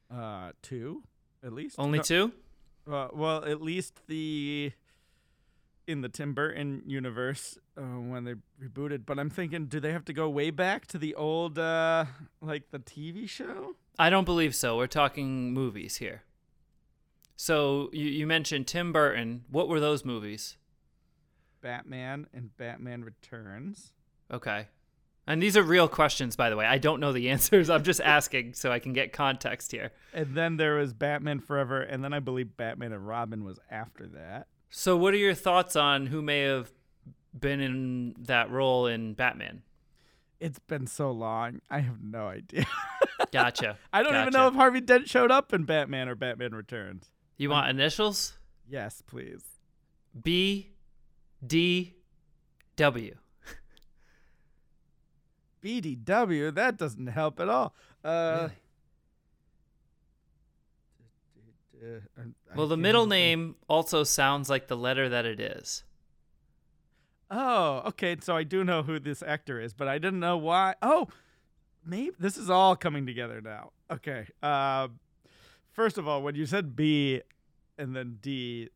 uh 0.09 0.51
two 0.61 1.03
at 1.43 1.53
least? 1.53 1.75
only 1.79 1.99
No, 1.99 2.03
two 2.03 2.31
Uh, 2.89 3.09
well, 3.13 3.43
at 3.43 3.61
least 3.61 3.99
the 4.07 4.71
in 5.87 6.01
the 6.01 6.09
Tim 6.09 6.33
Burton 6.33 6.83
universe 6.85 7.57
uh, 7.77 7.81
when 7.81 8.25
they 8.25 8.33
rebooted. 8.61 9.05
But 9.05 9.17
I'm 9.19 9.29
thinking, 9.29 9.65
do 9.67 9.79
they 9.79 9.91
have 9.93 10.05
to 10.05 10.13
go 10.13 10.29
way 10.29 10.51
back 10.51 10.85
to 10.87 10.97
the 10.97 11.15
old, 11.15 11.57
uh, 11.57 12.05
like 12.41 12.69
the 12.71 12.79
TV 12.79 13.27
show? 13.27 13.75
i 13.99 14.11
don't 14.11 14.25
believe 14.25 14.53
so 14.53 14.77
we're 14.77 14.85
talking 14.85 15.51
movies 15.51 15.95
here 15.95 16.21
so 17.35 17.89
you, 17.91 18.05
you 18.05 18.27
mentioned 18.27 18.67
tim 18.67 18.93
burton 18.93 19.43
what 19.49 19.67
were 19.67 19.79
those 19.79 20.05
movies 20.05 20.55
Batman 21.61 22.27
and 22.31 22.55
Batman 22.57 23.03
Returns. 23.03 23.91
okay 24.31 24.67
and 25.25 25.41
these 25.41 25.57
are 25.57 25.63
real 25.63 25.87
questions 25.87 26.35
by 26.35 26.51
the 26.51 26.55
way 26.55 26.65
i 26.67 26.77
don't 26.77 26.99
know 26.99 27.11
the 27.11 27.27
answers 27.31 27.71
i'm 27.71 27.83
just 27.83 27.99
asking 28.01 28.53
so 28.53 28.71
i 28.71 28.77
can 28.77 28.93
get 28.93 29.11
context 29.13 29.71
here 29.71 29.91
And 30.13 30.35
then 30.35 30.57
there 30.57 30.75
was 30.75 30.93
Batman 30.93 31.39
Forever, 31.39 31.81
and 31.81 32.03
then 32.03 32.13
I 32.13 32.19
believe 32.19 32.55
Batman 32.55 32.93
and 32.93 33.07
Robin 33.07 33.43
was 33.43 33.59
after 33.71 34.05
that. 34.09 34.47
So, 34.69 34.97
what 34.97 35.13
are 35.13 35.17
your 35.17 35.33
thoughts 35.33 35.75
on 35.75 36.07
who 36.07 36.21
may 36.21 36.41
have 36.41 36.71
been 37.37 37.59
in 37.61 38.15
that 38.19 38.49
role 38.51 38.87
in 38.87 39.13
Batman? 39.13 39.63
It's 40.39 40.59
been 40.59 40.85
so 40.85 41.11
long, 41.11 41.61
I 41.69 41.79
have 41.79 42.01
no 42.03 42.27
idea. 42.27 42.65
Gotcha. 43.31 43.77
I 43.91 44.03
don't 44.03 44.15
even 44.15 44.33
know 44.33 44.47
if 44.47 44.53
Harvey 44.53 44.81
Dent 44.81 45.09
showed 45.09 45.31
up 45.31 45.51
in 45.51 45.63
Batman 45.63 46.09
or 46.09 46.15
Batman 46.15 46.53
Returns. 46.53 47.09
You 47.37 47.49
want 47.49 47.69
initials? 47.69 48.37
Yes, 48.69 49.01
please. 49.05 49.43
B, 50.21 50.71
D, 51.45 51.95
W. 52.75 53.15
BDW, 55.63 56.53
that 56.53 56.77
doesn't 56.77 57.07
help 57.07 57.39
at 57.39 57.49
all. 57.49 57.73
Uh, 58.03 58.49
uh, 61.83 61.99
I 62.21 62.55
Well, 62.55 62.67
the 62.67 62.77
middle 62.77 63.03
remember. 63.03 63.15
name 63.15 63.55
also 63.67 64.03
sounds 64.03 64.49
like 64.49 64.67
the 64.67 64.77
letter 64.77 65.09
that 65.09 65.25
it 65.25 65.39
is. 65.39 65.83
Oh, 67.29 67.83
okay. 67.87 68.15
So 68.21 68.35
I 68.35 68.43
do 68.43 68.63
know 68.63 68.83
who 68.83 68.99
this 68.99 69.21
actor 69.21 69.59
is, 69.59 69.73
but 69.73 69.87
I 69.87 69.97
didn't 69.97 70.19
know 70.19 70.37
why. 70.37 70.75
Oh, 70.81 71.07
maybe 71.85 72.15
this 72.19 72.37
is 72.37 72.49
all 72.49 72.75
coming 72.75 73.05
together 73.05 73.41
now. 73.41 73.71
Okay. 73.91 74.27
Uh, 74.41 74.87
first 75.73 75.97
of 75.97 76.07
all, 76.07 76.21
when 76.21 76.35
you 76.35 76.45
said 76.45 76.75
B 76.75 77.21
and 77.77 77.95
then 77.95 78.17
D, 78.21 78.69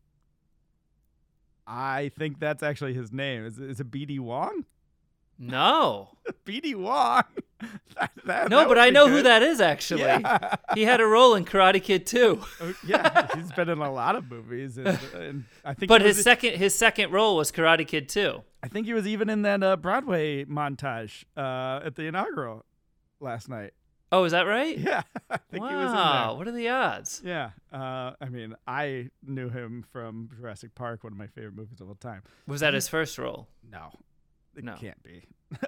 I 1.66 2.12
think 2.18 2.40
that's 2.40 2.62
actually 2.64 2.94
his 2.94 3.12
name. 3.14 3.46
Is, 3.46 3.58
is 3.58 3.80
it 3.80 3.90
BD 3.90 4.20
Wong? 4.20 4.66
No. 5.40 6.10
BD 6.46 6.76
Wong. 6.76 7.24
That- 7.96 8.12
that- 8.26 8.50
No, 8.50 8.60
that 8.60 8.68
but 8.68 8.78
I 8.80 8.90
know 8.90 9.08
who 9.10 9.22
that 9.24 9.44
is 9.44 9.60
actually. 9.62 10.02
Yeah. 10.02 10.56
He 10.74 10.84
had 10.84 11.02
a 11.02 11.06
role 11.06 11.36
in 11.36 11.44
Karate 11.46 11.84
Kid 11.84 12.06
too. 12.06 12.42
Oh, 12.62 12.74
yeah, 12.86 13.28
he's 13.36 13.52
been 13.52 13.70
in 13.70 13.80
a 13.80 13.92
lot 13.92 14.16
of 14.16 14.30
movies, 14.30 14.78
and, 14.78 14.88
and 15.16 15.44
I 15.66 15.74
think. 15.74 15.90
But 15.90 16.02
his 16.02 16.22
second 16.24 16.56
his 16.56 16.74
second 16.76 17.12
role 17.12 17.36
was 17.36 17.52
Karate 17.52 17.88
Kid 17.88 18.08
too. 18.10 18.44
I 18.64 18.68
think 18.68 18.86
he 18.86 18.94
was 18.94 19.08
even 19.08 19.30
in 19.30 19.42
that 19.42 19.62
uh, 19.64 19.76
Broadway 19.78 20.46
montage 20.46 21.24
uh, 21.36 21.82
at 21.86 21.96
the 21.96 22.04
inaugural 22.04 22.66
last 23.20 23.50
night. 23.50 23.74
Oh, 24.14 24.24
is 24.26 24.32
that 24.34 24.44
right? 24.44 24.78
Yeah, 24.78 25.04
I 25.30 25.38
think 25.38 25.68
he 25.70 25.76
was 25.76 25.90
in 25.90 25.96
wow. 25.98 26.28
there. 26.30 26.38
What 26.38 26.48
are 26.48 26.52
the 26.52 26.70
odds? 26.70 27.22
Yeah, 27.24 27.52
uh, 27.74 28.12
I 28.22 28.30
mean, 28.30 28.56
I 28.68 29.10
knew 29.26 29.50
him 29.50 29.84
from 29.92 30.30
Jurassic 30.38 30.76
Park, 30.76 31.04
one 31.04 31.14
of 31.14 31.18
my 31.20 31.28
favorite 31.28 31.56
movies 31.56 31.80
of 31.82 31.88
all 31.90 31.96
time. 31.96 32.24
Was 32.48 32.60
that 32.62 32.74
his 32.74 32.88
first 32.88 33.18
role? 33.18 33.48
No, 33.70 33.90
it 34.56 34.64
No. 34.64 34.76
can't 34.76 35.02
be. 35.02 35.24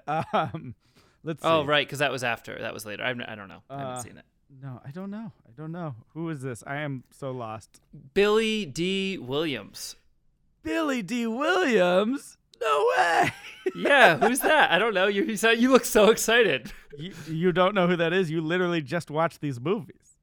um, 0.07 0.75
let's 1.23 1.41
see. 1.41 1.47
Oh, 1.47 1.63
right, 1.65 1.85
because 1.85 1.99
that 1.99 2.11
was 2.11 2.23
after. 2.23 2.57
That 2.59 2.73
was 2.73 2.85
later. 2.85 3.03
I, 3.03 3.09
I 3.09 3.35
don't 3.35 3.47
know. 3.47 3.63
I 3.69 3.73
Uh, 3.73 3.79
haven't 3.79 4.03
seen 4.03 4.17
it. 4.17 4.25
No, 4.61 4.79
I 4.85 4.91
don't 4.91 5.09
know. 5.09 5.31
I 5.47 5.51
don't 5.57 5.71
know. 5.71 5.95
Who 6.13 6.29
is 6.29 6.41
this? 6.41 6.63
I 6.67 6.77
am 6.77 7.03
so 7.11 7.31
lost. 7.31 7.81
Billy 8.13 8.65
Dee 8.65 9.17
Williams. 9.17 9.95
Billy 10.61 11.01
Dee 11.01 11.25
Williams? 11.27 12.37
No 12.61 12.85
way. 12.97 13.31
yeah, 13.75 14.17
who's 14.17 14.39
that? 14.39 14.71
I 14.71 14.77
don't 14.79 14.93
know. 14.93 15.07
You 15.07 15.23
you, 15.23 15.37
sound, 15.37 15.59
you 15.59 15.71
look 15.71 15.85
so 15.85 16.09
excited. 16.11 16.71
you, 16.97 17.13
you 17.27 17.51
don't 17.51 17.73
know 17.75 17.87
who 17.87 17.95
that 17.97 18.13
is. 18.13 18.29
You 18.29 18.41
literally 18.41 18.81
just 18.81 19.09
watched 19.11 19.41
these 19.41 19.59
movies. 19.59 20.17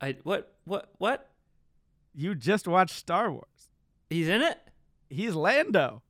I 0.00 0.16
what 0.22 0.54
what 0.64 0.90
what? 0.98 1.28
You 2.14 2.34
just 2.34 2.68
watched 2.68 2.94
Star 2.94 3.30
Wars. 3.32 3.44
He's 4.10 4.28
in 4.28 4.42
it? 4.42 4.58
He's 5.08 5.34
Lando. 5.34 6.02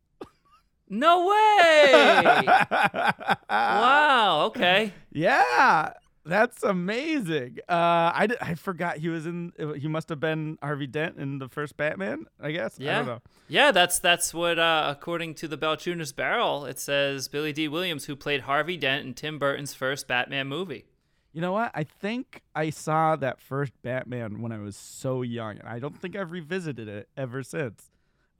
No 0.92 1.26
way! 1.28 2.44
wow. 3.50 4.42
Okay. 4.46 4.92
Yeah, 5.12 5.92
that's 6.24 6.62
amazing. 6.62 7.58
Uh, 7.68 8.10
I, 8.14 8.26
d- 8.28 8.36
I 8.40 8.54
forgot 8.54 8.96
he 8.98 9.08
was 9.08 9.26
in. 9.26 9.52
He 9.78 9.88
must 9.88 10.08
have 10.08 10.20
been 10.20 10.58
Harvey 10.62 10.86
Dent 10.86 11.16
in 11.16 11.38
the 11.38 11.48
first 11.48 11.76
Batman. 11.76 12.26
I 12.40 12.50
guess. 12.52 12.78
I 12.80 12.84
Yeah. 12.84 12.96
don't 12.98 13.06
know. 13.06 13.20
Yeah, 13.48 13.70
that's 13.72 13.98
that's 13.98 14.32
what 14.34 14.58
uh, 14.58 14.94
according 14.96 15.34
to 15.36 15.48
the 15.48 15.58
Balchunas 15.58 16.14
Barrel, 16.14 16.66
it 16.66 16.78
says 16.78 17.28
Billy 17.28 17.52
Dee 17.52 17.68
Williams, 17.68 18.06
who 18.06 18.16
played 18.16 18.42
Harvey 18.42 18.76
Dent 18.76 19.06
in 19.06 19.14
Tim 19.14 19.38
Burton's 19.38 19.74
first 19.74 20.06
Batman 20.08 20.46
movie. 20.48 20.84
You 21.32 21.40
know 21.40 21.52
what? 21.52 21.70
I 21.74 21.84
think 21.84 22.42
I 22.56 22.70
saw 22.70 23.14
that 23.16 23.40
first 23.40 23.72
Batman 23.82 24.40
when 24.42 24.50
I 24.50 24.58
was 24.58 24.76
so 24.76 25.22
young, 25.22 25.58
and 25.58 25.68
I 25.68 25.78
don't 25.78 25.96
think 26.00 26.16
I've 26.16 26.32
revisited 26.32 26.88
it 26.88 27.08
ever 27.16 27.44
since. 27.44 27.89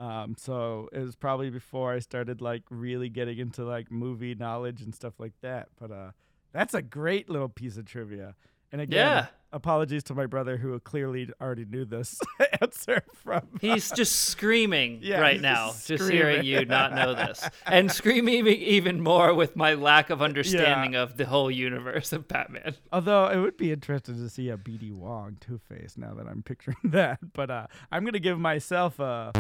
Um, 0.01 0.35
so 0.39 0.89
it 0.93 1.01
was 1.01 1.15
probably 1.15 1.51
before 1.51 1.93
I 1.93 1.99
started 1.99 2.41
like 2.41 2.63
really 2.71 3.09
getting 3.11 3.39
into 3.39 3.65
like 3.65 3.91
movie 3.93 4.35
knowledge 4.35 4.81
and 4.81 4.95
stuff 4.95 5.15
like 5.21 5.35
that. 5.43 5.69
But 5.79 5.91
uh, 5.93 6.11
that's 6.53 6.73
a 6.75 6.81
great 6.83 7.29
little 7.29 7.51
piece 7.51 7.77
of 7.77 7.85
trivia. 7.85 8.35
And 8.73 8.81
again, 8.81 9.05
Yeah. 9.05 9.27
apologies 9.53 10.05
to 10.05 10.15
my 10.15 10.27
brother 10.27 10.57
who 10.57 10.79
clearly 10.81 11.29
already 11.41 11.65
knew 11.67 11.85
this 11.85 12.19
answer 12.63 13.03
from. 13.13 13.43
He's 13.61 13.91
just 13.91 14.15
screaming 14.29 15.01
Yeah, 15.03 15.21
right 15.21 15.41
now, 15.41 15.67
just 15.73 15.89
just 15.89 16.09
hearing 16.11 16.45
you 16.45 16.65
not 16.65 16.95
know 16.95 17.13
this, 17.15 17.47
and 17.67 17.91
screaming 17.91 18.47
even 18.47 19.01
more 19.03 19.35
with 19.35 19.57
my 19.57 19.75
lack 19.75 20.09
of 20.09 20.23
understanding 20.23 20.95
of 20.95 21.17
the 21.17 21.27
whole 21.27 21.51
universe 21.51 22.13
of 22.13 22.29
Batman. 22.29 22.77
Although 22.93 23.27
it 23.27 23.39
would 23.39 23.57
be 23.57 23.73
interesting 23.73 24.15
to 24.17 24.29
see 24.31 24.49
a 24.51 24.57
BD 24.57 24.93
Wong 24.95 25.37
Two 25.41 25.59
Face 25.69 25.97
now 25.99 26.15
that 26.15 26.27
I'm 26.29 26.43
picturing 26.45 26.77
that. 26.85 27.19
But 27.35 27.51
uh, 27.51 27.67
I'm 27.91 28.05
gonna 28.05 28.21
give 28.21 28.39
myself 28.39 29.01
a 29.01 29.33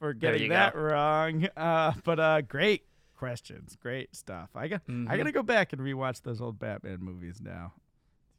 for 0.00 0.12
getting 0.14 0.48
that 0.50 0.74
go. 0.74 0.80
wrong. 0.80 1.46
Uh, 1.56 1.92
but 2.04 2.18
uh, 2.18 2.40
great 2.40 2.84
questions, 3.16 3.76
great 3.80 4.16
stuff. 4.16 4.48
I 4.56 4.66
got 4.68 4.80
I 4.88 4.90
Mhm. 4.92 5.16
gotta 5.16 5.32
go 5.32 5.42
back 5.42 5.72
and 5.72 5.80
rewatch 5.80 6.22
those 6.22 6.40
old 6.40 6.58
Batman 6.58 6.98
movies 7.00 7.40
now. 7.40 7.74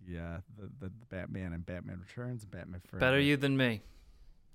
Yeah, 0.07 0.37
the, 0.57 0.63
the, 0.79 0.91
the 0.99 1.05
Batman 1.09 1.53
and 1.53 1.63
Batman 1.65 1.99
Returns 2.05 2.41
and 2.43 2.51
Batman 2.51 2.81
Forever. 2.87 2.99
Better 3.05 3.19
you 3.19 3.37
than 3.37 3.55
me. 3.55 3.81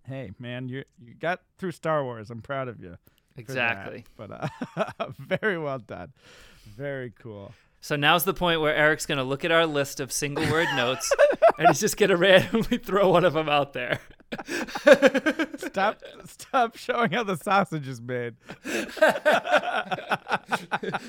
Hey 0.05 0.33
man, 0.39 0.69
you 0.69 0.85
you 1.03 1.15
got 1.15 1.41
through 1.59 1.73
Star 1.73 2.03
Wars. 2.05 2.31
I'm 2.31 2.43
proud 2.43 2.69
of 2.69 2.81
you. 2.81 2.91
for 2.91 2.97
that. 3.37 3.41
Exactly. 3.41 4.05
But 4.17 4.31
uh, 4.33 5.11
very 5.19 5.59
well 5.59 5.79
done. 5.79 6.13
Very 6.77 7.13
cool. 7.19 7.53
So 7.81 7.95
now's 7.95 8.25
the 8.25 8.35
point 8.35 8.61
where 8.61 8.75
Eric's 8.75 9.07
going 9.07 9.19
to 9.19 9.25
look 9.25 9.45
at 9.45 9.53
our 9.53 9.67
list 9.67 10.01
of 10.01 10.11
single 10.11 10.51
word 10.51 10.67
notes 10.77 11.13
and 11.59 11.69
he's 11.69 11.81
just 11.81 11.97
to 11.99 12.17
randomly 12.17 12.79
throw 12.79 13.11
one 13.11 13.25
of 13.25 13.35
them 13.35 13.49
out 13.49 13.73
there. 13.73 14.01
Stop 15.59 16.03
stop 16.27 16.77
showing 16.77 17.13
how 17.13 17.23
the 17.23 17.37
sausage 17.37 17.87
is 17.87 18.01
made. 18.01 18.35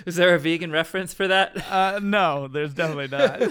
Is 0.06 0.16
there 0.16 0.36
a 0.36 0.40
vegan 0.40 0.72
reference 0.72 1.14
for 1.14 1.28
that? 1.28 1.58
Uh, 1.72 2.00
no, 2.02 2.48
there's 2.48 2.74
definitely 2.74 3.08
not. 3.08 3.42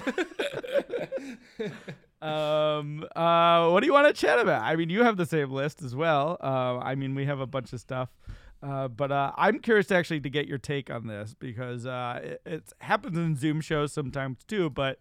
um, 2.22 3.04
uh, 3.14 3.68
what 3.70 3.80
do 3.80 3.86
you 3.86 3.92
want 3.92 4.06
to 4.06 4.12
chat 4.12 4.38
about? 4.38 4.62
I 4.62 4.76
mean, 4.76 4.90
you 4.90 5.02
have 5.02 5.16
the 5.16 5.26
same 5.26 5.50
list 5.50 5.82
as 5.82 5.94
well. 5.94 6.36
Uh, 6.40 6.78
I 6.78 6.94
mean, 6.94 7.14
we 7.14 7.26
have 7.26 7.40
a 7.40 7.46
bunch 7.46 7.72
of 7.72 7.80
stuff. 7.80 8.08
Uh, 8.62 8.88
but 8.88 9.12
uh, 9.12 9.32
I'm 9.36 9.58
curious 9.58 9.90
actually 9.90 10.20
to 10.20 10.30
get 10.30 10.46
your 10.46 10.58
take 10.58 10.90
on 10.90 11.06
this 11.06 11.34
because 11.38 11.86
uh, 11.86 12.20
it, 12.22 12.40
it 12.46 12.72
happens 12.80 13.16
in 13.18 13.36
Zoom 13.36 13.60
shows 13.60 13.92
sometimes 13.92 14.44
too. 14.44 14.70
But 14.70 14.98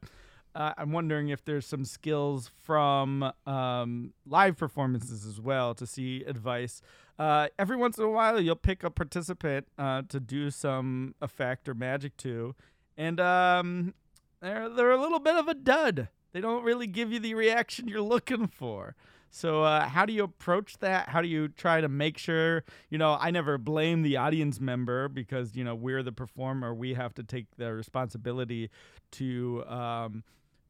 uh, 0.56 0.74
I'm 0.78 0.92
wondering 0.92 1.30
if 1.30 1.44
there's 1.44 1.68
some 1.68 1.84
skills 1.84 2.50
from 2.64 3.32
um, 3.46 4.14
live 4.26 4.58
performances 4.58 5.26
as 5.26 5.40
well 5.40 5.76
to 5.76 5.86
see 5.86 6.24
advice. 6.24 6.82
Uh, 7.20 7.48
every 7.60 7.76
once 7.76 7.98
in 7.98 8.06
a 8.06 8.10
while, 8.10 8.40
you'll 8.40 8.56
pick 8.56 8.84
a 8.84 8.90
participant 8.90 9.68
uh, 9.78 10.04
to 10.08 10.20
do 10.20 10.50
some 10.50 11.14
effect 11.22 11.68
or 11.68 11.74
magic 11.74 12.16
to, 12.18 12.56
and 12.98 13.20
um, 13.20 13.94
they're 14.42 14.70
they're 14.70 14.92
a 14.92 15.00
little 15.00 15.20
bit 15.20 15.36
of 15.36 15.48
a 15.48 15.54
dud. 15.54 16.08
They 16.32 16.42
don't 16.42 16.64
really 16.64 16.88
give 16.88 17.12
you 17.12 17.20
the 17.20 17.34
reaction 17.34 17.88
you're 17.88 18.02
looking 18.02 18.48
for. 18.48 18.96
So 19.30 19.64
uh, 19.64 19.90
how 19.90 20.06
do 20.06 20.14
you 20.14 20.24
approach 20.24 20.78
that? 20.80 21.10
How 21.10 21.22
do 21.22 21.28
you 21.28 21.50
try 21.50 21.82
to 21.82 21.90
make 21.90 22.18
sure 22.18 22.64
you 22.90 22.98
know? 22.98 23.18
I 23.20 23.32
never 23.32 23.58
blame 23.58 24.02
the 24.02 24.16
audience 24.16 24.62
member 24.62 25.10
because 25.10 25.56
you 25.56 25.64
know 25.66 25.76
we're 25.76 26.04
the 26.04 26.14
performer. 26.14 26.74
We 26.74 26.94
have 26.94 27.14
to 27.16 27.24
take 27.24 27.48
the 27.58 27.74
responsibility 27.74 28.70
to 29.12 29.64
um, 29.68 30.24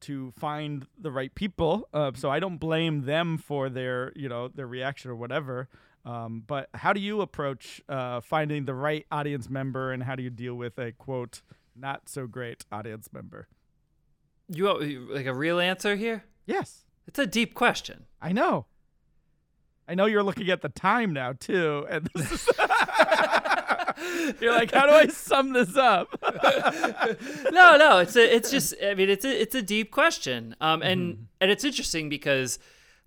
to 0.06 0.32
find 0.32 0.86
the 0.98 1.10
right 1.10 1.34
people. 1.34 1.88
Uh, 1.92 2.12
so 2.14 2.30
I 2.30 2.40
don't 2.40 2.58
blame 2.58 3.02
them 3.02 3.38
for 3.38 3.68
their 3.68 4.12
you 4.16 4.28
know 4.28 4.48
their 4.48 4.66
reaction 4.66 5.10
or 5.10 5.16
whatever. 5.16 5.68
Um, 6.04 6.44
but 6.46 6.68
how 6.72 6.92
do 6.92 7.00
you 7.00 7.20
approach 7.20 7.80
uh, 7.88 8.20
finding 8.20 8.64
the 8.64 8.74
right 8.74 9.04
audience 9.10 9.50
member, 9.50 9.92
and 9.92 10.02
how 10.04 10.14
do 10.14 10.22
you 10.22 10.30
deal 10.30 10.54
with 10.54 10.78
a 10.78 10.92
quote 10.92 11.42
not 11.74 12.08
so 12.08 12.26
great 12.26 12.64
audience 12.70 13.08
member? 13.12 13.48
You 14.48 14.64
want 14.66 15.10
like 15.10 15.26
a 15.26 15.34
real 15.34 15.58
answer 15.58 15.96
here? 15.96 16.24
Yes, 16.46 16.84
It's 17.08 17.18
a 17.18 17.26
deep 17.26 17.54
question. 17.54 18.06
I 18.22 18.30
know. 18.32 18.66
I 19.88 19.94
know 19.96 20.06
you're 20.06 20.22
looking 20.22 20.48
at 20.50 20.62
the 20.62 20.68
time 20.68 21.12
now 21.12 21.32
too, 21.32 21.86
and 21.90 22.08
this 22.14 22.30
is 22.32 22.48
you're 24.40 24.52
like, 24.52 24.72
how 24.72 24.86
do 24.86 24.92
I 24.92 25.06
sum 25.06 25.52
this 25.52 25.76
up? 25.76 26.08
no, 27.52 27.76
no, 27.76 27.98
it's 27.98 28.16
a, 28.16 28.34
it's 28.34 28.50
just, 28.50 28.74
I 28.84 28.94
mean, 28.94 29.08
it's 29.08 29.24
a, 29.24 29.40
it's 29.42 29.54
a 29.54 29.62
deep 29.62 29.90
question, 29.90 30.54
um, 30.60 30.82
and 30.82 31.28
and 31.40 31.50
it's 31.50 31.64
interesting 31.64 32.08
because, 32.08 32.58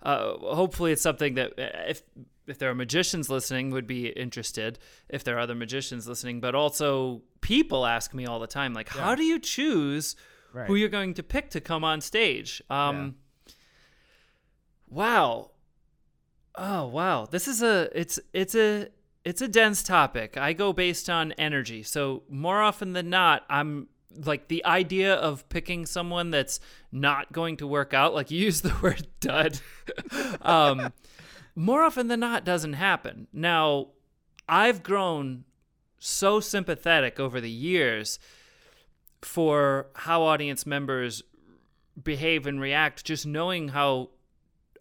uh, 0.04 0.34
hopefully, 0.38 0.92
it's 0.92 1.02
something 1.02 1.36
that 1.36 1.52
uh, 1.60 1.90
if 1.90 2.02
if 2.48 2.58
there 2.58 2.70
are 2.70 2.76
magicians 2.76 3.30
listening, 3.30 3.70
would 3.72 3.86
be 3.88 4.08
interested. 4.08 4.80
If 5.08 5.24
there 5.24 5.36
are 5.38 5.40
other 5.40 5.56
magicians 5.56 6.08
listening, 6.08 6.40
but 6.42 6.56
also 6.56 7.22
people 7.42 7.86
ask 7.86 8.14
me 8.14 8.26
all 8.26 8.40
the 8.40 8.48
time, 8.48 8.74
like, 8.74 8.90
how 8.90 9.16
do 9.16 9.24
you 9.24 9.40
choose 9.40 10.16
Right. 10.52 10.66
who 10.66 10.74
you're 10.76 10.90
going 10.90 11.14
to 11.14 11.22
pick 11.24 11.52
to 11.52 11.62
come 11.62 11.84
on 11.84 12.02
stage? 12.02 12.60
Um, 12.72 13.18
wow, 14.88 15.52
oh 16.56 16.88
wow, 16.88 17.26
this 17.26 17.48
is 17.48 17.62
a, 17.62 17.90
it's 17.94 18.20
it's 18.34 18.56
a 18.56 18.88
it's 19.26 19.42
a 19.42 19.48
dense 19.48 19.84
topic. 19.84 20.38
I 20.38 20.54
go 20.54 20.74
based 20.74 21.10
on 21.10 21.34
energy. 21.34 21.84
So 21.84 22.24
more 22.30 22.62
often 22.62 22.94
than 22.94 23.10
not, 23.10 23.44
I'm 23.50 23.88
like 24.26 24.48
the 24.48 24.66
idea 24.66 25.14
of 25.14 25.48
picking 25.50 25.86
someone 25.86 26.32
that's 26.32 26.60
not 26.92 27.32
going 27.32 27.58
to 27.58 27.68
work 27.68 27.94
out, 27.94 28.14
like 28.14 28.32
you 28.32 28.46
use 28.46 28.62
the 28.62 28.76
word 28.82 29.08
dud. 29.20 29.60
um, 30.42 30.94
more 31.56 31.84
often 31.84 32.08
than 32.08 32.22
not 32.22 32.46
doesn't 32.46 32.74
happen. 32.74 33.28
Now, 33.34 33.88
I've 34.48 34.82
grown 34.82 35.44
so 36.00 36.40
sympathetic 36.40 37.20
over 37.20 37.42
the 37.42 37.50
years 37.50 38.20
for 39.22 39.88
how 39.94 40.24
audience 40.24 40.66
members 40.66 41.22
behave 42.02 42.48
and 42.48 42.62
react, 42.62 43.04
just 43.04 43.26
knowing 43.26 43.70
how 43.70 44.12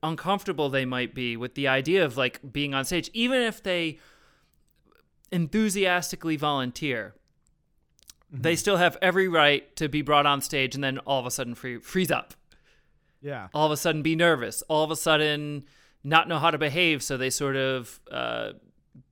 uncomfortable 0.03 0.71
they 0.71 0.85
might 0.85 1.15
be 1.15 1.37
with 1.37 1.55
the 1.55 1.67
idea 1.67 2.05
of 2.05 2.17
like 2.17 2.41
being 2.53 2.73
on 2.73 2.85
stage, 2.85 3.11
even 3.13 3.43
if 3.43 3.63
they 3.63 3.99
enthusiastically 5.31 6.37
volunteer. 6.37 7.15
They 8.31 8.57
still 8.57 8.77
have 8.77 8.97
every 9.01 9.27
right 9.27 9.75
to 9.77 9.89
be 9.89 10.03
brought 10.03 10.27
on 10.27 10.43
stage 10.43 10.75
and 10.75 10.85
then 10.85 10.99
all 10.99 11.19
of 11.19 11.27
a 11.27 11.31
sudden 11.31 11.55
free, 11.55 11.79
freeze 11.79 12.11
up. 12.11 12.35
Yeah. 13.23 13.49
All 13.55 13.67
of 13.67 13.73
a 13.73 13.77
sudden 13.77 14.03
be 14.03 14.15
nervous. 14.15 14.63
All 14.69 14.85
of 14.85 14.91
a 14.91 14.97
sudden 14.97 15.65
not 16.05 16.29
know 16.29 16.39
how 16.39 16.51
to 16.51 16.59
behave. 16.59 17.03
So 17.03 17.17
they 17.17 17.31
sort 17.31 17.57
of 17.57 18.01
uh, 18.11 18.53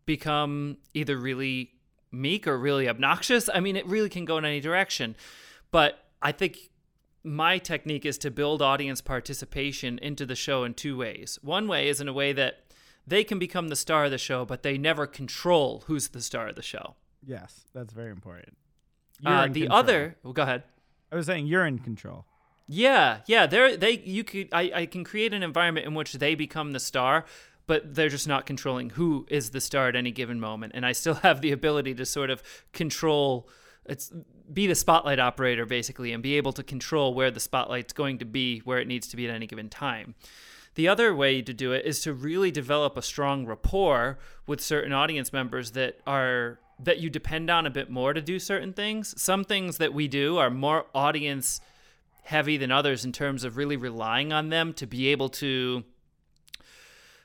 become 0.05 0.77
either 0.93 1.17
really 1.17 1.73
meek 2.13 2.47
or 2.47 2.59
really 2.59 2.89
obnoxious. 2.89 3.49
I 3.53 3.61
mean, 3.61 3.77
it 3.77 3.87
really 3.87 4.09
can 4.09 4.25
go 4.25 4.39
in 4.39 4.45
any 4.45 4.61
direction. 4.61 5.17
But 5.71 6.05
I 6.21 6.33
think 6.33 6.59
my 7.25 7.59
technique 7.59 8.07
is 8.07 8.19
to 8.19 8.31
build 8.31 8.63
audience 8.63 9.01
participation 9.01 9.99
into 9.99 10.27
the 10.27 10.37
show 10.37 10.63
in 10.65 10.75
two 10.75 10.97
ways. 10.97 11.39
One 11.43 11.67
way 11.67 11.89
is 11.89 12.01
in 12.01 12.09
a 12.09 12.13
way 12.13 12.33
that 12.35 12.66
they 13.07 13.25
can 13.25 13.39
become 13.39 13.69
the 13.69 13.77
star 13.77 14.07
of 14.07 14.11
the 14.11 14.19
show, 14.19 14.45
but 14.45 14.63
they 14.63 14.77
never 14.77 15.07
control 15.07 15.85
who's 15.87 16.09
the 16.09 16.21
star 16.21 16.49
of 16.49 16.57
the 16.57 16.63
show. 16.63 16.97
Yes, 17.25 17.65
that's 17.75 17.93
very 17.93 18.11
important. 18.11 18.57
You're 19.21 19.33
Uh, 19.33 19.47
the 19.47 19.61
control. 19.61 19.79
other, 19.79 20.17
well, 20.23 20.33
go 20.33 20.43
ahead. 20.43 20.65
I 21.11 21.17
was 21.17 21.27
saying 21.27 21.47
you're 21.47 21.67
in 21.67 21.79
control. 21.79 22.27
Yeah, 22.69 23.19
yeah. 23.27 23.47
They're 23.47 23.77
they 23.77 23.99
you 23.99 24.25
could 24.25 24.49
I, 24.53 24.73
I 24.75 24.87
can 24.87 25.05
create 25.05 25.33
an 25.33 25.43
environment 25.43 25.87
in 25.87 25.95
which 25.95 26.15
they 26.15 26.35
become 26.35 26.73
the 26.73 26.81
star, 26.81 27.25
but 27.67 27.95
they're 27.95 28.09
just 28.09 28.27
not 28.27 28.45
controlling 28.45 28.91
who 28.91 29.25
is 29.31 29.51
the 29.51 29.61
star 29.61 29.89
at 29.89 29.97
any 29.97 30.11
given 30.11 30.41
moment. 30.41 30.73
And 30.75 30.85
I 30.85 30.93
still 30.93 31.15
have 31.23 31.41
the 31.41 31.53
ability 31.53 31.95
to 31.95 32.05
sort 32.05 32.31
of 32.31 32.43
control 32.73 33.49
it's 33.89 34.13
be 34.53 34.67
the 34.67 34.75
spotlight 34.75 35.19
operator 35.19 35.65
basically 35.65 36.13
and 36.13 36.23
be 36.23 36.37
able 36.37 36.53
to 36.53 36.63
control 36.63 37.15
where 37.15 37.31
the 37.31 37.41
spotlight's 37.41 37.93
going 37.93 38.19
to 38.19 38.25
be, 38.25 38.61
where 38.61 38.79
it 38.79 38.87
needs 38.87 39.09
to 39.09 39.17
be 39.17 39.29
at 39.29 39.35
any 39.35 39.47
given 39.47 39.69
time. 39.69 40.15
The 40.77 40.89
other 40.89 41.15
way 41.15 41.41
to 41.41 41.55
do 41.55 41.73
it 41.73 41.87
is 41.87 42.01
to 42.03 42.13
really 42.13 42.51
develop 42.51 42.97
a 42.97 43.03
strong 43.03 43.47
rapport 43.47 44.19
with 44.47 44.61
certain 44.61 44.93
audience 44.93 45.33
members 45.33 45.73
that 45.73 46.01
are 46.07 46.61
that 46.79 47.01
you 47.01 47.09
depend 47.09 47.49
on 47.49 47.65
a 47.65 47.71
bit 47.71 47.89
more 47.89 48.13
to 48.13 48.21
do 48.21 48.39
certain 48.39 48.75
things. 48.75 49.21
Some 49.21 49.43
things 49.43 49.79
that 49.79 49.95
we 49.95 50.07
do 50.07 50.37
are 50.37 50.51
more 50.51 50.85
audience 50.95 51.63
heavy 52.25 52.59
than 52.59 52.71
others 52.71 53.07
in 53.07 53.13
terms 53.13 53.43
of 53.43 53.57
really 53.57 53.79
relying 53.79 54.35
on 54.35 54.51
them 54.51 54.75
to 54.75 54.87
be 54.87 55.09
able 55.09 55.31
to 55.31 55.83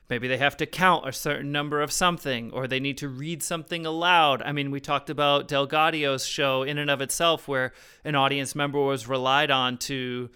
maybe 0.09 0.29
they 0.29 0.37
have 0.37 0.55
to 0.55 0.65
count 0.65 1.05
a 1.05 1.11
certain 1.11 1.51
number 1.51 1.81
of 1.81 1.91
something 1.91 2.51
or 2.51 2.67
they 2.67 2.79
need 2.79 2.97
to 2.99 3.09
read 3.09 3.43
something 3.43 3.85
aloud. 3.85 4.41
I 4.43 4.53
mean, 4.53 4.71
we 4.71 4.79
talked 4.79 5.09
about 5.09 5.49
DelGaudio's 5.49 6.25
show 6.25 6.63
in 6.63 6.77
and 6.77 6.89
of 6.89 7.01
itself 7.01 7.49
where 7.49 7.73
an 8.05 8.15
audience 8.15 8.55
member 8.55 8.79
was 8.79 9.09
relied 9.09 9.51
on 9.51 9.77
to 9.79 10.29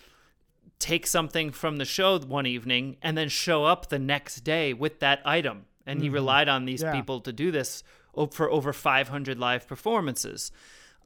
take 0.80 1.07
something 1.07 1.51
from 1.51 1.78
the 1.78 1.86
show 1.86 2.19
one 2.19 2.45
evening 2.45 2.97
and 3.01 3.17
then 3.17 3.30
show 3.30 3.63
up 3.65 3.89
the 3.89 3.99
next 3.99 4.41
day 4.41 4.73
with 4.73 4.99
that 4.99 5.21
item. 5.26 5.65
And 5.86 6.01
he 6.01 6.09
Mhm. 6.09 6.13
relied 6.13 6.49
on 6.49 6.65
these 6.65 6.82
Yeah. 6.84 6.91
people 6.91 7.21
to 7.21 7.32
do 7.32 7.51
this 7.51 7.84
for 8.32 8.49
over 8.51 8.73
500 8.73 9.38
live 9.39 9.67
performances. 9.67 10.51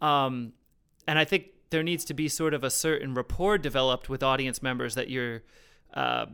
Um, 0.02 0.54
and 1.08 1.18
I 1.20 1.26
think 1.26 1.48
there 1.70 1.84
needs 1.84 2.04
to 2.06 2.14
be 2.14 2.28
sort 2.28 2.54
of 2.54 2.64
a 2.64 2.70
certain 2.70 3.14
rapport 3.14 3.58
developed 3.58 4.10
with 4.10 4.24
audience 4.24 4.62
members 4.64 4.96
that 4.96 5.10
you're 5.10 5.44
uh, 5.94 6.28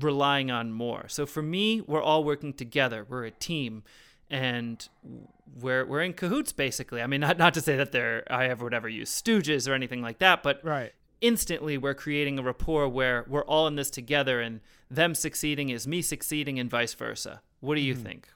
relying 0.00 0.50
on 0.50 0.72
more. 0.72 1.06
So 1.08 1.26
for 1.26 1.42
me, 1.42 1.80
we're 1.80 2.02
all 2.02 2.24
working 2.24 2.52
together. 2.54 3.04
We're 3.08 3.24
a 3.24 3.30
team, 3.30 3.82
and 4.30 4.88
we're 5.60 5.84
we're 5.84 6.00
in 6.02 6.14
cahoots 6.14 6.52
basically. 6.52 7.02
I 7.02 7.06
mean, 7.06 7.20
not 7.20 7.36
not 7.38 7.54
to 7.54 7.60
say 7.60 7.76
that 7.76 7.92
they're 7.92 8.24
I 8.32 8.46
ever 8.46 8.64
would 8.64 8.72
ever 8.74 8.88
use 8.88 9.10
stooges 9.10 9.68
or 9.68 9.74
anything 9.74 10.00
like 10.00 10.18
that, 10.20 10.42
but 10.42 10.64
Right. 10.64 10.92
Instantly 11.22 11.78
we're 11.78 11.94
creating 11.94 12.38
a 12.38 12.42
rapport 12.42 12.86
where 12.88 13.24
we're 13.26 13.44
all 13.44 13.66
in 13.66 13.76
this 13.76 13.88
together, 13.90 14.40
and 14.40 14.60
them 14.90 15.14
succeeding 15.14 15.70
is 15.70 15.86
me 15.86 16.02
succeeding, 16.02 16.58
and 16.58 16.68
vice 16.68 16.92
versa. 16.92 17.40
What 17.60 17.76
do 17.76 17.80
you 17.80 17.94
think? 17.94 18.28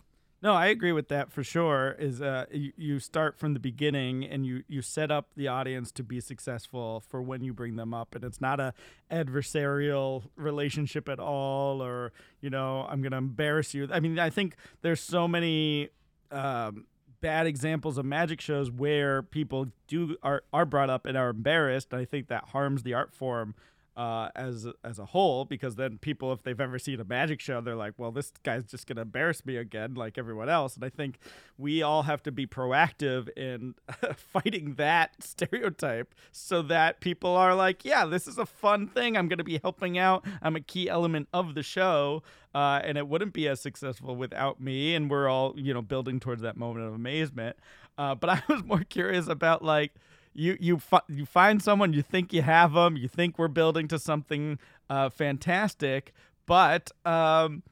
No, 0.43 0.53
I 0.53 0.67
agree 0.67 0.93
with 0.93 1.09
that 1.09 1.33
for 1.33 1.43
sure. 1.43 1.97
Is 1.99 2.23
uh, 2.23 2.45
you, 2.53 2.73
you 2.77 2.99
start 3.01 3.39
from 3.39 3.55
the 3.55 3.59
beginning 3.59 4.25
and 4.25 4.47
you 4.47 4.63
you 4.69 4.81
set 4.81 5.11
up 5.11 5.31
the 5.35 5.49
audience 5.49 5.91
to 5.93 6.03
be 6.03 6.21
successful 6.21 7.03
for 7.09 7.21
when 7.21 7.43
you 7.43 7.53
bring 7.53 7.77
them 7.77 7.93
up, 7.93 8.15
and 8.15 8.23
it's 8.23 8.41
not 8.41 8.61
a 8.61 8.73
adversarial 9.11 10.25
relationship 10.37 11.09
at 11.09 11.19
all, 11.19 11.83
or 11.83 12.13
you 12.41 12.51
know 12.51 12.87
I'm 12.89 13.03
gonna 13.03 13.19
embarrass 13.19 13.75
you. 13.75 13.89
I 13.91 13.99
mean, 13.99 14.19
I 14.19 14.31
think 14.31 14.57
there's 14.83 15.01
so 15.01 15.27
many 15.27 15.89
um, 16.31 16.87
bad 17.21 17.47
examples 17.47 17.99
of 17.99 18.05
magic 18.05 18.41
shows 18.41 18.71
where 18.71 19.23
people 19.23 19.69
do 19.87 20.17
are 20.23 20.43
are 20.53 20.65
brought 20.65 20.91
up 20.91 21.07
and 21.07 21.17
are 21.17 21.31
embarrassed. 21.31 21.89
And 21.93 22.01
I 22.01 22.05
think 22.05 22.29
that 22.29 22.49
harms 22.51 22.83
the 22.83 22.95
art 22.95 23.15
form 23.15 23.55
uh, 23.97 24.29
as 24.37 24.67
as 24.85 24.99
a 24.99 25.07
whole 25.07 25.45
because 25.47 25.77
then 25.77 25.97
people 25.99 26.33
if 26.33 26.43
they've 26.43 26.61
ever 26.61 26.79
seen 26.79 27.01
a 27.01 27.05
magic 27.05 27.41
show 27.41 27.61
they're 27.63 27.75
like 27.75 27.95
well 27.97 28.11
this 28.11 28.31
guy's 28.43 28.65
just 28.65 28.87
gonna 28.87 29.01
embarrass 29.01 29.47
me 29.47 29.57
again 29.57 29.95
like 29.95 30.19
everyone 30.19 30.49
else. 30.49 30.75
And 30.75 30.85
i 30.85 30.91
think 30.91 31.19
we 31.57 31.83
all 31.83 32.03
have 32.03 32.23
to 32.25 32.33
be 32.33 32.47
proactive 32.47 33.29
in 33.37 33.75
fighting 34.17 34.75
that 34.75 35.15
stereotype 35.21 36.15
so 36.31 36.61
that 36.63 37.01
people 37.01 37.31
are 37.31 37.55
like 37.55 37.85
yeah 37.85 38.05
this 38.05 38.27
is 38.27 38.37
a 38.39 38.47
fun 38.47 38.87
thing. 38.89 39.17
I'm 39.17 39.29
gonna 39.29 39.45
be 39.45 39.59
helping 39.63 39.97
out. 39.97 40.25
I'm 40.43 40.57
a 40.57 40.61
key 40.61 40.89
element 40.89 41.29
of 41.33 41.55
the 41.55 41.63
show. 41.63 42.23
Uh, 42.55 42.81
and 42.85 42.97
it 42.97 43.07
wouldn't 43.07 43.35
be 43.35 43.47
as 43.49 43.61
successful 43.61 44.17
without 44.17 44.61
me. 44.61 44.95
And 44.95 45.11
we're 45.11 45.29
all 45.29 45.55
you 45.57 45.73
know 45.73 45.83
building 45.83 46.21
towards 46.21 46.43
that 46.43 46.57
moment 46.57 46.87
of 46.87 46.95
amazement. 46.95 47.57
Uh, 47.99 48.15
but 48.15 48.29
i 48.31 48.43
was 48.49 48.63
more 48.65 48.85
curious 48.85 49.27
about 49.27 49.65
like 49.65 49.95
you 50.37 50.57
you 50.61 50.79
fi- 50.79 51.03
you 51.09 51.25
find 51.27 51.63
someone 51.63 51.93
you 51.93 52.03
think 52.03 52.33
you 52.33 52.43
have 52.43 52.73
them 52.75 52.97
you 52.97 53.09
think 53.09 53.39
we're 53.39 53.49
building 53.49 53.89
to 53.89 53.99
something 53.99 54.59
uh, 54.91 55.09
fantastic 55.09 56.13
but 56.47 56.91
um, 57.05 57.63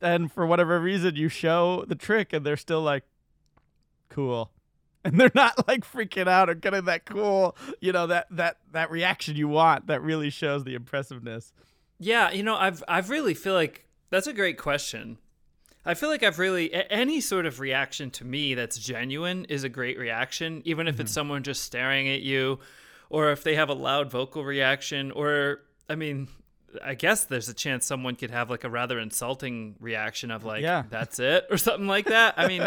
then 0.00 0.28
for 0.28 0.46
whatever 0.46 0.80
reason 0.80 1.14
you 1.16 1.28
show 1.28 1.84
the 1.86 1.94
trick 1.94 2.32
and 2.32 2.44
they're 2.44 2.56
still 2.56 2.82
like 2.82 3.04
cool 4.08 4.50
and 5.04 5.20
they're 5.20 5.30
not 5.34 5.68
like 5.68 5.84
freaking 5.84 6.28
out 6.28 6.48
or 6.48 6.54
getting 6.54 6.84
that 6.86 7.04
cool 7.04 7.56
you 7.80 7.92
know 7.92 8.06
that 8.06 8.26
that 8.30 8.56
that 8.72 8.90
reaction 8.90 9.36
you 9.36 9.48
want 9.48 9.86
that 9.86 10.02
really 10.02 10.30
shows 10.30 10.64
the 10.64 10.74
impressiveness 10.74 11.52
Yeah, 11.98 12.30
you 12.32 12.42
know, 12.42 12.56
I've 12.56 12.82
I've 12.88 13.08
really 13.10 13.34
feel 13.34 13.54
like 13.54 13.86
that's 14.10 14.26
a 14.26 14.32
great 14.32 14.58
question. 14.58 15.18
I 15.86 15.94
feel 15.94 16.08
like 16.08 16.22
I've 16.22 16.38
really 16.38 16.72
any 16.90 17.20
sort 17.20 17.46
of 17.46 17.60
reaction 17.60 18.10
to 18.12 18.24
me 18.24 18.54
that's 18.54 18.78
genuine 18.78 19.44
is 19.46 19.64
a 19.64 19.68
great 19.68 19.98
reaction, 19.98 20.62
even 20.64 20.88
if 20.88 20.98
it's 21.00 21.12
someone 21.12 21.42
just 21.42 21.62
staring 21.62 22.08
at 22.08 22.22
you, 22.22 22.58
or 23.10 23.30
if 23.32 23.42
they 23.44 23.54
have 23.56 23.68
a 23.68 23.74
loud 23.74 24.10
vocal 24.10 24.44
reaction, 24.44 25.10
or 25.10 25.60
I 25.88 25.94
mean, 25.94 26.28
I 26.82 26.94
guess 26.94 27.26
there's 27.26 27.48
a 27.48 27.54
chance 27.54 27.84
someone 27.84 28.16
could 28.16 28.30
have 28.30 28.48
like 28.50 28.64
a 28.64 28.70
rather 28.70 28.98
insulting 28.98 29.76
reaction 29.78 30.30
of 30.30 30.44
like, 30.44 30.62
Yeah. 30.62 30.84
"That's 30.88 31.18
it" 31.18 31.46
or 31.50 31.58
something 31.58 31.86
like 31.86 32.06
that. 32.06 32.34
I 32.38 32.48
mean, 32.48 32.62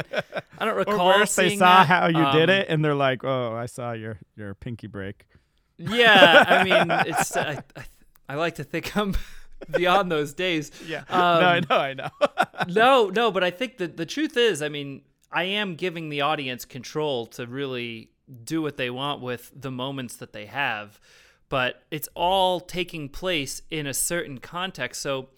I 0.59 0.65
don't 0.65 0.75
or 0.75 0.77
recall 0.77 1.07
worse 1.07 1.35
they 1.35 1.57
saw 1.57 1.83
that. 1.83 1.87
how 1.87 2.07
you 2.07 2.31
did 2.39 2.49
Um, 2.49 2.55
it 2.55 2.67
and 2.69 2.85
they're 2.85 2.95
like 2.95 3.23
oh 3.23 3.53
i 3.55 3.65
saw 3.65 3.91
your 3.93 4.17
your 4.35 4.53
pinky 4.53 4.87
break 4.87 5.25
Yeah, 5.77 6.45
I 6.47 6.63
mean, 6.63 6.91
it's 7.07 7.35
I, 7.35 7.63
I, 7.75 7.83
I 8.29 8.35
like 8.35 8.55
to 8.55 8.63
think 8.63 8.95
I'm 8.95 9.15
beyond 9.71 10.11
those 10.11 10.33
days. 10.33 10.71
yeah 10.87 11.03
Um, 11.09 11.41
no 11.41 11.47
i 11.47 11.59
know 11.59 11.77
i 11.77 11.93
know 11.93 12.09
no, 12.67 13.09
no, 13.09 13.31
but 13.31 13.43
I 13.43 13.51
think 13.51 13.77
that 13.77 13.97
the 13.97 14.05
truth 14.05 14.35
is, 14.35 14.61
I 14.61 14.69
mean, 14.69 15.03
I 15.31 15.43
am 15.43 15.75
giving 15.75 16.09
the 16.09 16.21
audience 16.21 16.65
control 16.65 17.27
to 17.27 17.45
really 17.45 18.11
do 18.43 18.61
what 18.61 18.77
they 18.77 18.89
want 18.89 19.21
with 19.21 19.51
the 19.55 19.71
moments 19.71 20.15
that 20.17 20.33
they 20.33 20.47
have, 20.47 20.99
but 21.49 21.83
it's 21.91 22.09
all 22.15 22.59
taking 22.59 23.09
place 23.09 23.61
in 23.69 23.87
a 23.87 23.93
certain 23.93 24.39
context. 24.39 25.01
So, 25.01 25.29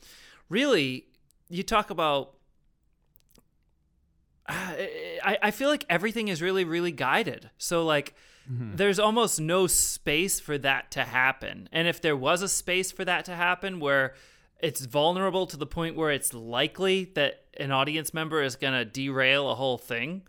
really, 0.48 1.06
you 1.50 1.64
talk 1.64 1.90
about. 1.90 2.34
I, 4.48 5.38
I 5.44 5.52
feel 5.52 5.70
like 5.70 5.86
everything 5.90 6.30
is 6.30 6.42
really, 6.42 6.64
really 6.64 6.92
guided. 6.92 7.50
So, 7.58 7.86
like, 7.86 8.16
there's 8.52 8.97
almost 8.97 9.39
no 9.39 9.68
space 9.68 10.39
for 10.39 10.58
that 10.58 10.89
to 10.91 11.04
happen. 11.04 11.70
And 11.72 11.88
if 11.88 12.02
there 12.02 12.18
was 12.18 12.41
a 12.41 12.47
space 12.47 12.91
for 12.91 13.06
that 13.06 13.26
to 13.26 13.36
happen 13.36 13.80
where 13.80 14.16
it's 14.60 14.84
vulnerable 14.86 15.45
to 15.47 15.56
the 15.58 15.68
point 15.68 15.95
where 15.95 16.10
it's 16.10 16.34
likely 16.34 17.06
that 17.14 17.43
an 17.60 17.72
audience 17.72 18.12
member 18.14 18.41
is 18.41 18.56
going 18.56 18.74
to 18.74 18.86
derail 18.86 19.52
a 19.52 19.56
whole 19.56 19.78
thing, 19.78 20.24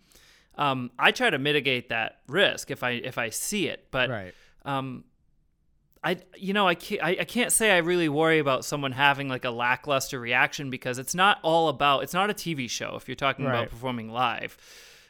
um, 0.57 0.91
I 0.99 1.13
try 1.13 1.31
to 1.31 1.39
mitigate 1.39 1.89
that 1.89 2.19
risk 2.29 2.71
if 2.71 2.83
I 2.85 2.91
if 2.91 3.17
I 3.17 3.31
see 3.31 3.69
it. 3.69 3.87
But 3.91 4.11
right 4.11 4.35
um, 4.67 5.05
I 6.05 6.19
you 6.37 6.53
know 6.53 6.69
I 6.69 6.75
can't 6.75 7.03
I, 7.03 7.11
I 7.21 7.25
can't 7.25 7.53
say 7.53 7.71
I 7.71 7.79
really 7.79 8.11
worry 8.11 8.39
about 8.39 8.65
someone 8.67 8.93
having 8.93 9.29
like 9.31 9.47
a 9.47 9.51
lackluster 9.51 10.21
reaction 10.21 10.69
because 10.69 10.99
it's 10.99 11.15
not 11.15 11.39
all 11.43 11.69
about 11.69 12.03
it's 12.03 12.13
not 12.15 12.29
a 12.29 12.35
TV 12.35 12.69
show 12.69 12.97
if 12.97 13.09
you're 13.09 13.15
talking 13.15 13.47
Right. 13.47 13.55
about 13.61 13.71
performing 13.71 14.11
live. 14.11 14.59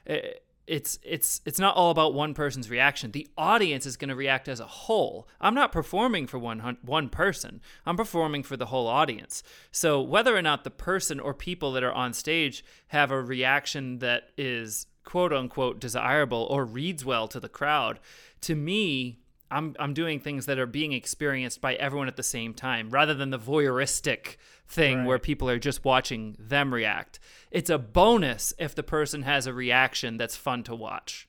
I- 0.09 0.35
it's 0.71 1.01
it's 1.03 1.41
it's 1.45 1.59
not 1.59 1.75
all 1.75 1.91
about 1.91 2.15
one 2.15 2.33
person's 2.33 2.71
reaction. 2.71 3.11
The 3.11 3.27
audience 3.37 3.87
is 3.87 3.97
going 3.97 4.09
to 4.09 4.15
react 4.15 4.49
as 4.49 4.61
a 4.61 4.67
whole. 4.67 5.27
I'm 5.41 5.55
not 5.55 5.73
performing 5.73 6.29
for 6.29 6.39
one 6.39 6.79
one 6.83 7.09
person. 7.09 7.61
I'm 7.85 7.97
performing 7.97 8.45
for 8.45 8.57
the 8.57 8.67
whole 8.67 8.87
audience. 8.87 9.43
So 9.73 10.01
whether 10.01 10.37
or 10.37 10.43
not 10.43 10.63
the 10.63 10.71
person 10.71 11.19
or 11.19 11.35
people 11.35 11.73
that 11.73 11.83
are 11.83 11.93
on 11.93 12.13
stage 12.13 12.65
have 12.89 13.11
a 13.11 13.21
reaction 13.21 13.99
that 13.99 14.31
is 14.39 14.87
quote 15.03 15.33
unquote 15.33 15.81
desirable 15.81 16.47
or 16.49 16.65
reads 16.65 17.05
well 17.05 17.27
to 17.27 17.41
the 17.41 17.49
crowd, 17.49 17.99
to 18.43 18.55
me 18.55 19.19
I'm 19.51 19.75
I'm 19.79 19.95
doing 19.95 20.21
things 20.21 20.47
that 20.47 20.59
are 20.59 20.67
being 20.67 20.93
experienced 20.93 21.61
by 21.61 21.75
everyone 21.75 22.09
at 22.09 22.17
the 22.17 22.23
same 22.23 22.55
time 22.55 22.91
rather 22.91 23.15
than 23.15 23.31
the 23.31 23.39
voyeuristic 23.39 24.37
thing 24.69 24.99
Right. 24.99 25.07
where 25.07 25.19
people 25.19 25.49
are 25.51 25.59
just 25.59 25.85
watching 25.85 26.37
them 26.39 26.73
react. 26.73 27.19
It's 27.51 27.71
a 27.71 27.79
bonus 27.79 28.53
if 28.59 28.75
the 28.75 28.83
person 28.85 29.23
has 29.23 29.47
a 29.47 29.53
reaction 29.53 30.17
that's 30.17 30.37
fun 30.37 30.63
to 30.65 30.75
watch, 30.75 31.29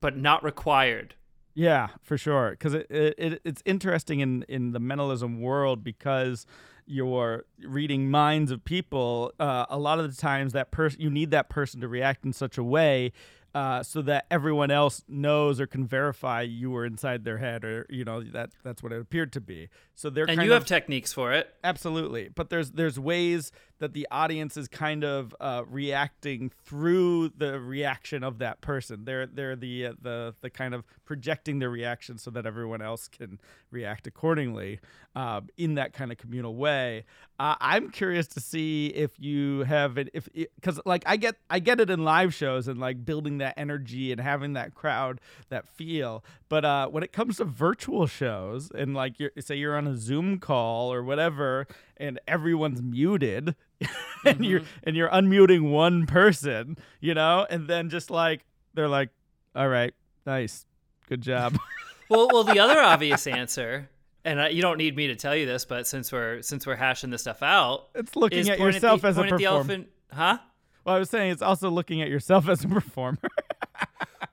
but 0.00 0.16
not 0.16 0.42
required. 0.42 1.14
Yeah, 1.54 1.88
for 2.02 2.16
sure. 2.18 2.50
Because 2.52 2.74
it, 2.74 2.86
it, 2.90 3.14
it 3.18 3.40
it's 3.44 3.62
interesting 3.64 4.20
in 4.20 4.42
in 4.48 4.72
the 4.72 4.80
mentalism 4.80 5.40
world 5.40 5.84
because 5.84 6.46
you're 6.84 7.44
reading 7.60 8.10
minds 8.10 8.50
of 8.50 8.64
people. 8.64 9.32
Uh, 9.38 9.66
a 9.68 9.78
lot 9.78 10.00
of 10.00 10.10
the 10.14 10.20
times, 10.20 10.52
that 10.52 10.70
person 10.72 11.00
you 11.00 11.10
need 11.10 11.30
that 11.30 11.48
person 11.48 11.80
to 11.80 11.88
react 11.88 12.24
in 12.24 12.32
such 12.32 12.58
a 12.58 12.64
way. 12.64 13.12
Uh, 13.54 13.82
so 13.82 14.00
that 14.00 14.24
everyone 14.30 14.70
else 14.70 15.04
knows 15.08 15.60
or 15.60 15.66
can 15.66 15.86
verify 15.86 16.40
you 16.40 16.70
were 16.70 16.86
inside 16.86 17.22
their 17.24 17.36
head, 17.36 17.64
or 17.64 17.84
you 17.90 18.02
know 18.02 18.22
that 18.22 18.48
that's 18.64 18.82
what 18.82 18.92
it 18.92 19.00
appeared 19.00 19.30
to 19.30 19.42
be. 19.42 19.68
So 19.94 20.08
they're 20.08 20.24
And 20.24 20.42
you 20.42 20.52
of, 20.54 20.62
have 20.62 20.64
techniques 20.64 21.12
for 21.12 21.34
it. 21.34 21.52
Absolutely, 21.62 22.30
but 22.34 22.48
there's 22.48 22.70
there's 22.70 22.98
ways 22.98 23.52
that 23.82 23.94
the 23.94 24.06
audience 24.12 24.56
is 24.56 24.68
kind 24.68 25.02
of 25.02 25.34
uh, 25.40 25.64
reacting 25.68 26.52
through 26.64 27.30
the 27.36 27.58
reaction 27.58 28.22
of 28.22 28.38
that 28.38 28.60
person. 28.60 29.04
They're 29.04 29.26
they're 29.26 29.56
the 29.56 29.86
uh, 29.86 29.92
the 30.00 30.34
the 30.40 30.50
kind 30.50 30.72
of 30.72 30.84
projecting 31.04 31.58
their 31.58 31.68
reaction 31.68 32.16
so 32.16 32.30
that 32.30 32.46
everyone 32.46 32.80
else 32.80 33.08
can 33.08 33.40
react 33.72 34.06
accordingly 34.06 34.78
uh, 35.16 35.40
in 35.56 35.74
that 35.74 35.92
kind 35.92 36.12
of 36.12 36.18
communal 36.18 36.54
way. 36.54 37.04
Uh, 37.40 37.56
I'm 37.60 37.90
curious 37.90 38.28
to 38.28 38.40
see 38.40 38.86
if 38.86 39.18
you 39.18 39.64
have 39.64 39.98
it 39.98 40.10
if 40.14 40.28
because 40.32 40.80
like 40.86 41.02
I 41.04 41.16
get 41.16 41.34
I 41.50 41.58
get 41.58 41.80
it 41.80 41.90
in 41.90 42.04
live 42.04 42.32
shows 42.32 42.68
and 42.68 42.78
like 42.78 43.04
building 43.04 43.38
that 43.38 43.54
energy 43.56 44.12
and 44.12 44.20
having 44.20 44.52
that 44.52 44.76
crowd 44.76 45.20
that 45.48 45.66
feel. 45.66 46.24
But 46.48 46.64
uh, 46.64 46.86
when 46.86 47.02
it 47.02 47.12
comes 47.12 47.38
to 47.38 47.44
virtual 47.44 48.06
shows 48.06 48.70
and 48.70 48.94
like 48.94 49.18
you're, 49.18 49.32
say 49.40 49.56
you're 49.56 49.76
on 49.76 49.88
a 49.88 49.96
Zoom 49.96 50.38
call 50.38 50.92
or 50.92 51.02
whatever, 51.02 51.66
and 51.96 52.20
everyone's 52.26 52.82
muted, 52.82 53.54
and 54.24 54.44
you're 54.44 54.60
mm-hmm. 54.60 54.80
and 54.84 54.96
you're 54.96 55.08
unmuting 55.08 55.70
one 55.70 56.06
person, 56.06 56.76
you 57.00 57.14
know, 57.14 57.46
and 57.48 57.68
then 57.68 57.90
just 57.90 58.10
like 58.10 58.44
they're 58.74 58.88
like, 58.88 59.10
"All 59.54 59.68
right, 59.68 59.94
nice, 60.26 60.66
good 61.08 61.20
job." 61.20 61.58
well, 62.08 62.28
well, 62.32 62.44
the 62.44 62.58
other 62.58 62.80
obvious 62.80 63.26
answer, 63.26 63.88
and 64.24 64.40
I, 64.40 64.48
you 64.48 64.62
don't 64.62 64.78
need 64.78 64.96
me 64.96 65.08
to 65.08 65.16
tell 65.16 65.36
you 65.36 65.46
this, 65.46 65.64
but 65.64 65.86
since 65.86 66.12
we're 66.12 66.42
since 66.42 66.66
we're 66.66 66.76
hashing 66.76 67.10
this 67.10 67.22
stuff 67.22 67.42
out, 67.42 67.88
it's 67.94 68.16
looking 68.16 68.48
at 68.48 68.58
yourself 68.58 69.02
the, 69.02 69.08
as 69.08 69.18
a 69.18 69.22
at 69.22 69.30
performer. 69.30 69.84
huh? 70.12 70.38
Well, 70.84 70.96
I 70.96 70.98
was 70.98 71.10
saying 71.10 71.30
it's 71.30 71.42
also 71.42 71.70
looking 71.70 72.02
at 72.02 72.08
yourself 72.08 72.48
as 72.48 72.64
a 72.64 72.68
performer. 72.68 73.18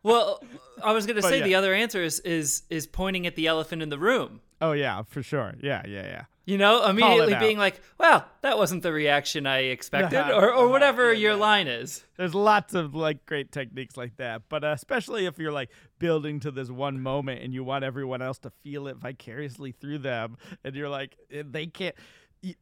Well, 0.03 0.41
I 0.83 0.93
was 0.93 1.05
gonna 1.05 1.21
say 1.21 1.39
yeah. 1.39 1.43
the 1.43 1.55
other 1.55 1.73
answer 1.73 2.03
is 2.03 2.19
is 2.21 2.63
is 2.69 2.87
pointing 2.87 3.27
at 3.27 3.35
the 3.35 3.47
elephant 3.47 3.81
in 3.81 3.89
the 3.89 3.99
room. 3.99 4.41
oh 4.61 4.71
yeah, 4.71 5.03
for 5.03 5.21
sure. 5.21 5.55
Yeah, 5.61 5.81
yeah, 5.85 6.03
yeah. 6.03 6.23
You 6.49 6.57
know, 6.57 6.83
immediately 6.85 7.35
being 7.35 7.59
like, 7.59 7.79
"Well, 7.99 8.25
that 8.41 8.57
wasn't 8.57 8.81
the 8.81 8.91
reaction 8.91 9.45
I 9.45 9.59
expected," 9.65 10.17
Uh-huh, 10.17 10.31
or, 10.33 10.45
or 10.49 10.53
uh-huh, 10.53 10.69
whatever 10.69 11.13
yeah, 11.13 11.19
your 11.19 11.33
yeah. 11.33 11.37
line 11.39 11.67
is. 11.67 12.03
There's 12.17 12.33
lots 12.33 12.73
of 12.73 12.95
like 12.95 13.25
great 13.27 13.51
techniques 13.51 13.95
like 13.95 14.17
that, 14.17 14.43
but 14.49 14.63
uh, 14.63 14.69
especially 14.69 15.25
if 15.27 15.37
you're 15.37 15.51
like 15.51 15.69
building 15.99 16.39
to 16.39 16.49
this 16.49 16.71
one 16.71 17.01
moment 17.01 17.43
and 17.43 17.53
you 17.53 17.63
want 17.63 17.83
everyone 17.83 18.23
else 18.23 18.39
to 18.39 18.49
feel 18.63 18.87
it 18.87 18.97
vicariously 18.97 19.73
through 19.73 19.99
them, 19.99 20.37
and 20.63 20.75
you're 20.75 20.89
like 20.89 21.15
eh, 21.31 21.43
they 21.47 21.67
can't. 21.67 21.95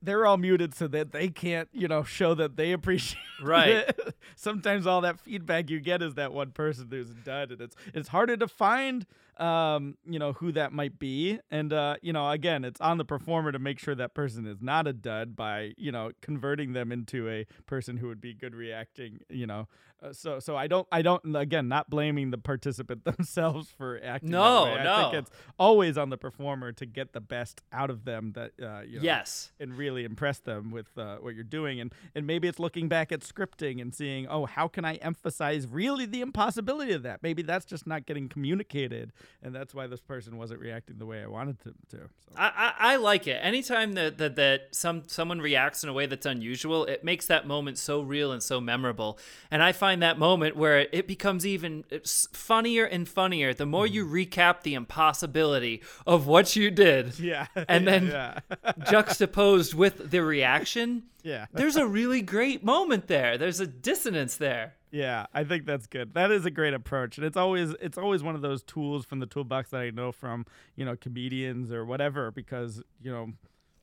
They're 0.01 0.25
all 0.25 0.37
muted 0.37 0.73
so 0.73 0.87
that 0.87 1.11
they 1.11 1.27
can't, 1.29 1.69
you 1.71 1.87
know, 1.87 2.03
show 2.03 2.33
that 2.33 2.57
they 2.57 2.71
appreciate 2.71 3.21
Right. 3.43 3.69
it. 3.69 4.15
Sometimes 4.35 4.87
all 4.87 5.01
that 5.01 5.19
feedback 5.19 5.69
you 5.69 5.79
get 5.79 6.01
is 6.01 6.15
that 6.15 6.33
one 6.33 6.49
person 6.51 6.87
who's 6.89 7.11
done, 7.11 7.51
and 7.51 7.61
it's 7.61 7.75
it's 7.93 8.09
harder 8.09 8.35
to 8.37 8.47
find, 8.47 9.05
um, 9.39 9.97
you 10.05 10.19
know, 10.19 10.33
who 10.33 10.51
that 10.53 10.71
might 10.73 10.99
be. 10.99 11.39
And 11.51 11.71
uh, 11.73 11.95
you 12.01 12.13
know, 12.13 12.29
again, 12.29 12.63
it's 12.65 12.81
on 12.81 12.97
the 12.97 13.05
performer 13.05 13.51
to 13.51 13.59
make 13.59 13.79
sure 13.79 13.95
that 13.95 14.13
person 14.13 14.45
is 14.47 14.61
not 14.61 14.87
a 14.87 14.93
dud 14.93 15.35
by, 15.35 15.73
you 15.77 15.91
know, 15.91 16.11
converting 16.21 16.73
them 16.73 16.91
into 16.91 17.29
a 17.29 17.45
person 17.65 17.97
who 17.97 18.07
would 18.07 18.21
be 18.21 18.33
good 18.33 18.55
reacting, 18.55 19.19
you 19.29 19.47
know. 19.47 19.67
Uh, 19.99 20.13
so 20.13 20.37
so 20.39 20.55
I 20.55 20.67
don't 20.67 20.87
I 20.91 21.01
don't 21.01 21.35
again 21.35 21.67
not 21.67 21.89
blaming 21.89 22.29
the 22.29 22.37
participant 22.37 23.03
themselves 23.17 23.71
for 23.75 23.99
acting. 24.03 24.29
that 24.29 24.37
No. 24.37 24.65
I 24.65 24.83
no. 24.83 25.01
think 25.09 25.23
it's 25.23 25.31
always 25.57 25.97
on 25.97 26.11
the 26.11 26.17
performer 26.17 26.71
to 26.73 26.85
get 26.85 27.13
the 27.13 27.19
best 27.21 27.61
out 27.73 27.89
of 27.89 28.05
them 28.05 28.33
that 28.33 28.51
uh, 28.61 28.81
you 28.81 28.97
know, 28.97 29.03
Yes. 29.03 29.51
and 29.59 29.75
really 29.75 30.03
impress 30.03 30.37
them 30.37 30.69
with 30.69 30.95
uh, 30.99 31.15
what 31.17 31.33
you're 31.33 31.43
doing 31.43 31.79
and 31.79 31.91
and 32.13 32.27
maybe 32.27 32.47
it's 32.47 32.59
looking 32.59 32.87
back 32.87 33.11
at 33.11 33.21
scripting 33.21 33.81
and 33.81 33.91
seeing 33.95 34.27
oh 34.27 34.45
how 34.45 34.67
can 34.67 34.85
i 34.85 34.95
emphasize 34.95 35.65
really 35.67 36.05
the 36.05 36.21
impossibility 36.21 36.93
of 36.93 37.01
that 37.01 37.23
maybe 37.23 37.41
that's 37.41 37.65
just 37.65 37.87
not 37.87 38.05
getting 38.05 38.29
communicated 38.29 39.11
and 39.43 39.53
that's 39.53 39.73
why 39.73 39.87
this 39.87 40.01
person 40.01 40.37
wasn't 40.37 40.59
reacting 40.59 40.97
the 40.97 41.05
way 41.05 41.23
i 41.23 41.27
wanted 41.27 41.57
them 41.59 41.75
to 41.89 41.97
so. 41.97 42.35
I, 42.35 42.73
I, 42.79 42.93
I 42.93 42.95
like 42.97 43.27
it. 43.27 43.39
Anytime 43.41 43.93
that, 43.93 44.17
that 44.17 44.35
that 44.35 44.61
some 44.71 45.03
someone 45.07 45.39
reacts 45.39 45.83
in 45.83 45.89
a 45.89 45.93
way 45.93 46.05
that's 46.05 46.25
unusual, 46.25 46.85
it 46.85 47.03
makes 47.03 47.25
that 47.27 47.47
moment 47.47 47.77
so 47.77 48.01
real 48.01 48.31
and 48.31 48.41
so 48.43 48.59
memorable. 48.59 49.17
And 49.49 49.63
I 49.63 49.71
find 49.71 50.01
that 50.01 50.19
moment 50.19 50.55
where 50.55 50.87
it 50.91 51.07
becomes 51.07 51.45
even 51.45 51.85
funnier 52.33 52.85
and 52.85 53.07
funnier 53.07 53.53
the 53.53 53.65
more 53.65 53.87
you 53.87 54.05
mm-hmm. 54.05 54.15
recap 54.15 54.61
the 54.63 54.73
impossibility 54.73 55.81
of 56.05 56.27
what 56.27 56.55
you 56.55 56.71
did, 56.71 57.19
yeah 57.19 57.47
And 57.67 57.87
then- 57.87 58.07
yeah 58.07 58.39
juxtaposed 58.89 59.73
with 59.73 60.11
the 60.11 60.23
reaction. 60.23 61.03
yeah 61.23 61.45
There's 61.53 61.75
a 61.75 61.87
really 61.87 62.21
great 62.21 62.63
moment 62.63 63.07
there. 63.07 63.37
There's 63.37 63.59
a 63.59 63.67
dissonance 63.67 64.37
there. 64.37 64.73
Yeah, 64.89 65.25
I 65.33 65.43
think 65.43 65.65
that's 65.65 65.85
good. 65.85 66.13
That 66.13 66.31
is 66.31 66.45
a 66.45 66.51
great 66.51 66.73
approach, 66.73 67.17
and 67.17 67.25
it's 67.25 67.35
always 67.35 67.71
it's 67.81 67.97
always 67.97 68.23
one 68.23 68.35
of 68.35 68.41
those 68.41 68.63
tools 68.63 69.05
from 69.05 69.19
the 69.19 69.25
toolbox 69.25 69.71
that 69.71 69.81
I 69.81 69.89
know 69.89 70.11
from 70.13 70.45
you 70.75 70.85
know 70.85 70.95
comedians 70.95 71.71
or 71.73 71.85
whatever 71.85 72.31
because 72.31 72.81
you 73.01 73.11
know 73.11 73.33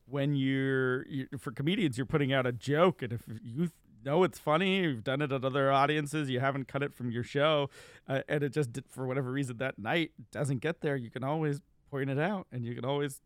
when 0.07 0.35
you're 0.35 1.07
you, 1.07 1.29
for 1.39 1.51
comedians 1.51 1.99
you're 1.99 2.07
putting 2.07 2.33
out 2.33 2.47
a 2.47 2.53
joke, 2.53 3.03
and 3.03 3.13
if 3.13 3.23
you 3.43 3.71
know 4.03 4.25
it's 4.25 4.39
funny, 4.39 4.79
you've 4.81 5.05
done 5.05 5.21
it 5.21 5.31
at 5.31 5.45
other 5.45 5.71
audiences, 5.71 6.31
you 6.31 6.41
haven't 6.41 6.69
cut 6.69 6.83
it 6.83 6.95
from 6.95 7.11
your 7.11 7.23
show, 7.23 7.69
uh, 8.09 8.23
and 8.27 8.43
it 8.43 8.51
just 8.51 8.73
did, 8.73 8.85
for 8.89 9.07
whatever 9.07 9.31
reason 9.31 9.59
that 9.59 9.79
night 9.79 10.13
doesn't 10.33 10.59
get 10.61 10.81
there, 10.81 10.97
you 10.97 11.11
can 11.11 11.23
always 11.23 11.61
point 11.91 12.09
it 12.09 12.19
out, 12.19 12.47
and 12.51 12.65
you 12.65 12.75
can 12.75 12.85
always 12.85 13.21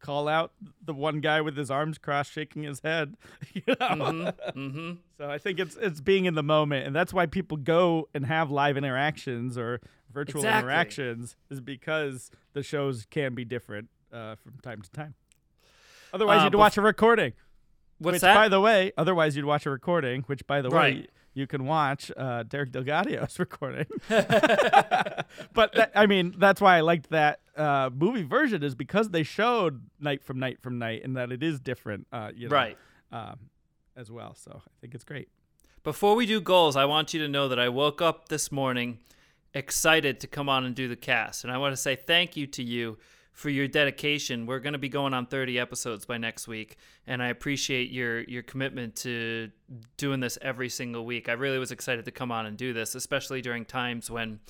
call 0.00 0.28
out 0.28 0.52
the 0.84 0.92
one 0.94 1.20
guy 1.20 1.40
with 1.40 1.56
his 1.56 1.70
arms 1.70 1.98
crossed 1.98 2.32
shaking 2.32 2.62
his 2.62 2.80
head 2.80 3.14
you 3.52 3.62
know 3.80 4.32
Mm-hmm. 4.56 4.92
so 5.18 5.30
I 5.30 5.38
think 5.38 5.58
it's 5.58 5.76
it's 5.76 6.00
being 6.00 6.24
in 6.24 6.34
the 6.34 6.42
moment, 6.42 6.86
and 6.86 6.94
that's 6.94 7.12
why 7.12 7.26
people 7.26 7.56
go 7.56 8.08
and 8.14 8.24
have 8.26 8.50
live 8.50 8.76
interactions 8.76 9.56
or 9.58 9.80
virtual 10.12 10.40
Exactly. 10.40 10.58
interactions, 10.70 11.36
is 11.50 11.60
because 11.60 12.30
the 12.54 12.62
shows 12.62 13.06
can 13.10 13.34
be 13.34 13.44
different 13.44 13.88
uh, 14.12 14.36
from 14.36 14.54
time 14.62 14.80
to 14.82 14.90
time. 14.90 15.14
Otherwise, 16.12 16.40
Uh, 16.40 16.44
you'd 16.44 16.54
watch 16.54 16.76
a 16.78 16.80
recording. 16.82 17.32
What's 17.98 18.14
which, 18.14 18.20
that? 18.22 18.34
by 18.34 18.48
the 18.48 18.60
way, 18.60 18.92
otherwise 18.96 19.36
you'd 19.36 19.44
watch 19.44 19.66
a 19.66 19.70
recording. 19.70 20.22
Which, 20.22 20.46
by 20.46 20.62
the 20.62 20.70
way, 20.70 21.06
you 21.34 21.46
can 21.46 21.66
watch 21.66 22.10
uh, 22.16 22.44
Derek 22.44 22.70
DelGaudio's 22.72 23.38
recording. 23.46 23.86
but 24.08 25.72
that, 25.74 25.92
I 25.94 26.06
mean, 26.06 26.34
that's 26.38 26.60
why 26.60 26.76
I 26.78 26.80
liked 26.80 27.10
that 27.10 27.40
uh, 27.58 27.90
movie 27.94 28.22
version 28.22 28.62
is 28.62 28.74
because 28.74 29.10
they 29.10 29.22
showed 29.22 29.82
night 30.00 30.22
from 30.24 30.38
night 30.38 30.60
from 30.60 30.78
night, 30.78 31.02
and 31.04 31.16
that 31.16 31.32
it 31.32 31.42
is 31.42 31.58
different. 31.60 32.06
Uh, 32.12 32.30
you 32.34 32.48
know, 32.48 32.54
Right. 32.54 32.78
um, 33.12 33.38
as 33.96 34.10
well. 34.10 34.34
So 34.34 34.62
I 34.64 34.70
think 34.80 34.94
it's 34.94 35.04
great. 35.04 35.28
Before 35.84 36.14
we 36.14 36.24
do 36.26 36.40
goals, 36.40 36.76
I 36.76 36.84
want 36.84 37.12
you 37.14 37.20
to 37.20 37.28
know 37.28 37.48
that 37.48 37.58
I 37.58 37.68
woke 37.68 38.00
up 38.02 38.28
this 38.28 38.52
morning 38.52 38.98
excited 39.54 40.20
to 40.20 40.26
come 40.26 40.48
on 40.48 40.64
and 40.64 40.74
do 40.74 40.88
the 40.88 40.96
cast. 40.96 41.44
And 41.44 41.52
I 41.52 41.58
want 41.58 41.72
to 41.72 41.76
say 41.76 41.96
thank 41.96 42.36
you 42.36 42.46
to 42.48 42.62
you 42.62 42.98
for 43.32 43.48
your 43.50 43.66
dedication. 43.68 44.46
We're 44.46 44.58
going 44.58 44.72
to 44.74 44.78
be 44.78 44.88
going 44.88 45.14
on 45.14 45.26
30 45.26 45.58
episodes 45.58 46.04
by 46.04 46.18
next 46.18 46.46
week, 46.48 46.76
and 47.06 47.22
I 47.22 47.28
appreciate 47.28 47.90
your 47.90 48.22
your 48.22 48.42
commitment 48.42 48.96
to 48.96 49.50
doing 49.96 50.20
this 50.20 50.38
every 50.42 50.68
single 50.68 51.04
week. 51.06 51.28
I 51.28 51.32
really 51.32 51.58
was 51.58 51.70
excited 51.72 52.04
to 52.04 52.10
come 52.10 52.30
on 52.32 52.46
and 52.46 52.56
do 52.56 52.72
this, 52.72 52.94
especially 52.94 53.40
during 53.40 53.64
times 53.64 54.10
when 54.10 54.40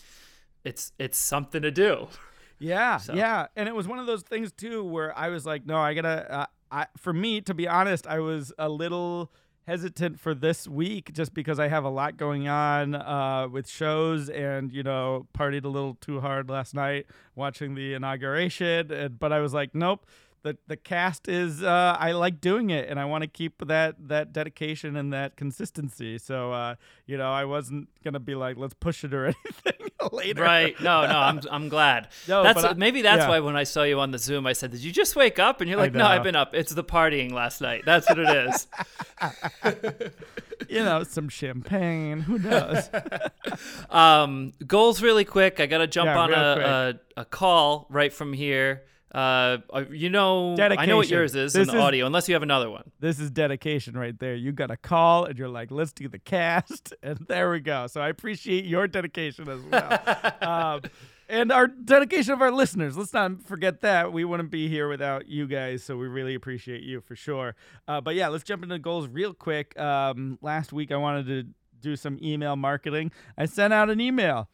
it's 0.64 0.92
it's 0.98 1.18
something 1.18 1.62
to 1.62 1.70
do. 1.70 2.08
Yeah, 2.58 2.96
So- 2.98 3.14
yeah, 3.14 3.46
and 3.56 3.68
it 3.68 3.74
was 3.74 3.86
one 3.86 3.98
of 3.98 4.06
those 4.06 4.22
things 4.22 4.52
too 4.52 4.82
where 4.84 5.16
I 5.16 5.28
was 5.28 5.46
like, 5.46 5.64
no, 5.66 5.76
I 5.78 5.94
gotta. 5.94 6.32
Uh, 6.32 6.46
I 6.70 6.86
for 6.96 7.12
me 7.12 7.40
to 7.42 7.54
be 7.54 7.66
honest, 7.66 8.06
I 8.06 8.18
was 8.18 8.52
a 8.58 8.68
little 8.68 9.32
hesitant 9.66 10.18
for 10.18 10.34
this 10.34 10.66
week 10.66 11.12
just 11.12 11.34
because 11.34 11.58
I 11.60 11.68
have 11.68 11.84
a 11.84 11.88
lot 11.90 12.16
going 12.16 12.48
on 12.48 12.94
uh, 12.94 13.48
with 13.50 13.68
shows 13.68 14.28
and 14.30 14.72
you 14.72 14.82
know 14.82 15.26
partied 15.36 15.64
a 15.64 15.68
little 15.68 15.94
too 16.00 16.20
hard 16.20 16.48
last 16.50 16.74
night 16.74 17.06
watching 17.34 17.74
the 17.74 17.94
inauguration. 17.94 18.90
And, 18.92 19.18
but 19.18 19.32
I 19.32 19.40
was 19.40 19.54
like, 19.54 19.74
nope. 19.74 20.06
The, 20.42 20.56
the 20.68 20.76
cast 20.76 21.28
is 21.28 21.62
uh, 21.62 21.96
I 21.98 22.12
like 22.12 22.40
doing 22.40 22.70
it 22.70 22.88
and 22.88 22.98
I 23.00 23.06
want 23.06 23.22
to 23.22 23.28
keep 23.28 23.66
that 23.66 23.96
that 24.08 24.32
dedication 24.32 24.96
and 24.96 25.12
that 25.12 25.36
consistency. 25.36 26.16
So 26.18 26.52
uh, 26.52 26.76
you 27.06 27.16
know 27.18 27.30
I 27.30 27.44
wasn't 27.44 27.88
gonna 28.04 28.20
be 28.20 28.34
like 28.34 28.56
let's 28.56 28.74
push 28.74 29.02
it 29.04 29.12
or 29.12 29.26
anything 29.44 29.88
later. 30.12 30.42
Right? 30.42 30.80
No, 30.80 31.06
no, 31.06 31.18
I'm 31.18 31.40
I'm 31.50 31.68
glad. 31.68 32.08
No, 32.28 32.42
that's 32.44 32.62
I- 32.62 32.74
maybe 32.74 33.02
that's 33.02 33.22
yeah. 33.22 33.28
why 33.28 33.40
when 33.40 33.56
I 33.56 33.64
saw 33.64 33.82
you 33.82 33.98
on 34.00 34.12
the 34.12 34.18
Zoom, 34.18 34.46
I 34.46 34.52
said, 34.52 34.70
"Did 34.70 34.80
you 34.84 34.92
just 34.92 35.16
wake 35.16 35.38
up?" 35.38 35.60
And 35.60 35.68
you're 35.68 35.78
like, 35.78 35.92
"No, 35.92 36.06
I've 36.06 36.22
been 36.22 36.36
up. 36.36 36.54
It's 36.54 36.72
the 36.72 36.84
partying 36.84 37.32
last 37.32 37.60
night. 37.60 37.82
That's 37.84 38.08
what 38.08 38.18
it 38.20 38.28
is." 38.48 38.66
you 40.68 40.84
know, 40.84 41.02
some 41.02 41.28
champagne. 41.28 42.20
Who 42.20 42.38
knows? 42.38 42.88
Um, 43.90 44.52
goals 44.66 45.02
really 45.02 45.24
quick. 45.24 45.60
I 45.60 45.66
got 45.66 45.78
to 45.78 45.86
jump 45.86 46.06
Yeah, 46.06 46.18
on 46.18 46.32
a, 46.32 46.98
a, 47.16 47.20
a 47.22 47.24
call 47.24 47.86
right 47.90 48.12
from 48.12 48.32
here. 48.32 48.84
Uh, 49.14 49.58
uh, 49.72 49.84
you 49.90 50.10
know, 50.10 50.54
I 50.58 50.84
know 50.86 50.96
what 50.98 51.08
yours 51.08 51.34
is 51.34 51.54
in 51.54 51.60
This 51.62 51.68
the 51.70 51.76
is- 51.76 51.82
audio, 51.82 52.06
unless 52.06 52.28
you 52.28 52.34
have 52.34 52.42
another 52.42 52.68
one. 52.70 52.90
this 53.00 53.18
is 53.18 53.30
dedication 53.30 53.96
right 53.96 54.18
there. 54.18 54.34
You 54.34 54.52
got 54.52 54.70
a 54.70 54.76
call 54.76 55.24
and 55.24 55.38
you're 55.38 55.48
like, 55.48 55.70
let's 55.70 55.92
do 55.92 56.08
the 56.08 56.18
cast. 56.18 56.92
And 57.02 57.18
there 57.28 57.50
we 57.50 57.60
go. 57.60 57.86
So 57.86 58.00
I 58.00 58.08
appreciate 58.08 58.64
your 58.66 58.86
dedication 58.86 59.48
as 59.48 59.60
well. 59.62 60.32
um, 60.42 60.82
and 61.28 61.50
our 61.52 61.66
dedication 61.68 62.32
of 62.32 62.42
our 62.42 62.50
listeners. 62.50 62.96
Let's 62.98 63.12
not 63.12 63.42
forget 63.46 63.80
that. 63.82 64.12
We 64.12 64.24
wouldn't 64.24 64.50
be 64.50 64.68
here 64.68 64.88
without 64.88 65.28
you 65.28 65.46
guys. 65.46 65.84
So 65.84 65.96
we 65.96 66.06
really 66.08 66.34
appreciate 66.34 66.82
you 66.82 67.00
for 67.00 67.14
sure. 67.16 67.54
Uh, 67.86 68.00
but 68.00 68.14
yeah, 68.14 68.28
let's 68.28 68.44
jump 68.44 68.62
into 68.62 68.78
goals 68.78 69.08
real 69.08 69.32
quick. 69.32 69.78
Um, 69.78 70.38
last 70.42 70.72
week, 70.72 70.90
I 70.92 70.96
wanted 70.96 71.26
to 71.26 71.44
do 71.80 71.96
some 71.96 72.18
email 72.22 72.56
marketing. 72.56 73.12
I 73.36 73.46
sent 73.46 73.72
out 73.72 73.88
an 73.90 74.00
email. 74.00 74.48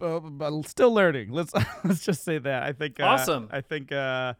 Uh, 0.00 0.20
but 0.20 0.62
still 0.68 0.92
learning. 0.92 1.30
Let's 1.30 1.52
let's 1.84 2.04
just 2.04 2.24
say 2.24 2.38
that. 2.38 2.62
I 2.62 2.72
think 2.72 3.00
uh, 3.00 3.04
Awesome. 3.04 3.48
I 3.50 3.60
think 3.60 3.92
uh, 3.92 4.34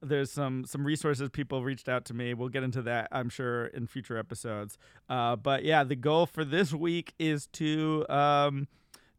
there's 0.00 0.30
some 0.30 0.64
some 0.64 0.84
resources 0.84 1.28
people 1.30 1.62
reached 1.62 1.88
out 1.88 2.04
to 2.06 2.14
me. 2.14 2.34
We'll 2.34 2.48
get 2.48 2.62
into 2.62 2.82
that, 2.82 3.08
I'm 3.12 3.28
sure, 3.28 3.66
in 3.66 3.86
future 3.86 4.18
episodes. 4.18 4.78
Uh, 5.08 5.36
but 5.36 5.64
yeah, 5.64 5.84
the 5.84 5.96
goal 5.96 6.26
for 6.26 6.44
this 6.44 6.72
week 6.72 7.14
is 7.18 7.46
to 7.48 8.06
um, 8.08 8.68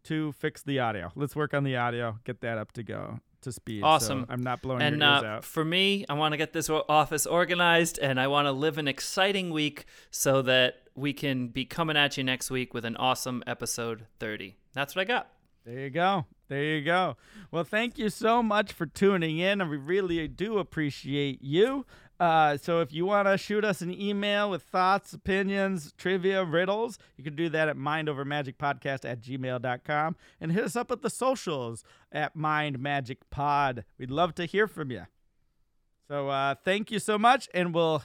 to 0.03 0.31
fix 0.33 0.61
the 0.61 0.79
audio. 0.79 1.11
Let's 1.15 1.35
work 1.35 1.53
on 1.53 1.63
the 1.63 1.77
audio, 1.77 2.19
get 2.23 2.41
that 2.41 2.57
up 2.57 2.71
to 2.73 2.83
go 2.83 3.19
to 3.41 3.51
speed. 3.51 3.81
so 3.81 3.87
Awesome. 3.87 4.25
I'm 4.29 4.41
not 4.41 4.61
blowing 4.61 4.81
and 4.81 4.99
your 4.99 5.09
ears 5.09 5.23
uh, 5.23 5.27
out. 5.27 5.43
for 5.45 5.63
me, 5.63 6.05
I 6.09 6.13
want 6.13 6.33
to 6.33 6.37
get 6.37 6.53
this 6.53 6.69
office 6.69 7.25
organized, 7.25 7.99
and 7.99 8.19
I 8.19 8.27
want 8.27 8.47
to 8.47 8.51
live 8.51 8.77
an 8.77 8.87
exciting 8.87 9.51
week 9.51 9.85
so 10.11 10.41
that 10.43 10.75
we 10.95 11.13
can 11.13 11.47
be 11.47 11.65
coming 11.65 11.97
at 11.97 12.17
you 12.17 12.23
next 12.23 12.51
week 12.51 12.73
with 12.73 12.85
an 12.85 12.95
awesome 12.97 13.43
episode 13.47 14.05
30. 14.19 14.57
That's 14.73 14.95
what 14.95 15.01
I 15.01 15.05
got. 15.05 15.29
There 15.65 15.79
you 15.79 15.89
go. 15.89 16.25
There 16.49 16.63
you 16.63 16.83
go. 16.83 17.15
Well, 17.51 17.63
thank 17.63 17.97
you 17.97 18.09
so 18.09 18.43
much 18.43 18.73
for 18.73 18.85
tuning 18.85 19.39
in, 19.39 19.61
and 19.61 19.69
we 19.69 19.77
really 19.77 20.27
do 20.27 20.57
appreciate 20.57 21.41
you. 21.41 21.85
Uh, 22.19 22.57
so 22.57 22.79
if 22.79 22.93
you 22.93 23.05
want 23.05 23.27
to 23.27 23.37
shoot 23.37 23.65
us 23.65 23.81
an 23.81 23.91
email 23.99 24.49
with 24.49 24.61
thoughts, 24.61 25.13
opinions, 25.13 25.93
trivia, 25.97 26.43
riddles, 26.43 26.99
you 27.17 27.23
can 27.23 27.35
do 27.35 27.49
that 27.49 27.69
at 27.69 27.75
mindovermagicpodcast 27.75 29.03
at 29.03 29.21
gmail.com 29.21 30.15
and 30.39 30.51
hit 30.51 30.63
us 30.63 30.75
up 30.75 30.91
at 30.91 31.01
the 31.01 31.09
socials 31.09 31.83
at 32.11 32.37
mindmagicpod. 32.37 33.83
We'd 33.97 34.11
love 34.11 34.35
to 34.35 34.45
hear 34.45 34.67
from 34.67 34.91
you. 34.91 35.03
So 36.07 36.29
uh, 36.29 36.55
thank 36.55 36.91
you 36.91 36.99
so 36.99 37.17
much, 37.17 37.49
and 37.53 37.73
we'll 37.73 38.03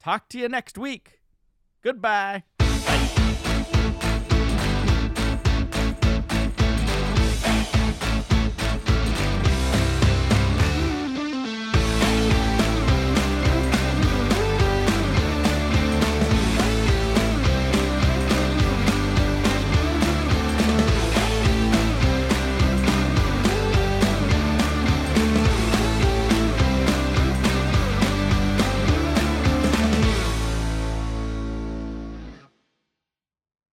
talk 0.00 0.28
to 0.30 0.38
you 0.38 0.48
next 0.48 0.76
week. 0.76 1.20
Goodbye. 1.82 2.42